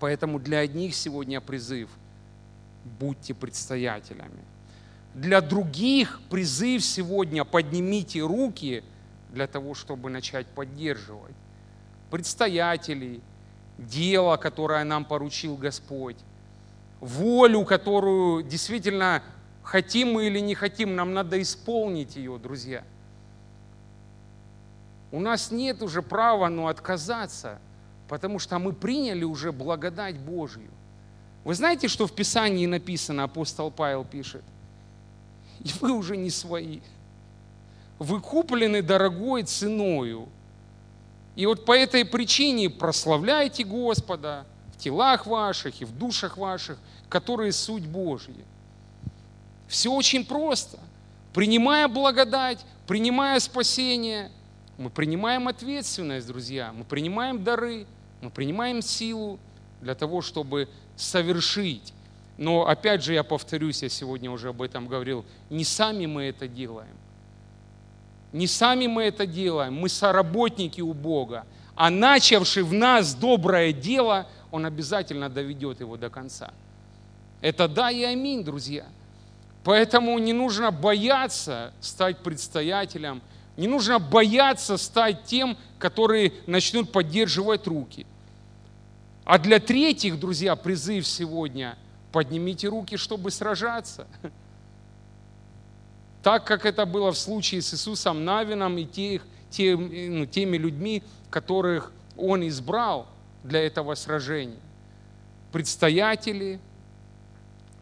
Поэтому 0.00 0.38
для 0.38 0.58
одних 0.58 0.94
сегодня 0.94 1.40
призыв– 1.40 1.88
будьте 2.86 3.34
предстоятелями. 3.34 4.44
Для 5.14 5.40
других 5.40 6.20
призыв 6.30 6.84
сегодня– 6.84 7.44
поднимите 7.44 8.20
руки 8.20 8.84
для 9.30 9.46
того, 9.46 9.74
чтобы 9.74 10.10
начать 10.10 10.46
поддерживать. 10.46 11.34
Предстоятелей, 12.10 13.22
дело, 13.78 14.36
которое 14.36 14.84
нам 14.84 15.04
поручил 15.04 15.56
Господь, 15.56 16.16
волю, 17.00 17.64
которую 17.64 18.42
действительно 18.42 19.22
хотим 19.62 20.12
мы 20.12 20.26
или 20.26 20.38
не 20.38 20.54
хотим, 20.54 20.94
нам 20.94 21.12
надо 21.12 21.40
исполнить 21.40 22.16
ее, 22.16 22.38
друзья. 22.38 22.84
У 25.12 25.20
нас 25.20 25.50
нет 25.50 25.82
уже 25.82 26.02
права 26.02 26.48
ну, 26.48 26.68
отказаться, 26.68 27.58
потому 28.08 28.38
что 28.38 28.58
мы 28.58 28.72
приняли 28.72 29.24
уже 29.24 29.52
благодать 29.52 30.16
Божью. 30.18 30.70
Вы 31.46 31.54
знаете, 31.54 31.86
что 31.86 32.08
в 32.08 32.12
Писании 32.12 32.66
написано, 32.66 33.22
апостол 33.22 33.70
Павел 33.70 34.04
пишет? 34.04 34.42
И 35.60 35.70
вы 35.80 35.92
уже 35.92 36.16
не 36.16 36.28
свои. 36.28 36.80
Вы 38.00 38.20
куплены 38.20 38.82
дорогой 38.82 39.44
ценою. 39.44 40.28
И 41.36 41.46
вот 41.46 41.64
по 41.64 41.70
этой 41.70 42.04
причине 42.04 42.68
прославляйте 42.68 43.62
Господа 43.62 44.44
в 44.74 44.78
телах 44.78 45.28
ваших 45.28 45.80
и 45.80 45.84
в 45.84 45.96
душах 45.96 46.36
ваших, 46.36 46.78
которые 47.08 47.52
суть 47.52 47.86
Божья. 47.86 48.44
Все 49.68 49.92
очень 49.92 50.26
просто. 50.26 50.80
Принимая 51.32 51.86
благодать, 51.86 52.58
принимая 52.88 53.38
спасение, 53.38 54.32
мы 54.78 54.90
принимаем 54.90 55.46
ответственность, 55.46 56.26
друзья, 56.26 56.72
мы 56.72 56.82
принимаем 56.82 57.44
дары, 57.44 57.86
мы 58.20 58.30
принимаем 58.30 58.82
силу 58.82 59.38
для 59.80 59.94
того, 59.94 60.22
чтобы 60.22 60.68
совершить. 60.96 61.92
Но 62.38 62.66
опять 62.66 63.02
же, 63.02 63.14
я 63.14 63.24
повторюсь, 63.24 63.82
я 63.82 63.88
сегодня 63.88 64.30
уже 64.30 64.48
об 64.50 64.62
этом 64.62 64.88
говорил, 64.88 65.24
не 65.48 65.64
сами 65.64 66.06
мы 66.06 66.24
это 66.24 66.48
делаем. 66.48 66.96
Не 68.32 68.46
сами 68.46 68.86
мы 68.86 69.04
это 69.04 69.26
делаем, 69.26 69.74
мы 69.74 69.88
соработники 69.88 70.80
у 70.80 70.92
Бога. 70.92 71.46
А 71.74 71.90
начавший 71.90 72.62
в 72.62 72.72
нас 72.72 73.14
доброе 73.14 73.72
дело, 73.72 74.26
Он 74.50 74.66
обязательно 74.66 75.28
доведет 75.28 75.80
его 75.80 75.96
до 75.96 76.10
конца. 76.10 76.52
Это 77.40 77.68
да 77.68 77.90
и 77.90 78.02
аминь, 78.02 78.44
друзья. 78.44 78.86
Поэтому 79.64 80.18
не 80.18 80.32
нужно 80.32 80.70
бояться 80.70 81.72
стать 81.80 82.18
предстоятелем, 82.18 83.22
не 83.56 83.66
нужно 83.66 83.98
бояться 83.98 84.76
стать 84.76 85.24
тем, 85.24 85.56
которые 85.78 86.32
начнут 86.46 86.92
поддерживать 86.92 87.66
руки. 87.66 88.06
А 89.26 89.38
для 89.38 89.60
третьих, 89.60 90.18
друзья, 90.18 90.56
призыв 90.56 91.06
сегодня– 91.06 91.76
поднимите 92.16 92.68
руки, 92.68 92.96
чтобы 92.96 93.30
сражаться. 93.30 94.06
Так, 96.22 96.44
как 96.44 96.64
это 96.64 96.86
было 96.86 97.12
в 97.12 97.18
случае 97.18 97.60
с 97.60 97.74
Иисусом 97.74 98.24
Навином 98.24 98.78
и 98.78 98.86
тех, 98.86 99.22
тем, 99.50 99.92
ну, 99.92 100.24
теми 100.24 100.56
людьми, 100.56 101.02
которых 101.30 101.92
Он 102.16 102.48
избрал 102.48 103.06
для 103.44 103.64
этого 103.64 103.94
сражения. 103.94 104.58
Предстоятели, 105.52 106.58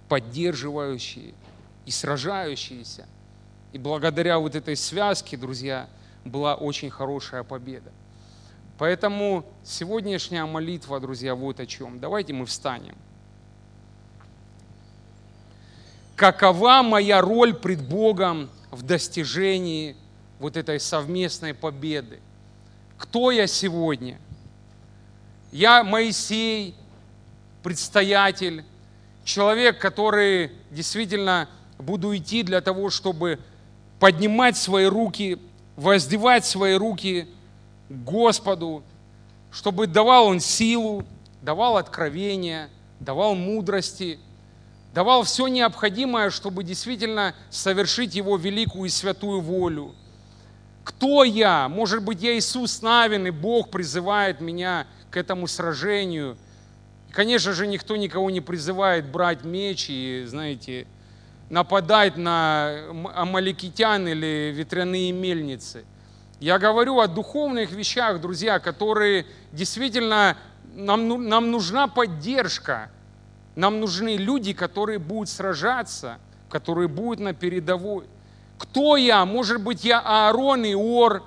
поддерживающие 0.09 1.32
и 1.86 1.90
сражающиеся. 1.92 3.07
И 3.72 3.78
благодаря 3.78 4.40
вот 4.40 4.57
этой 4.57 4.76
связке, 4.76 5.36
друзья, 5.36 5.88
была 6.24 6.57
очень 6.57 6.90
хорошая 6.90 7.45
победа. 7.45 7.92
Поэтому 8.77 9.45
сегодняшняя 9.62 10.47
молитва, 10.47 10.99
друзья, 10.99 11.35
вот 11.35 11.61
о 11.61 11.66
чем. 11.66 12.01
Давайте 12.01 12.33
мы 12.33 12.45
встанем. 12.45 12.97
Какова 16.16 16.83
моя 16.83 17.20
роль 17.20 17.55
пред 17.55 17.87
Богом 17.87 18.49
в 18.70 18.83
достижении 18.83 19.97
вот 20.39 20.57
этой 20.57 20.81
совместной 20.81 21.55
победы? 21.55 22.20
Кто 22.99 23.31
я 23.31 23.47
сегодня? 23.47 24.18
Я 25.53 25.85
Моисей, 25.85 26.75
предстоятель, 27.62 28.64
человек, 29.25 29.79
который 29.79 30.51
действительно 30.70 31.49
буду 31.79 32.16
идти 32.16 32.43
для 32.43 32.61
того, 32.61 32.91
чтобы 32.91 33.39
поднимать 34.01 34.57
свои 34.57 34.87
руки, 34.87 35.39
воздевать 35.77 36.45
свои 36.45 36.75
руки 36.75 37.29
Господу, 37.89 38.82
чтобы 39.51 39.87
давал 39.87 40.26
Он 40.26 40.41
силу, 40.41 41.05
давал 41.43 41.76
откровение, 41.76 42.68
давал 43.01 43.35
мудрости, 43.35 44.18
давал 44.95 45.24
все 45.24 45.47
необходимое, 45.49 46.30
чтобы 46.30 46.64
действительно 46.64 47.35
совершить 47.51 48.14
Его 48.14 48.37
великую 48.37 48.87
и 48.87 48.91
святую 48.91 49.41
волю. 49.41 49.95
Кто 50.82 51.24
я? 51.24 51.68
Может 51.68 52.03
быть, 52.03 52.22
я 52.22 52.37
Иисус 52.37 52.82
Навин, 52.82 53.26
и 53.26 53.30
Бог 53.30 53.70
призывает 53.70 54.41
меня 54.41 54.87
к 55.11 55.16
этому 55.16 55.47
сражению. 55.47 56.37
Конечно 57.11 57.53
же, 57.53 57.66
никто 57.66 57.97
никого 57.97 58.30
не 58.30 58.41
призывает 58.41 59.07
брать 59.07 59.45
меч 59.45 59.87
и, 59.89 60.24
знаете, 60.26 60.87
нападать 61.49 62.16
на 62.16 62.80
амаликитян 63.14 64.09
или 64.09 64.53
ветряные 64.55 65.12
мельницы– 65.12 65.85
я 66.41 66.59
говорю 66.59 67.01
о 67.01 67.07
духовных 67.07 67.72
вещах, 67.72 68.20
друзья, 68.20 68.59
которые 68.59 69.26
действительно 69.53 70.37
нам, 70.74 71.09
ну, 71.09 71.18
нам 71.18 71.51
нужна 71.51 71.87
поддержка. 71.89 72.91
Нам 73.55 73.80
нужны 73.80 74.16
люди, 74.16 74.53
которые 74.53 74.99
будут 74.99 75.28
сражаться, 75.28 76.18
которые 76.49 76.89
будут 76.89 77.20
на 77.20 77.35
передовой. 77.35 78.07
Кто 78.59 78.97
я? 78.97 79.24
Может 79.24 79.62
быть, 79.62 79.85
я 79.85 80.01
Аарон 80.01 80.64
и 80.64 80.74
Ор, 80.74 81.22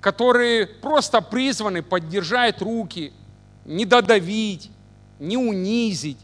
которые 0.00 0.66
просто 0.66 1.22
призваны 1.22 1.82
поддержать 1.82 2.60
руки, 2.60 3.12
не 3.64 3.84
додавить, 3.84 4.70
не 5.18 5.36
унизить, 5.36 6.18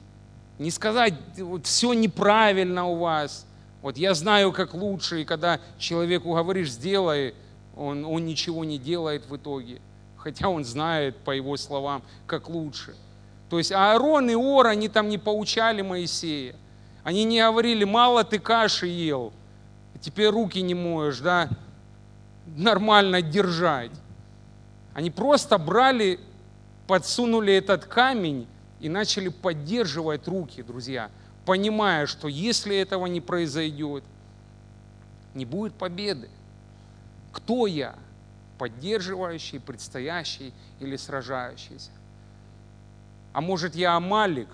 не 0.59 0.71
сказать, 0.71 1.15
все 1.63 1.93
неправильно 1.93 2.87
у 2.87 2.97
вас. 2.97 3.47
Вот 3.89 3.97
я 3.97 4.13
знаю, 4.13 4.53
как 4.53 4.75
лучше, 4.75 5.23
и 5.23 5.25
когда 5.25 5.61
человеку 5.79 6.35
говоришь, 6.35 6.73
сделай, 6.73 7.35
он, 7.75 8.05
он 8.05 8.27
ничего 8.27 8.63
не 8.63 8.77
делает 8.77 9.25
в 9.31 9.35
итоге, 9.35 9.81
хотя 10.19 10.51
он 10.51 10.63
знает, 10.63 11.17
по 11.17 11.31
его 11.31 11.57
словам, 11.57 12.03
как 12.27 12.51
лучше. 12.51 12.95
То 13.49 13.57
есть 13.57 13.73
Аарон 13.73 14.29
и 14.29 14.35
Ор, 14.35 14.67
они 14.67 14.91
там 14.91 15.09
не 15.09 15.17
поучали 15.17 15.81
Моисея. 15.81 16.55
Они 17.03 17.25
не 17.25 17.41
говорили, 17.41 17.85
мало 17.85 18.25
ты 18.25 18.39
каши 18.39 18.89
ел, 18.89 19.33
теперь 20.03 20.29
руки 20.29 20.61
не 20.61 20.75
моешь, 20.75 21.21
да, 21.21 21.49
нормально 22.45 23.23
держать. 23.23 23.93
Они 24.93 25.11
просто 25.11 25.57
брали, 25.57 26.21
подсунули 26.87 27.55
этот 27.55 27.87
камень 27.87 28.47
и 28.81 28.91
начали 28.91 29.29
поддерживать 29.29 30.29
руки, 30.29 30.61
друзья, 30.63 31.11
понимая, 31.49 32.05
что 32.05 32.29
если 32.29 32.77
этого 32.77 33.07
не 33.07 33.23
произойдет, 33.23 34.05
не 35.33 35.47
будет 35.47 35.73
победы. 35.73 36.29
Кто 37.33 37.67
я? 37.67 37.95
Поддерживающий, 38.59 39.59
предстоящий 39.59 40.53
или 40.79 40.95
сражающийся? 40.97 41.91
А 43.33 43.41
может 43.41 43.75
я 43.75 43.97
Амалик, 43.97 44.51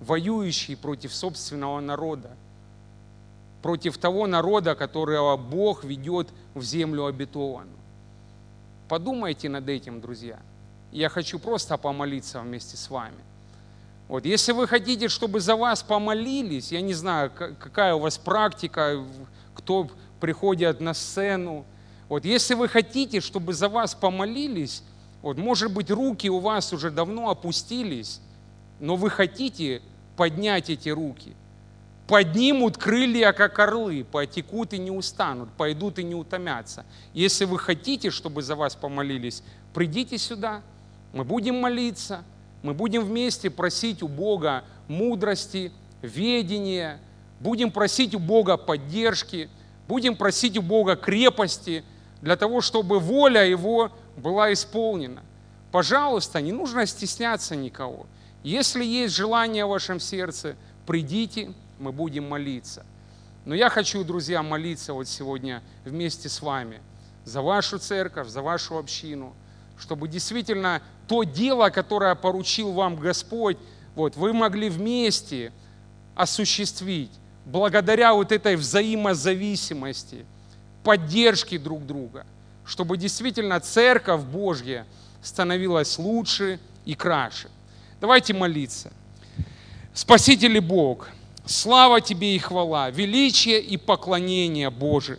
воюющий 0.00 0.78
против 0.78 1.12
собственного 1.12 1.78
народа, 1.80 2.30
против 3.60 3.98
того 3.98 4.26
народа, 4.26 4.74
которого 4.74 5.36
Бог 5.36 5.84
ведет 5.84 6.28
в 6.54 6.62
землю 6.62 7.04
обетованную. 7.04 7.76
Подумайте 8.88 9.50
над 9.50 9.68
этим, 9.68 10.00
друзья. 10.00 10.38
Я 10.90 11.10
хочу 11.10 11.38
просто 11.38 11.76
помолиться 11.76 12.40
вместе 12.40 12.78
с 12.78 12.88
вами. 12.88 13.29
Вот, 14.10 14.26
если 14.26 14.50
вы 14.50 14.66
хотите, 14.66 15.06
чтобы 15.06 15.38
за 15.38 15.54
вас 15.54 15.84
помолились, 15.84 16.72
я 16.72 16.80
не 16.80 16.94
знаю, 16.94 17.30
какая 17.30 17.94
у 17.94 18.00
вас 18.00 18.18
практика, 18.18 19.06
кто 19.54 19.88
приходят 20.18 20.80
на 20.80 20.94
сцену. 20.94 21.64
Вот 22.08 22.24
если 22.24 22.54
вы 22.54 22.66
хотите, 22.66 23.20
чтобы 23.20 23.52
за 23.52 23.68
вас 23.68 23.94
помолились, 23.94 24.82
вот, 25.22 25.38
может 25.38 25.72
быть, 25.72 25.92
руки 25.92 26.28
у 26.28 26.40
вас 26.40 26.72
уже 26.72 26.90
давно 26.90 27.30
опустились, 27.30 28.20
но 28.80 28.96
вы 28.96 29.10
хотите 29.10 29.80
поднять 30.16 30.70
эти 30.70 30.88
руки. 30.88 31.36
Поднимут 32.08 32.78
крылья, 32.78 33.30
как 33.30 33.60
орлы, 33.60 34.02
потекут 34.02 34.72
и 34.72 34.78
не 34.78 34.90
устанут, 34.90 35.50
пойдут 35.50 36.00
и 36.00 36.02
не 36.02 36.16
утомятся. 36.16 36.84
Если 37.14 37.44
вы 37.44 37.60
хотите, 37.60 38.10
чтобы 38.10 38.42
за 38.42 38.56
вас 38.56 38.74
помолились, 38.74 39.44
придите 39.72 40.18
сюда, 40.18 40.62
мы 41.12 41.22
будем 41.22 41.60
молиться, 41.60 42.24
мы 42.62 42.74
будем 42.74 43.04
вместе 43.04 43.50
просить 43.50 44.02
у 44.02 44.08
Бога 44.08 44.64
мудрости, 44.88 45.72
ведения, 46.02 46.98
будем 47.40 47.70
просить 47.70 48.14
у 48.14 48.18
Бога 48.18 48.56
поддержки– 48.56 49.48
Будем 49.90 50.14
просить 50.14 50.56
у 50.56 50.62
Бога 50.62 50.94
крепости 50.94 51.82
для 52.22 52.36
того, 52.36 52.60
чтобы 52.60 53.00
воля 53.00 53.44
Его 53.44 53.90
была 54.16 54.52
исполнена. 54.52 55.20
Пожалуйста, 55.72 56.40
не 56.40 56.52
нужно 56.52 56.86
стесняться 56.86 57.56
никого. 57.56 58.06
Если 58.44 58.84
есть 58.84 59.16
желание 59.16 59.66
в 59.66 59.70
вашем 59.70 59.98
сердце, 59.98 60.54
придите, 60.86 61.52
мы 61.80 61.90
будем 61.90 62.28
молиться. 62.28 62.86
Но 63.44 63.52
я 63.52 63.68
хочу, 63.68 64.04
друзья, 64.04 64.44
молиться 64.44 64.92
вот 64.92 65.08
сегодня 65.08 65.60
вместе 65.84 66.28
с 66.28 66.40
вами 66.40 66.80
за 67.24 67.42
вашу 67.42 67.80
церковь, 67.80 68.28
за 68.28 68.42
вашу 68.42 68.78
общину, 68.78 69.34
чтобы 69.76 70.06
действительно 70.06 70.82
то 71.10 71.24
дело, 71.24 71.70
которое 71.70 72.14
поручил 72.14 72.70
вам 72.70 72.94
Господь, 72.94 73.56
вот, 73.96 74.14
вы 74.14 74.32
могли 74.32 74.68
вместе 74.68 75.52
осуществить 76.14 77.10
благодаря 77.44 78.14
вот 78.14 78.30
этой 78.30 78.54
взаимозависимости, 78.54 80.24
поддержке 80.84 81.58
друг 81.58 81.84
друга, 81.84 82.24
чтобы 82.64 82.96
действительно 82.96 83.58
Церковь 83.58 84.22
Божья 84.22 84.86
становилась 85.20 85.98
лучше 85.98 86.60
и 86.84 86.94
краше. 86.94 87.48
Давайте 88.00 88.32
молиться. 88.32 88.92
Спаситель 89.92 90.58
и 90.58 90.60
Бог, 90.60 91.08
слава 91.44 92.00
Тебе 92.00 92.36
и 92.36 92.38
хвала, 92.38 92.88
величие 92.90 93.60
и 93.60 93.76
поклонение 93.76 94.70
Божие. 94.70 95.18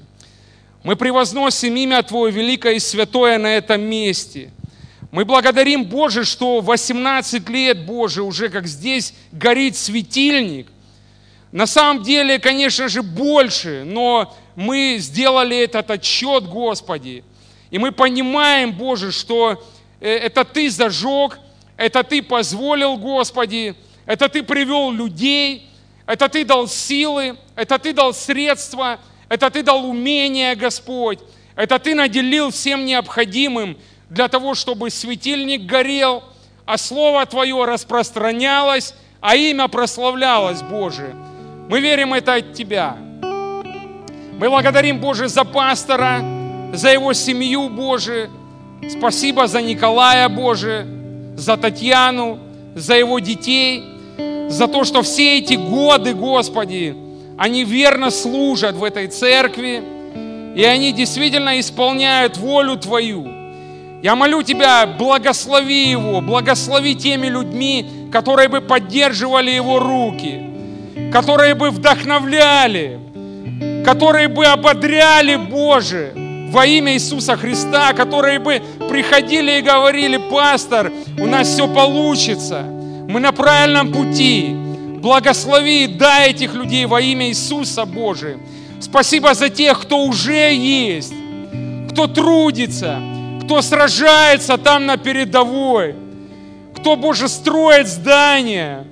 Мы 0.83 0.95
превозносим 0.95 1.75
имя 1.75 2.01
Твое 2.01 2.31
великое 2.31 2.75
и 2.75 2.79
святое 2.79 3.37
на 3.37 3.57
этом 3.57 3.81
месте. 3.81 4.51
Мы 5.11 5.25
благодарим, 5.25 5.85
Боже, 5.85 6.23
что 6.23 6.61
18 6.61 7.47
лет, 7.49 7.85
Боже, 7.85 8.23
уже 8.23 8.49
как 8.49 8.65
здесь 8.65 9.13
горит 9.31 9.77
светильник– 9.77 10.67
на 11.51 11.67
самом 11.67 12.03
деле, 12.03 12.39
конечно 12.39 12.87
же, 12.87 13.03
больше, 13.03 13.83
но 13.85 14.33
мы 14.55 14.97
сделали 14.99 15.57
этот 15.57 15.91
отчет, 15.91 16.45
Господи. 16.45 17.25
И 17.71 17.77
мы 17.77 17.91
понимаем, 17.91 18.71
Боже, 18.71 19.11
что 19.11 19.61
э, 19.99 20.09
это 20.09 20.45
Ты 20.45 20.69
зажег, 20.69 21.39
это 21.75 22.03
Ты 22.03 22.21
позволил, 22.21 22.95
Господи, 22.95 23.75
это 24.05 24.29
Ты 24.29 24.43
привел 24.43 24.91
людей, 24.91 25.69
это 26.05 26.29
Ты 26.29 26.45
дал 26.45 26.69
силы, 26.69 27.37
это 27.55 27.77
Ты 27.79 27.91
дал 27.91 28.13
средства, 28.13 28.99
это 29.27 29.49
Ты 29.49 29.61
дал 29.61 29.85
умения, 29.85 30.55
Господь, 30.55 31.19
это 31.57 31.79
Ты 31.79 31.95
наделил 31.95 32.51
всем 32.51 32.85
необходимым 32.85 33.77
для 34.11 34.27
того, 34.27 34.55
чтобы 34.55 34.89
светильник 34.89 35.65
горел, 35.65 36.21
а 36.65 36.77
Слово 36.77 37.25
Твое 37.25 37.63
распространялось, 37.63 38.93
а 39.21 39.37
имя 39.37 39.69
прославлялось, 39.69 40.61
Боже. 40.61 41.15
Мы 41.69 41.79
верим 41.79 42.13
это 42.13 42.33
от 42.33 42.53
Тебя. 42.53 42.97
Мы 44.37 44.49
благодарим, 44.49 44.99
Боже, 44.99 45.29
за 45.29 45.45
пастора, 45.45 46.19
за 46.73 46.89
его 46.89 47.13
семью, 47.13 47.69
Боже. 47.69 48.29
Спасибо 48.89 49.47
за 49.47 49.61
Николая, 49.61 50.27
Боже, 50.27 50.85
за 51.37 51.55
Татьяну, 51.55 52.37
за 52.75 52.95
его 52.95 53.19
детей, 53.19 53.81
за 54.49 54.67
то, 54.67 54.83
что 54.83 55.03
все 55.03 55.37
эти 55.37 55.53
годы, 55.53 56.13
Господи, 56.13 56.97
они 57.37 57.63
верно 57.63 58.09
служат 58.09 58.75
в 58.75 58.83
этой 58.83 59.07
церкви, 59.07 59.81
и 60.53 60.65
они 60.65 60.91
действительно 60.91 61.61
исполняют 61.61 62.35
волю 62.35 62.75
Твою. 62.75 63.40
Я 64.01 64.15
молю 64.15 64.41
Тебя, 64.41 64.87
благослови 64.87 65.91
его, 65.91 66.21
благослови 66.21 66.95
теми 66.95 67.27
людьми, 67.27 67.85
которые 68.11 68.49
бы 68.49 68.59
поддерживали 68.59 69.51
его 69.51 69.77
руки, 69.77 70.41
которые 71.13 71.53
бы 71.53 71.69
вдохновляли, 71.69 72.99
которые 73.85 74.27
бы 74.27 74.45
ободряли, 74.45 75.35
Боже, 75.35 76.13
во 76.49 76.65
имя 76.65 76.93
Иисуса 76.93 77.37
Христа, 77.37 77.93
которые 77.93 78.39
бы 78.39 78.61
приходили 78.89 79.59
и 79.59 79.61
говорили, 79.61 80.17
пастор, 80.17 80.91
у 81.19 81.27
нас 81.27 81.47
все 81.47 81.67
получится, 81.67 82.63
мы 83.07 83.19
на 83.19 83.31
правильном 83.31 83.91
пути, 83.91 84.49
благослови, 84.99 85.85
дай 85.85 86.31
этих 86.31 86.55
людей 86.55 86.85
во 86.85 86.99
имя 86.99 87.29
Иисуса 87.29 87.85
Божия. 87.85 88.37
Спасибо 88.79 89.35
за 89.35 89.49
тех, 89.49 89.79
кто 89.79 90.03
уже 90.05 90.53
есть, 90.53 91.13
кто 91.91 92.07
трудится, 92.07 92.99
кто 93.41 93.61
сражается 93.61 94.57
там 94.57 94.85
на 94.85 94.97
передовой, 94.97 95.95
кто, 96.75 96.95
Боже, 96.95 97.27
строит 97.27 97.87
здания, 97.87 98.85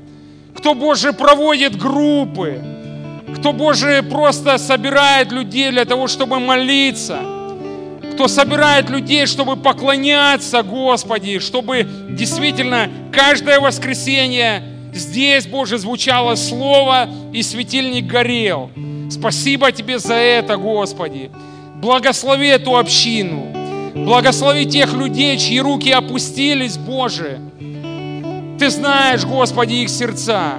кто, 0.56 0.74
Боже, 0.74 1.14
проводит 1.14 1.78
группы, 1.78 2.62
кто, 3.38 3.54
Боже, 3.54 4.04
просто 4.04 4.58
собирает 4.58 5.32
людей 5.32 5.72
для 5.72 5.86
того, 5.86 6.08
чтобы 6.08 6.40
молиться, 6.40 7.20
кто 8.14 8.28
собирает 8.28 8.90
людей, 8.90 9.28
чтобы 9.28 9.56
поклоняться 9.56 10.64
Господи, 10.64 11.40
чтобы 11.40 11.88
действительно 12.10 12.90
каждое 13.14 13.60
воскресенье 13.60 14.64
здесь, 14.94 15.48
Боже, 15.48 15.78
звучало 15.78 16.36
Слово 16.36 17.08
и 17.32 17.42
светильник 17.44 18.08
горел. 18.08 18.72
Спасибо 19.10 19.72
Тебе 19.72 20.00
за 20.00 20.16
это, 20.16 20.58
Господи. 20.58 21.32
Благослови 21.76 22.48
эту 22.48 22.78
общину. 22.78 23.49
Благослови 23.94 24.66
тех 24.66 24.94
людей, 24.94 25.38
чьи 25.38 25.60
руки 25.60 25.92
опустились, 25.92 26.78
Боже. 26.78 27.40
Ты 28.60 28.70
знаешь, 28.70 29.24
Господи, 29.24 29.74
их 29.76 29.90
сердца. 29.90 30.56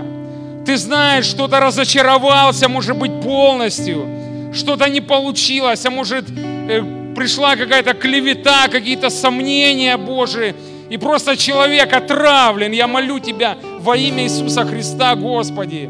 Ты 0.65 0.77
знаешь, 0.77 1.27
что-то 1.27 1.61
разочаровался, 1.61 2.69
может 2.69 2.97
быть, 2.97 3.21
полностью. 3.21 4.07
Что-то 4.53 4.89
не 4.89 5.01
получилось, 5.01 5.85
а 5.87 5.91
может, 5.91 6.25
э, 6.31 6.83
пришла 7.15 7.57
какая-то 7.57 7.95
клевета, 7.95 8.69
какие-то 8.69 9.11
сомнения, 9.11 9.97
Божии. 9.97 10.55
И 10.89 10.97
просто 10.97 11.37
человек 11.37 11.93
отравлен. 11.93 12.73
Я 12.73 12.87
молю 12.87 13.19
Тебя 13.21 13.57
во 13.81 13.97
имя 13.97 14.25
Иисуса 14.25 14.65
Христа, 14.65 15.15
Господи. 15.15 15.89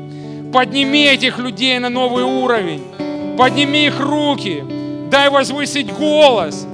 Подними 0.53 1.05
этих 1.05 1.39
людей 1.39 1.79
на 1.79 1.89
новый 1.89 2.25
уровень. 2.25 2.83
Подними 3.39 3.87
их 3.87 3.99
руки. 4.01 4.63
Дай 5.11 5.31
возвысить 5.31 5.93
голос. 5.93 6.67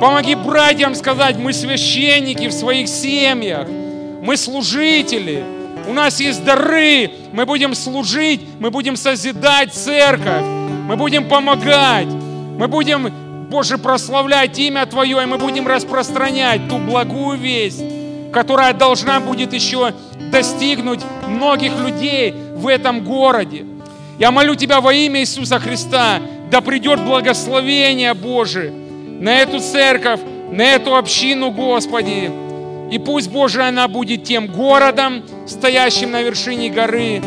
Помоги 0.00 0.34
братьям 0.34 0.94
сказать, 0.94 1.36
мы 1.36 1.54
священники 1.54 2.48
в 2.48 2.52
своих 2.52 2.86
семьях. 2.86 3.66
Мы 4.22 4.36
служители. 4.36 5.42
У 5.88 5.94
нас 5.94 6.20
есть 6.20 6.44
дары. 6.44 7.10
Мы 7.32 7.46
будем 7.46 7.74
служить. 7.74 8.42
Мы 8.60 8.70
будем 8.70 8.96
созидать 8.96 9.72
церковь. 9.72 10.44
Мы 10.86 10.96
будем 10.96 11.26
помогать. 11.26 12.08
Мы 12.08 12.68
будем, 12.68 13.10
Боже, 13.48 13.78
прославлять 13.78 14.58
имя 14.58 14.84
Твое. 14.84 15.22
И 15.22 15.26
мы 15.26 15.38
будем 15.38 15.66
распространять 15.66 16.68
ту 16.68 16.76
благую 16.76 17.38
весть, 17.38 17.82
которая 18.34 18.74
должна 18.74 19.20
будет 19.20 19.54
еще 19.54 19.94
достигнуть 20.30 21.00
многих 21.26 21.72
людей 21.78 22.34
в 22.54 22.68
этом 22.68 23.02
городе. 23.02 23.64
Я 24.18 24.30
молю 24.30 24.56
Тебя 24.56 24.82
во 24.82 24.92
имя 24.92 25.20
Иисуса 25.20 25.58
Христа, 25.58 26.20
да 26.50 26.60
придет 26.60 27.00
благословение 27.00 28.12
Божие 28.12 28.85
на 29.20 29.40
эту 29.40 29.60
церковь, 29.60 30.20
на 30.50 30.62
эту 30.62 30.96
общину, 30.96 31.50
Господи. 31.50 32.30
И 32.90 32.98
пусть, 32.98 33.30
Боже, 33.30 33.62
она 33.62 33.88
будет 33.88 34.24
тем 34.24 34.46
городом, 34.46 35.22
стоящим 35.46 36.12
на 36.12 36.22
вершине 36.22 36.70
горы, 36.70 37.22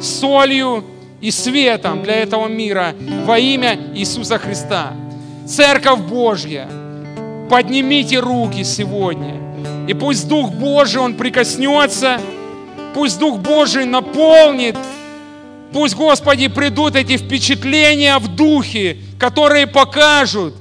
солью 0.00 0.84
и 1.20 1.30
светом 1.30 2.02
для 2.02 2.16
этого 2.16 2.48
мира 2.48 2.94
во 3.24 3.38
имя 3.38 3.78
Иисуса 3.94 4.38
Христа. 4.38 4.92
Церковь 5.46 6.00
Божья, 6.00 6.68
поднимите 7.48 8.18
руки 8.18 8.64
сегодня. 8.64 9.34
И 9.86 9.94
пусть 9.94 10.28
Дух 10.28 10.50
Божий, 10.50 11.00
Он 11.00 11.14
прикоснется– 11.14 12.20
Пусть 12.94 13.18
Дух 13.18 13.38
Божий 13.38 13.84
наполнит. 13.84 14.76
Пусть, 15.72 15.96
Господи, 15.96 16.46
придут 16.46 16.94
эти 16.94 17.16
впечатления 17.16 18.16
в 18.18 18.28
духе, 18.28 18.98
которые 19.18 19.66
покажут, 19.66 20.54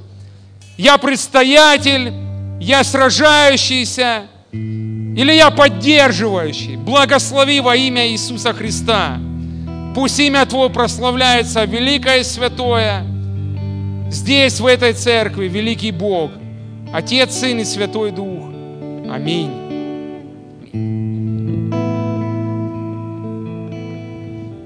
я 0.78 0.98
предстоятель, 0.98 2.14
я 2.60 2.84
сражающийся, 2.84 4.24
или 4.52 5.34
я 5.34 5.52
поддерживающий. 5.52 6.76
Благослови 6.76 7.60
во 7.60 7.76
имя 7.76 8.08
Иисуса 8.08 8.54
Христа. 8.54 9.18
Пусть 9.96 10.20
имя 10.20 10.46
Твое 10.46 10.70
прославляется, 10.70 11.64
великое 11.66 12.20
и 12.20 12.24
святое. 12.24 13.06
Здесь, 14.10 14.60
в 14.60 14.66
этой 14.66 14.94
церкви, 14.94 15.48
великий 15.48 15.92
Бог, 15.92 16.32
Отец, 16.94 17.36
Сын 17.36 17.60
и 17.60 17.66
Святой 17.66 18.12
Дух. 18.12 18.46
Аминь. 19.12 19.63